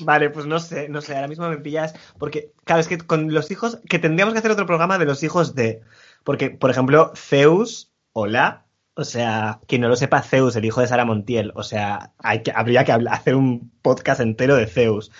Vale, 0.00 0.30
pues 0.30 0.46
no 0.46 0.60
sé, 0.60 0.88
no 0.88 1.00
sé, 1.00 1.14
ahora 1.14 1.28
mismo 1.28 1.48
me 1.48 1.56
pillas, 1.58 1.94
porque, 2.18 2.52
claro, 2.64 2.80
es 2.80 2.88
que 2.88 2.98
con 2.98 3.32
los 3.34 3.50
hijos, 3.50 3.78
que 3.88 3.98
tendríamos 3.98 4.32
que 4.34 4.38
hacer 4.38 4.50
otro 4.50 4.66
programa 4.66 4.98
de 4.98 5.04
los 5.06 5.22
hijos 5.22 5.54
de, 5.54 5.82
porque, 6.22 6.50
por 6.50 6.70
ejemplo, 6.70 7.12
Zeus, 7.16 7.90
hola, 8.18 8.64
o 8.94 9.04
sea, 9.04 9.60
quien 9.68 9.82
no 9.82 9.88
lo 9.88 9.96
sepa, 9.96 10.22
Zeus, 10.22 10.56
el 10.56 10.64
hijo 10.64 10.80
de 10.80 10.86
Sara 10.88 11.04
Montiel, 11.04 11.52
o 11.54 11.62
sea, 11.62 12.12
hay 12.18 12.42
que, 12.42 12.50
habría 12.50 12.82
que 12.82 12.92
habla- 12.92 13.12
hacer 13.12 13.34
un 13.34 13.70
podcast 13.82 14.20
entero 14.22 14.56
de 14.56 14.66
Zeus. 14.66 15.12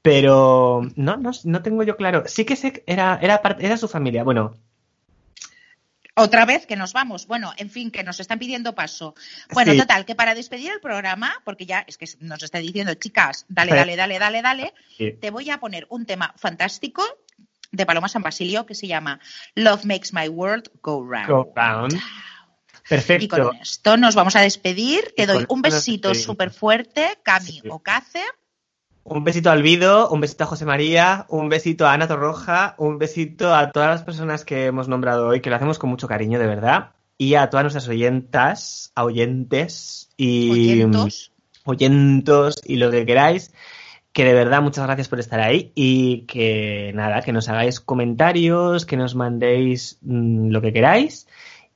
Pero 0.00 0.80
no, 0.96 1.18
no, 1.18 1.30
no 1.44 1.62
tengo 1.62 1.82
yo 1.82 1.98
claro. 1.98 2.22
Sí 2.26 2.46
que 2.46 2.56
sé 2.56 2.72
que 2.72 2.82
era, 2.86 3.18
era, 3.20 3.42
parte- 3.42 3.66
era 3.66 3.76
su 3.76 3.88
familia. 3.88 4.24
Bueno, 4.24 4.54
Otra 6.16 6.44
vez 6.44 6.66
que 6.66 6.76
nos 6.76 6.92
vamos. 6.92 7.26
Bueno, 7.26 7.52
en 7.56 7.70
fin, 7.70 7.90
que 7.90 8.02
nos 8.02 8.20
están 8.20 8.38
pidiendo 8.38 8.74
paso. 8.74 9.14
Bueno, 9.52 9.72
Sí. 9.72 9.78
total, 9.78 10.04
que 10.04 10.14
para 10.14 10.34
despedir 10.34 10.70
el 10.72 10.80
programa, 10.80 11.32
porque 11.44 11.66
ya 11.66 11.84
es 11.86 11.96
que 11.96 12.06
nos 12.20 12.42
está 12.42 12.58
diciendo, 12.58 12.92
chicas, 12.94 13.46
dale, 13.48 13.74
dale, 13.74 13.96
dale, 13.96 14.18
dale, 14.18 14.42
dale, 14.42 14.74
Sí. 14.98 15.12
te 15.12 15.30
voy 15.30 15.48
a 15.50 15.60
poner 15.60 15.86
un 15.88 16.04
tema 16.06 16.34
fantástico 16.36 17.02
de 17.72 17.86
Paloma 17.86 18.08
San 18.08 18.22
Basilio 18.22 18.66
que 18.66 18.74
se 18.74 18.86
llama 18.86 19.20
Love 19.54 19.84
Makes 19.84 20.10
My 20.12 20.28
World 20.28 20.70
Go 20.82 21.04
Round. 21.06 21.28
go 21.28 21.52
round. 21.54 21.94
Y 21.94 22.88
Perfecto. 22.88 23.44
con 23.48 23.56
esto 23.56 23.96
nos 23.96 24.14
vamos 24.16 24.34
a 24.34 24.40
despedir. 24.40 25.12
Te 25.16 25.26
doy 25.26 25.44
un 25.48 25.62
besito 25.62 26.14
súper 26.14 26.50
fuerte, 26.50 27.18
Cami 27.22 27.46
Sí. 27.46 27.62
o 27.68 27.78
Cace. 27.78 28.22
Un 29.04 29.24
besito 29.24 29.50
al 29.50 29.62
Vido, 29.62 30.08
un 30.10 30.20
besito 30.20 30.44
a 30.44 30.46
José 30.48 30.64
María, 30.66 31.24
un 31.28 31.48
besito 31.48 31.86
a 31.86 31.92
Ana 31.94 32.06
Torroja, 32.08 32.74
un 32.78 32.98
besito 32.98 33.54
a 33.54 33.70
todas 33.70 33.88
las 33.90 34.02
personas 34.02 34.44
que 34.44 34.66
hemos 34.66 34.88
nombrado 34.88 35.28
hoy, 35.28 35.40
que 35.40 35.50
lo 35.50 35.56
hacemos 35.56 35.78
con 35.78 35.88
mucho 35.90 36.06
cariño, 36.08 36.38
de 36.38 36.46
verdad. 36.46 36.90
Y 37.16 37.34
a 37.34 37.48
todas 37.48 37.64
nuestras 37.64 37.88
oyentas, 37.88 38.92
a 38.94 39.04
oyentes 39.04 40.10
y 40.16 40.50
Oyentos. 40.50 41.32
oyentos 41.64 42.56
y 42.64 42.76
lo 42.76 42.90
que 42.90 43.06
queráis. 43.06 43.52
Que 44.12 44.24
de 44.24 44.34
verdad 44.34 44.60
muchas 44.60 44.84
gracias 44.86 45.08
por 45.08 45.20
estar 45.20 45.38
ahí 45.40 45.70
y 45.74 46.22
que 46.26 46.90
nada, 46.94 47.22
que 47.22 47.32
nos 47.32 47.48
hagáis 47.48 47.78
comentarios, 47.80 48.84
que 48.84 48.96
nos 48.96 49.14
mandéis 49.14 49.98
mm, 50.02 50.48
lo 50.50 50.60
que 50.60 50.72
queráis. 50.72 51.28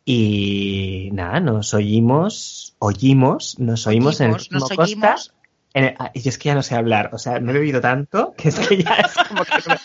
Y 0.05 1.11
nada, 1.12 1.41
nos 1.41 1.72
oímos, 1.74 2.74
oímos, 2.78 3.59
nos 3.59 3.87
oímos 3.87 4.20
en 4.20 4.26
el 4.32 4.32
nos 4.51 4.68
Costa. 4.68 4.82
oímos. 4.82 5.35
En 5.74 5.85
el- 5.85 5.95
ah, 5.99 6.11
y 6.12 6.28
es 6.28 6.37
que 6.39 6.49
ya 6.49 6.55
no 6.55 6.62
sé 6.62 6.74
hablar, 6.74 7.11
o 7.12 7.18
sea, 7.18 7.41
me 7.41 7.51
he 7.53 7.55
bebido 7.55 7.80
tanto 7.80 8.35
que 8.37 8.49
es 8.49 8.59
que 8.59 8.82
ya 8.82 8.95
es 8.97 9.14
como 9.28 9.45
que 9.45 9.53
no 9.53 9.74
me, 9.74 9.80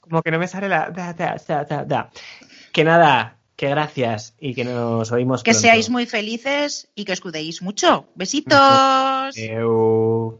como 0.00 0.22
que 0.22 0.30
no 0.32 0.38
me 0.38 0.48
sale 0.48 0.68
la... 0.68 0.90
da, 0.90 1.12
da, 1.12 1.84
da. 1.84 2.10
Que 2.72 2.84
nada, 2.84 3.38
que 3.56 3.68
gracias 3.68 4.34
y 4.38 4.54
que 4.54 4.64
nos 4.64 5.10
oímos 5.12 5.42
Que 5.42 5.52
pronto. 5.52 5.60
seáis 5.62 5.88
muy 5.90 6.06
felices 6.06 6.88
y 6.94 7.04
que 7.04 7.12
os 7.12 7.20
cuidéis 7.20 7.62
mucho. 7.62 8.06
Besitos. 8.16 9.36
Eu. 9.36 10.36